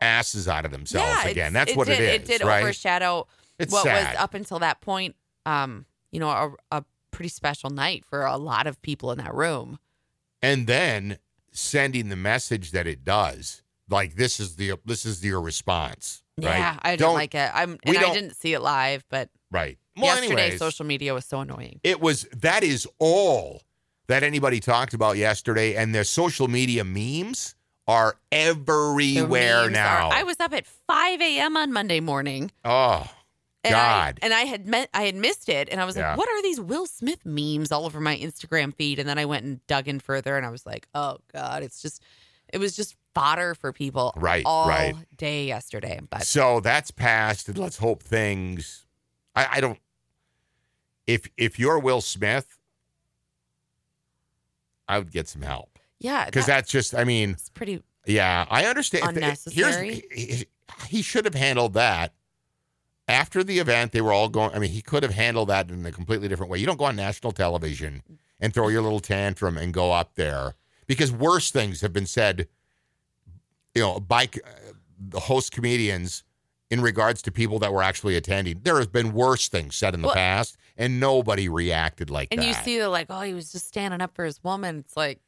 asses 0.00 0.46
out 0.46 0.64
of 0.64 0.70
themselves 0.70 1.24
yeah, 1.24 1.30
again. 1.30 1.52
That's 1.52 1.72
it 1.72 1.76
what 1.76 1.86
did, 1.86 2.00
it 2.00 2.22
is. 2.22 2.28
It 2.30 2.38
did 2.38 2.46
right? 2.46 2.62
overshadow 2.62 3.26
It's 3.58 3.72
what 3.72 3.84
sad. 3.84 4.14
was 4.14 4.22
up 4.22 4.34
until 4.34 4.58
that 4.60 4.80
point, 4.80 5.16
um, 5.46 5.86
you 6.10 6.20
know, 6.20 6.28
a, 6.28 6.78
a 6.78 6.84
pretty 7.10 7.28
special 7.28 7.70
night 7.70 8.04
for 8.04 8.24
a 8.26 8.36
lot 8.36 8.66
of 8.66 8.80
people 8.82 9.12
in 9.12 9.18
that 9.18 9.34
room. 9.34 9.78
and 10.42 10.66
then 10.66 11.18
sending 11.52 12.08
the 12.08 12.16
message 12.16 12.72
that 12.72 12.86
it 12.86 13.04
does 13.04 13.62
like 13.88 14.16
this 14.16 14.40
is 14.40 14.56
the 14.56 14.72
this 14.84 15.06
is 15.06 15.24
your 15.24 15.40
response 15.40 16.22
right 16.36 16.58
Yeah, 16.58 16.76
I 16.82 16.90
didn't 16.92 17.00
Don't- 17.00 17.14
like 17.14 17.34
it. 17.36 17.50
I'm 17.54 17.78
and 17.84 17.96
I 17.96 18.00
don't- 18.00 18.14
didn't 18.14 18.34
see 18.34 18.52
it 18.54 18.60
live, 18.60 19.04
but 19.08 19.30
right 19.52 19.78
well 19.96 20.06
yesterday 20.16 20.42
anyways 20.42 20.58
social 20.58 20.84
media 20.84 21.14
was 21.14 21.24
so 21.24 21.38
annoying. 21.40 21.78
it 21.84 22.00
was 22.00 22.22
that 22.32 22.64
is 22.64 22.88
all 22.98 23.62
that 24.08 24.24
anybody 24.24 24.58
talked 24.58 24.94
about 24.94 25.16
yesterday 25.16 25.76
and 25.76 25.94
their 25.94 26.02
social 26.02 26.48
media 26.48 26.82
memes 26.82 27.54
are 27.86 28.16
everywhere 28.32 29.62
memes 29.62 29.72
now 29.72 30.08
are- 30.08 30.14
I 30.14 30.22
was 30.24 30.40
up 30.40 30.52
at 30.52 30.66
5 30.66 31.20
a.m. 31.20 31.56
on 31.56 31.72
Monday 31.72 32.00
morning. 32.00 32.50
oh 32.64 33.08
And 33.64 33.72
God. 33.72 34.18
I, 34.22 34.24
and 34.26 34.34
I 34.34 34.42
had 34.42 34.66
met, 34.66 34.90
I 34.92 35.02
had 35.04 35.14
missed 35.14 35.48
it, 35.48 35.68
and 35.70 35.80
I 35.80 35.84
was 35.86 35.96
Yeah. 35.96 36.08
like, 36.10 36.18
"What 36.18 36.28
are 36.28 36.42
these 36.42 36.60
Will 36.60 36.86
Smith 36.86 37.24
memes 37.24 37.72
all 37.72 37.86
over 37.86 37.98
my 38.00 38.16
Instagram 38.16 38.74
feed?" 38.74 38.98
And 38.98 39.08
then 39.08 39.18
I 39.18 39.24
went 39.24 39.44
and 39.46 39.66
dug 39.66 39.88
in 39.88 40.00
further, 40.00 40.36
and 40.36 40.44
I 40.44 40.50
was 40.50 40.66
like, 40.66 40.86
"Oh 40.94 41.16
God, 41.32 41.62
it's 41.62 41.80
just, 41.80 42.02
it 42.52 42.58
was 42.58 42.76
just 42.76 42.94
fodder 43.14 43.54
for 43.54 43.72
people 43.72 44.12
Right, 44.16 44.42
all 44.44 44.68
right. 44.68 44.94
day 45.16 45.46
yesterday." 45.46 45.98
But 46.10 46.24
so 46.26 46.60
that's 46.60 46.90
passed 46.90 47.48
and 47.48 47.56
let's 47.58 47.78
hope 47.78 48.02
things 48.02 48.84
I, 49.34 49.46
I 49.52 49.60
don't 49.60 49.78
if 51.06 51.28
if 51.36 51.58
you're 51.58 51.78
will 51.78 52.00
smith 52.02 52.58
I 54.86 54.98
would 54.98 55.10
get 55.10 55.28
some 55.28 55.42
help 55.42 55.78
Yeah, 56.00 56.26
because 56.26 56.46
that's 56.46 56.70
just. 56.70 56.94
I 56.94 57.04
mean, 57.04 57.30
it's 57.30 57.48
pretty. 57.48 57.82
yeah, 58.06 58.44
I 58.50 58.66
understand. 58.66 59.16
Unnecessary. 59.16 60.04
Here's, 60.10 60.38
he, 60.38 60.46
he 60.88 61.02
should 61.02 61.24
have 61.24 61.34
handled 61.34 61.72
that 61.74 62.12
after 63.08 63.44
the 63.44 63.58
event. 63.58 63.92
They 63.92 64.00
were 64.00 64.12
all 64.12 64.28
going. 64.28 64.54
I 64.54 64.58
mean, 64.58 64.70
he 64.70 64.82
could 64.82 65.02
have 65.02 65.12
handled 65.14 65.48
that 65.48 65.70
in 65.70 65.84
a 65.86 65.92
completely 65.92 66.28
different 66.28 66.50
way. 66.50 66.58
You 66.58 66.66
don't 66.66 66.78
go 66.78 66.84
on 66.84 66.96
national 66.96 67.32
television 67.32 68.02
and 68.40 68.52
throw 68.52 68.68
your 68.68 68.82
little 68.82 69.00
tantrum 69.00 69.56
and 69.56 69.72
go 69.72 69.92
up 69.92 70.14
there 70.14 70.54
because 70.86 71.12
worse 71.12 71.50
things 71.50 71.80
have 71.80 71.92
been 71.92 72.06
said. 72.06 72.48
You 73.74 73.82
know, 73.82 73.98
by 73.98 74.24
uh, 74.24 74.50
the 75.08 75.18
host 75.20 75.50
comedians 75.50 76.22
in 76.70 76.80
regards 76.80 77.22
to 77.22 77.30
people 77.30 77.58
that 77.60 77.72
were 77.72 77.82
actually 77.82 78.16
attending. 78.16 78.60
There 78.62 78.78
has 78.78 78.86
been 78.86 79.12
worse 79.12 79.48
things 79.48 79.76
said 79.76 79.94
in 79.94 80.00
the 80.00 80.08
Well- 80.08 80.14
past, 80.14 80.56
and 80.76 80.98
nobody 80.98 81.48
reacted 81.48 82.10
like 82.10 82.28
And 82.30 82.40
that. 82.40 82.46
And 82.46 82.56
you 82.56 82.62
see, 82.64 82.78
they're 82.78 82.88
like, 82.88 83.06
oh, 83.10 83.20
he 83.20 83.34
was 83.34 83.52
just 83.52 83.68
standing 83.68 84.00
up 84.00 84.14
for 84.14 84.24
his 84.24 84.42
woman. 84.42 84.78
It's 84.78 84.96
like, 84.96 85.20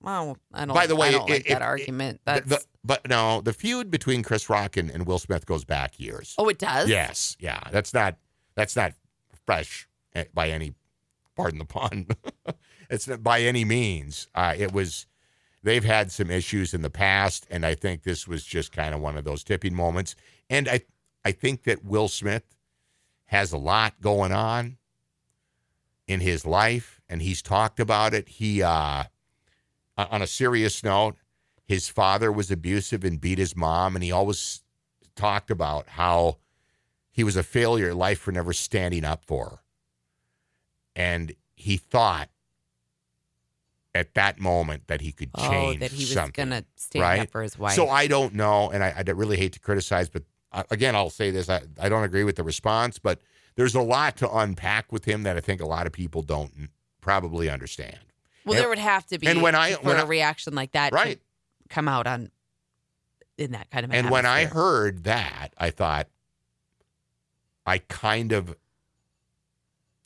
well, 0.00 0.36
I 0.52 0.64
don't. 0.64 0.74
By 0.74 0.86
the 0.86 0.96
way, 0.96 1.08
I 1.08 1.12
don't 1.12 1.28
it- 1.28 1.32
like 1.32 1.46
it- 1.46 1.48
that 1.50 1.62
argument. 1.62 2.20
That's 2.24 2.48
the- 2.48 2.64
but 2.84 3.08
no, 3.08 3.40
the 3.40 3.52
feud 3.52 3.90
between 3.90 4.22
Chris 4.22 4.48
Rock 4.48 4.76
and, 4.76 4.90
and 4.90 5.06
Will 5.06 5.18
Smith 5.18 5.44
goes 5.46 5.64
back 5.64 5.98
years. 5.98 6.34
oh, 6.38 6.48
it 6.48 6.58
does. 6.58 6.88
Yes, 6.88 7.36
yeah, 7.40 7.60
that's 7.72 7.92
not 7.92 8.16
that's 8.54 8.76
not 8.76 8.92
fresh 9.44 9.88
eh, 10.14 10.24
by 10.32 10.50
any, 10.50 10.74
pardon 11.36 11.58
the 11.58 11.64
pun. 11.64 12.06
it's 12.90 13.08
not 13.08 13.22
by 13.22 13.40
any 13.42 13.64
means. 13.64 14.28
Uh, 14.34 14.54
it 14.56 14.72
was. 14.72 15.06
They've 15.62 15.82
had 15.84 16.12
some 16.12 16.30
issues 16.30 16.74
in 16.74 16.82
the 16.82 16.90
past, 16.90 17.44
and 17.50 17.66
I 17.66 17.74
think 17.74 18.04
this 18.04 18.28
was 18.28 18.44
just 18.44 18.70
kind 18.70 18.94
of 18.94 19.00
one 19.00 19.16
of 19.16 19.24
those 19.24 19.42
tipping 19.42 19.74
moments. 19.74 20.14
And 20.48 20.68
I, 20.68 20.82
I 21.24 21.32
think 21.32 21.64
that 21.64 21.84
Will 21.84 22.06
Smith 22.06 22.44
has 23.24 23.50
a 23.52 23.58
lot 23.58 24.00
going 24.00 24.30
on 24.30 24.76
in 26.06 26.20
his 26.20 26.46
life, 26.46 27.00
and 27.08 27.20
he's 27.20 27.42
talked 27.42 27.80
about 27.80 28.14
it. 28.14 28.28
He, 28.28 28.62
uh, 28.62 29.04
on 29.96 30.22
a 30.22 30.26
serious 30.26 30.82
note, 30.84 31.16
his 31.64 31.88
father 31.88 32.30
was 32.30 32.50
abusive 32.50 33.04
and 33.04 33.20
beat 33.20 33.38
his 33.38 33.56
mom, 33.56 33.96
and 33.96 34.04
he 34.04 34.12
always 34.12 34.62
talked 35.14 35.50
about 35.50 35.88
how 35.88 36.38
he 37.10 37.24
was 37.24 37.36
a 37.36 37.42
failure 37.42 37.90
in 37.90 37.98
life 37.98 38.18
for 38.18 38.32
never 38.32 38.52
standing 38.52 39.04
up 39.04 39.24
for 39.24 39.44
her. 39.46 39.58
And 40.94 41.34
he 41.54 41.76
thought 41.76 42.28
at 43.94 44.14
that 44.14 44.38
moment 44.38 44.86
that 44.86 45.00
he 45.00 45.12
could 45.12 45.34
change. 45.34 45.76
Oh, 45.76 45.80
that 45.80 45.90
he 45.90 46.04
was 46.04 46.30
gonna 46.32 46.64
stand 46.76 47.02
right? 47.02 47.20
up 47.20 47.30
for 47.30 47.42
his 47.42 47.58
wife. 47.58 47.74
So 47.74 47.88
I 47.88 48.06
don't 48.06 48.34
know, 48.34 48.70
and 48.70 48.84
I, 48.84 48.94
I 48.96 49.10
really 49.10 49.36
hate 49.36 49.54
to 49.54 49.60
criticize, 49.60 50.08
but 50.08 50.22
uh, 50.52 50.64
again, 50.70 50.94
I'll 50.94 51.10
say 51.10 51.30
this: 51.30 51.48
I, 51.48 51.62
I 51.80 51.88
don't 51.88 52.04
agree 52.04 52.24
with 52.24 52.36
the 52.36 52.44
response, 52.44 52.98
but 52.98 53.20
there's 53.56 53.74
a 53.74 53.82
lot 53.82 54.16
to 54.18 54.30
unpack 54.30 54.92
with 54.92 55.06
him 55.06 55.22
that 55.24 55.36
I 55.36 55.40
think 55.40 55.60
a 55.60 55.66
lot 55.66 55.86
of 55.86 55.92
people 55.92 56.22
don't 56.22 56.68
probably 57.00 57.48
understand. 57.48 57.98
Well, 58.46 58.54
and- 58.54 58.62
there 58.62 58.68
would 58.70 58.78
have 58.78 59.04
to 59.08 59.18
be. 59.18 59.26
and 59.26 59.42
when 59.42 59.54
I- 59.54 59.74
for 59.74 59.82
when 59.82 59.96
a 59.96 60.00
I- 60.04 60.06
reaction 60.06 60.54
like 60.54 60.72
that, 60.72 60.92
Right. 60.92 61.20
come 61.68 61.88
out 61.88 62.06
on 62.06 62.30
in 63.36 63.52
that 63.52 63.70
kind 63.70 63.84
of. 63.84 63.92
And 63.92 64.08
when 64.10 64.24
I 64.24 64.46
heard 64.46 65.04
that, 65.04 65.48
I 65.58 65.70
thought 65.70 66.08
I 67.66 67.78
kind 67.78 68.32
of 68.32 68.56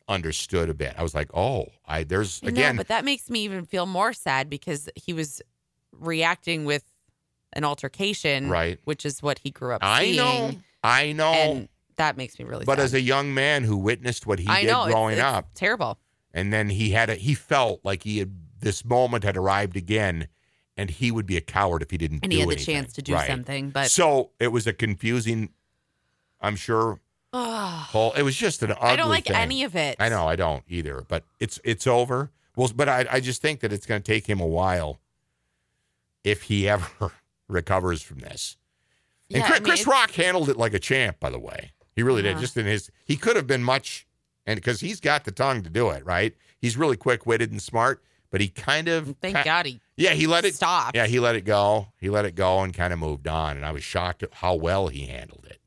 understood 0.07 0.69
a 0.69 0.73
bit. 0.73 0.93
I 0.97 1.03
was 1.03 1.15
like, 1.15 1.29
"Oh, 1.33 1.67
I 1.85 2.03
there's 2.03 2.41
again, 2.43 2.75
but 2.75 2.87
that 2.89 3.05
makes 3.05 3.29
me 3.29 3.41
even 3.45 3.65
feel 3.65 3.85
more 3.85 4.13
sad 4.13 4.49
because 4.49 4.89
he 4.95 5.13
was 5.13 5.41
reacting 5.91 6.65
with 6.65 6.83
an 7.53 7.63
altercation, 7.63 8.49
Right. 8.49 8.79
Which 8.85 9.05
is 9.05 9.21
what 9.21 9.39
he 9.39 9.51
grew 9.51 9.73
up 9.73 9.83
I 9.83 10.03
seeing. 10.05 10.15
know, 10.17 10.51
I 10.83 11.11
know." 11.13 11.33
and 11.33 11.69
that 11.97 12.17
makes 12.17 12.37
me 12.39 12.45
really. 12.45 12.61
Sad. 12.61 12.65
But 12.65 12.77
sad. 12.79 12.83
as 12.85 12.93
a 12.95 13.01
young 13.01 13.33
man 13.33 13.63
who 13.63 13.77
witnessed 13.77 14.25
what 14.25 14.39
he 14.39 14.47
I 14.47 14.61
did 14.61 14.67
know 14.71 14.81
it's- 14.81 14.93
growing 14.93 15.13
it's 15.13 15.21
up, 15.23 15.49
terrible. 15.53 15.97
And 16.33 16.51
then 16.53 16.69
he 16.69 16.91
had 16.91 17.09
a 17.09 17.15
he 17.15 17.33
felt 17.33 17.81
like 17.83 18.03
he 18.03 18.19
had 18.19 18.33
this 18.59 18.85
moment 18.85 19.23
had 19.23 19.35
arrived 19.37 19.75
again, 19.75 20.27
and 20.77 20.89
he 20.89 21.11
would 21.11 21.25
be 21.25 21.37
a 21.37 21.41
coward 21.41 21.81
if 21.81 21.91
he 21.91 21.97
didn't. 21.97 22.19
And 22.23 22.31
he 22.31 22.39
had 22.39 22.49
the 22.49 22.55
chance 22.55 22.93
to 22.93 23.01
do 23.01 23.13
Right. 23.13 23.27
something, 23.27 23.69
but 23.71 23.89
so 23.91 24.31
it 24.39 24.47
was 24.49 24.67
a 24.67 24.73
confusing. 24.73 25.49
I'm 26.39 26.55
sure. 26.55 26.99
Ugh, 27.33 27.85
Whole, 27.87 28.11
it 28.13 28.23
was 28.23 28.35
just 28.35 28.61
an 28.61 28.71
ugly. 28.71 28.83
I 28.89 28.95
don't 28.97 29.09
like 29.09 29.25
thing. 29.27 29.35
any 29.37 29.63
of 29.63 29.75
it. 29.75 29.95
I 29.99 30.09
know 30.09 30.27
I 30.27 30.35
don't 30.35 30.63
either, 30.67 31.05
but 31.07 31.23
it's 31.39 31.59
it's 31.63 31.87
over. 31.87 32.29
Well, 32.57 32.69
but 32.75 32.89
I 32.89 33.05
I 33.09 33.19
just 33.21 33.41
think 33.41 33.61
that 33.61 33.71
it's 33.71 33.85
going 33.85 34.01
to 34.01 34.05
take 34.05 34.27
him 34.27 34.39
a 34.41 34.45
while 34.45 34.99
if 36.23 36.43
he 36.43 36.67
ever 36.75 37.11
recovers 37.47 38.01
from 38.01 38.19
this. 38.19 38.57
And 39.29 39.37
Yeah, 39.39 39.47
Chris, 39.47 39.57
I 39.57 39.59
mean, 39.61 39.65
Chris 39.69 39.87
Rock 39.87 40.11
handled 40.11 40.49
it 40.49 40.57
like 40.57 40.73
a 40.73 40.79
champ, 40.79 41.19
by 41.19 41.29
the 41.29 41.39
way. 41.39 41.71
He 41.95 42.03
really 42.03 42.21
did. 42.21 42.33
Uh-huh. 42.33 42.41
Just 42.41 42.57
in 42.57 42.65
his, 42.65 42.91
he 43.05 43.15
could 43.17 43.35
have 43.35 43.47
been 43.47 43.63
much, 43.63 44.05
and 44.45 44.57
because 44.57 44.79
he's 44.81 44.99
got 44.99 45.23
the 45.25 45.31
tongue 45.31 45.63
to 45.63 45.69
do 45.69 45.89
it, 45.89 46.05
right? 46.05 46.35
He's 46.59 46.77
really 46.77 46.97
quick 46.97 47.25
witted 47.25 47.51
and 47.51 47.61
smart, 47.61 48.03
but 48.29 48.41
he 48.41 48.47
kind 48.49 48.87
of, 48.87 49.15
Thank 49.21 49.43
God 49.43 49.65
he 49.65 49.79
yeah, 49.97 50.11
he 50.13 50.25
let 50.27 50.45
it 50.45 50.55
stopped. 50.55 50.95
Yeah, 50.95 51.05
he 51.07 51.19
let 51.19 51.35
it 51.35 51.41
go. 51.45 51.87
He 51.97 52.09
let 52.09 52.25
it 52.25 52.33
go 52.35 52.61
and 52.61 52.73
kind 52.73 52.91
of 52.93 52.99
moved 52.99 53.27
on. 53.27 53.55
And 53.57 53.65
I 53.65 53.71
was 53.71 53.83
shocked 53.83 54.23
at 54.23 54.33
how 54.35 54.55
well 54.55 54.87
he 54.87 55.05
handled 55.05 55.45
it. 55.49 55.59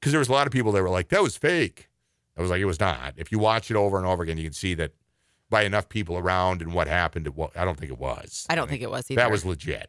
Because 0.00 0.12
there 0.12 0.18
was 0.18 0.28
a 0.28 0.32
lot 0.32 0.46
of 0.46 0.52
people 0.52 0.72
that 0.72 0.82
were 0.82 0.90
like, 0.90 1.08
that 1.10 1.22
was 1.22 1.36
fake. 1.36 1.88
I 2.36 2.40
was 2.42 2.50
like, 2.50 2.60
it 2.60 2.64
was 2.66 2.80
not. 2.80 3.14
If 3.16 3.30
you 3.32 3.38
watch 3.38 3.70
it 3.70 3.76
over 3.76 3.96
and 3.96 4.06
over 4.06 4.22
again, 4.22 4.38
you 4.38 4.44
can 4.44 4.52
see 4.52 4.74
that 4.74 4.92
by 5.50 5.62
enough 5.62 5.88
people 5.88 6.18
around 6.18 6.62
and 6.62 6.72
what 6.74 6.88
happened, 6.88 7.26
it 7.26 7.34
wa- 7.36 7.50
I 7.54 7.64
don't 7.64 7.78
think 7.78 7.90
it 7.92 7.98
was. 7.98 8.44
I 8.50 8.56
don't 8.56 8.68
think 8.68 8.82
it 8.82 8.90
was 8.90 9.08
either. 9.10 9.20
that 9.20 9.30
was 9.30 9.44
legit. 9.44 9.88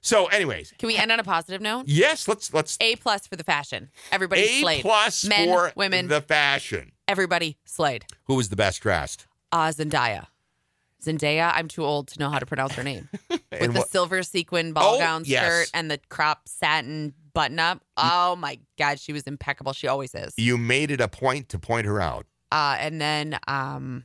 So, 0.00 0.26
anyways, 0.26 0.74
Can 0.78 0.86
we 0.86 0.96
end 0.96 1.10
on 1.10 1.18
a 1.18 1.24
positive 1.24 1.60
note? 1.60 1.84
yes, 1.88 2.28
let's 2.28 2.52
let's 2.54 2.76
A 2.80 2.94
plus 2.96 3.26
for 3.26 3.34
the 3.36 3.42
fashion. 3.44 3.90
Everybody 4.12 4.42
A 4.42 4.60
slayed. 4.60 4.82
plus 4.82 5.24
Men, 5.24 5.48
for 5.48 5.72
women. 5.74 6.06
the 6.08 6.20
fashion. 6.20 6.92
Everybody 7.08 7.56
slayed. 7.64 8.04
Who 8.26 8.34
was 8.34 8.50
the 8.50 8.56
best 8.56 8.80
dressed? 8.82 9.26
Uh, 9.50 9.68
Zendaya. 9.68 10.26
Zendaya, 11.02 11.52
I'm 11.54 11.68
too 11.68 11.84
old 11.84 12.08
to 12.08 12.18
know 12.20 12.28
how 12.28 12.38
to 12.38 12.44
pronounce 12.46 12.74
her 12.74 12.82
name. 12.82 13.08
With 13.30 13.40
the 13.50 13.70
what- 13.70 13.88
silver 13.88 14.22
sequin 14.22 14.72
ball 14.74 14.96
Oh, 14.96 14.98
gown 14.98 15.22
yes. 15.24 15.44
skirt 15.68 15.70
and 15.72 15.90
the 15.90 15.98
crop 16.08 16.48
satin 16.48 17.14
button 17.32 17.58
up. 17.58 17.82
Oh 17.96 18.36
my 18.36 18.58
God, 18.78 19.00
she 19.00 19.12
was 19.12 19.22
impeccable. 19.22 19.72
She 19.72 19.86
always 19.88 20.14
is. 20.14 20.34
you 20.36 20.58
made 20.58 20.90
it 20.90 21.00
a 21.00 21.08
point 21.08 21.48
to 21.50 21.58
point 21.58 21.86
her 21.86 22.00
out. 22.00 22.26
Uh, 22.52 22.76
and 22.80 23.00
then 23.00 23.38
um, 23.46 24.04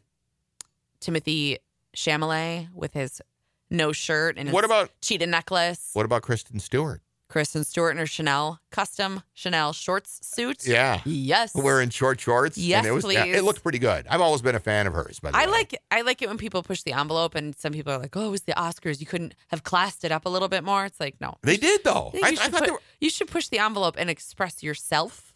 Timothée 1.01 1.58
Chalamet 1.95 2.70
with 2.74 2.93
his 2.93 3.22
no 3.70 3.91
shirt 3.91 4.38
and 4.38 4.47
his 4.47 4.54
What 4.54 4.64
about 4.66 4.91
cheetah 5.01 5.26
necklace. 5.28 5.89
what 5.93 6.06
about 6.06 6.22
Kristen 6.22 6.60
Stewart? 6.60 7.01
Kristen 7.34 7.64
Stewart 7.64 7.94
in 7.94 7.98
her 7.98 8.06
Chanel 8.06 8.60
custom 8.70 9.24
Chanel 9.34 9.74
shorts 9.74 10.20
suit. 10.22 10.68
Yeah. 10.68 11.02
Yes. 11.04 11.56
Wearing 11.56 11.90
short 11.90 12.22
shorts. 12.22 12.60
Yes, 12.60 12.78
and 12.78 12.88
it 12.88 12.92
was, 12.92 13.12
yeah, 13.12 13.24
please. 13.24 13.36
it 13.38 13.44
looked 13.44 13.64
pretty 13.64 13.80
good. 13.80 14.06
I've 14.08 14.22
always 14.22 14.44
been 14.44 14.54
a 14.54 14.60
fan 14.60 14.86
of 14.86 14.94
hers, 14.94 15.20
by 15.20 15.32
the 15.32 15.38
I 15.38 15.48
way. 15.48 15.52
like 15.52 15.82
I 15.90 16.02
like 16.02 16.22
it 16.22 16.28
when 16.30 16.38
people 16.38 16.62
push 16.62 16.84
the 16.84 16.94
envelope 16.94 17.34
and 17.34 17.56
some 17.56 17.74
people 17.74 17.92
are 17.92 17.98
like, 17.98 18.16
"Oh, 18.16 18.28
it 18.28 18.30
was 18.30 18.44
the 18.44 18.54
Oscars. 18.54 19.00
You 19.00 19.08
couldn't 19.08 19.34
have 19.48 19.64
classed 19.64 20.06
it 20.06 20.12
up 20.12 20.28
a 20.28 20.30
little 20.30 20.48
bit 20.48 20.64
more." 20.64 20.86
It's 20.86 21.00
like, 21.00 21.16
no. 21.20 21.34
They 21.42 21.58
did 21.58 21.84
though. 21.84 22.12
I 22.14 22.18
I, 22.18 22.20
you, 22.20 22.24
I 22.26 22.30
should 22.36 22.52
thought 22.52 22.60
put- 22.60 22.66
they 22.68 22.72
were, 22.72 22.82
you 23.02 23.10
should 23.10 23.28
push 23.30 23.48
the 23.48 23.58
envelope 23.58 23.96
and 23.98 24.12
express 24.12 24.62
yourself. 24.62 25.33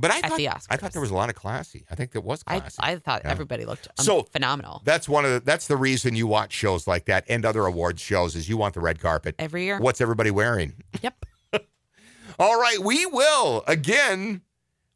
But 0.00 0.10
I 0.10 0.18
at 0.18 0.26
thought 0.30 0.36
the 0.38 0.48
I 0.48 0.76
thought 0.76 0.92
there 0.92 1.00
was 1.02 1.10
a 1.10 1.14
lot 1.14 1.28
of 1.28 1.34
classy. 1.36 1.84
I 1.90 1.94
think 1.94 2.12
that 2.12 2.22
was 2.22 2.42
I 2.46 2.60
classy. 2.60 2.76
I 2.80 2.96
thought 2.96 3.22
Yeah. 3.24 3.30
everybody 3.30 3.64
looked 3.64 3.86
um, 3.98 4.04
So- 4.04 4.22
phenomenal 4.24 4.82
that's 4.84 5.08
one 5.08 5.24
of 5.24 5.30
the 5.32 5.40
that's 5.40 5.66
the 5.66 5.76
reason 5.76 6.14
you 6.16 6.26
watch 6.26 6.52
shows 6.52 6.86
like 6.86 7.04
that 7.06 7.24
and 7.28 7.44
other 7.44 7.66
awards 7.66 8.00
shows 8.02 8.34
is 8.34 8.48
you 8.48 8.56
want 8.56 8.74
the 8.74 8.80
red 8.80 9.00
carpet. 9.00 9.34
every 9.38 9.64
year. 9.64 9.78
What's 9.78 10.00
everybody 10.00 10.30
wearing? 10.30 10.72
Yep. 11.02 11.24
All 12.38 12.58
right, 12.60 12.78
we 12.78 13.04
will 13.06 13.62
again. 13.66 14.42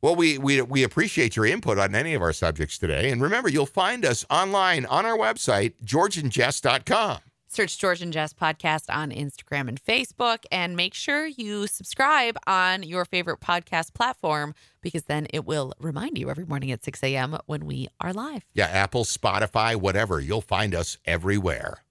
Well, 0.03 0.17
we, 0.17 0.37
we 0.37 0.61
we 0.61 0.83
appreciate 0.83 1.35
your 1.35 1.47
input 1.47 1.79
on 1.79 1.95
any 1.95 2.13
of 2.13 2.21
our 2.21 2.35
subjects 2.35 2.77
today. 2.77 3.11
And 3.11 3.23
remember, 3.23 3.49
you'll 3.49 3.65
find 3.65 4.05
us 4.05 4.27
online 4.29 4.85
on 4.85 5.07
our 5.07 5.17
website, 5.17 5.73
georgeandjess.com. 5.83 7.21
Search 7.55 7.79
George 7.79 8.03
and 8.03 8.13
Jess 8.13 8.33
podcast 8.33 8.93
on 8.93 9.13
Instagram 9.13 9.69
and 9.69 9.81
Facebook, 9.81 10.39
and 10.51 10.75
make 10.75 10.93
sure 10.93 11.27
you 11.27 11.69
subscribe 11.69 12.37
on 12.49 12.83
your 12.83 13.05
favorite 13.05 13.39
podcast 13.39 13.95
platform 13.95 14.57
because 14.81 15.05
then 15.05 15.29
it 15.33 15.45
will 15.45 15.73
remind 15.79 16.19
you 16.19 16.31
every 16.31 16.45
morning 16.45 16.73
at 16.73 16.85
6 16.85 17.01
a.m. 17.05 17.39
when 17.47 17.65
we 17.65 17.87
are 18.01 18.13
live. 18.13 18.45
Yeah, 18.55 18.67
Apple, 18.67 19.05
Spotify, 19.05 19.77
whatever. 19.77 20.19
You'll 20.19 20.41
find 20.41 20.75
us 20.75 20.99
everywhere. 21.05 21.84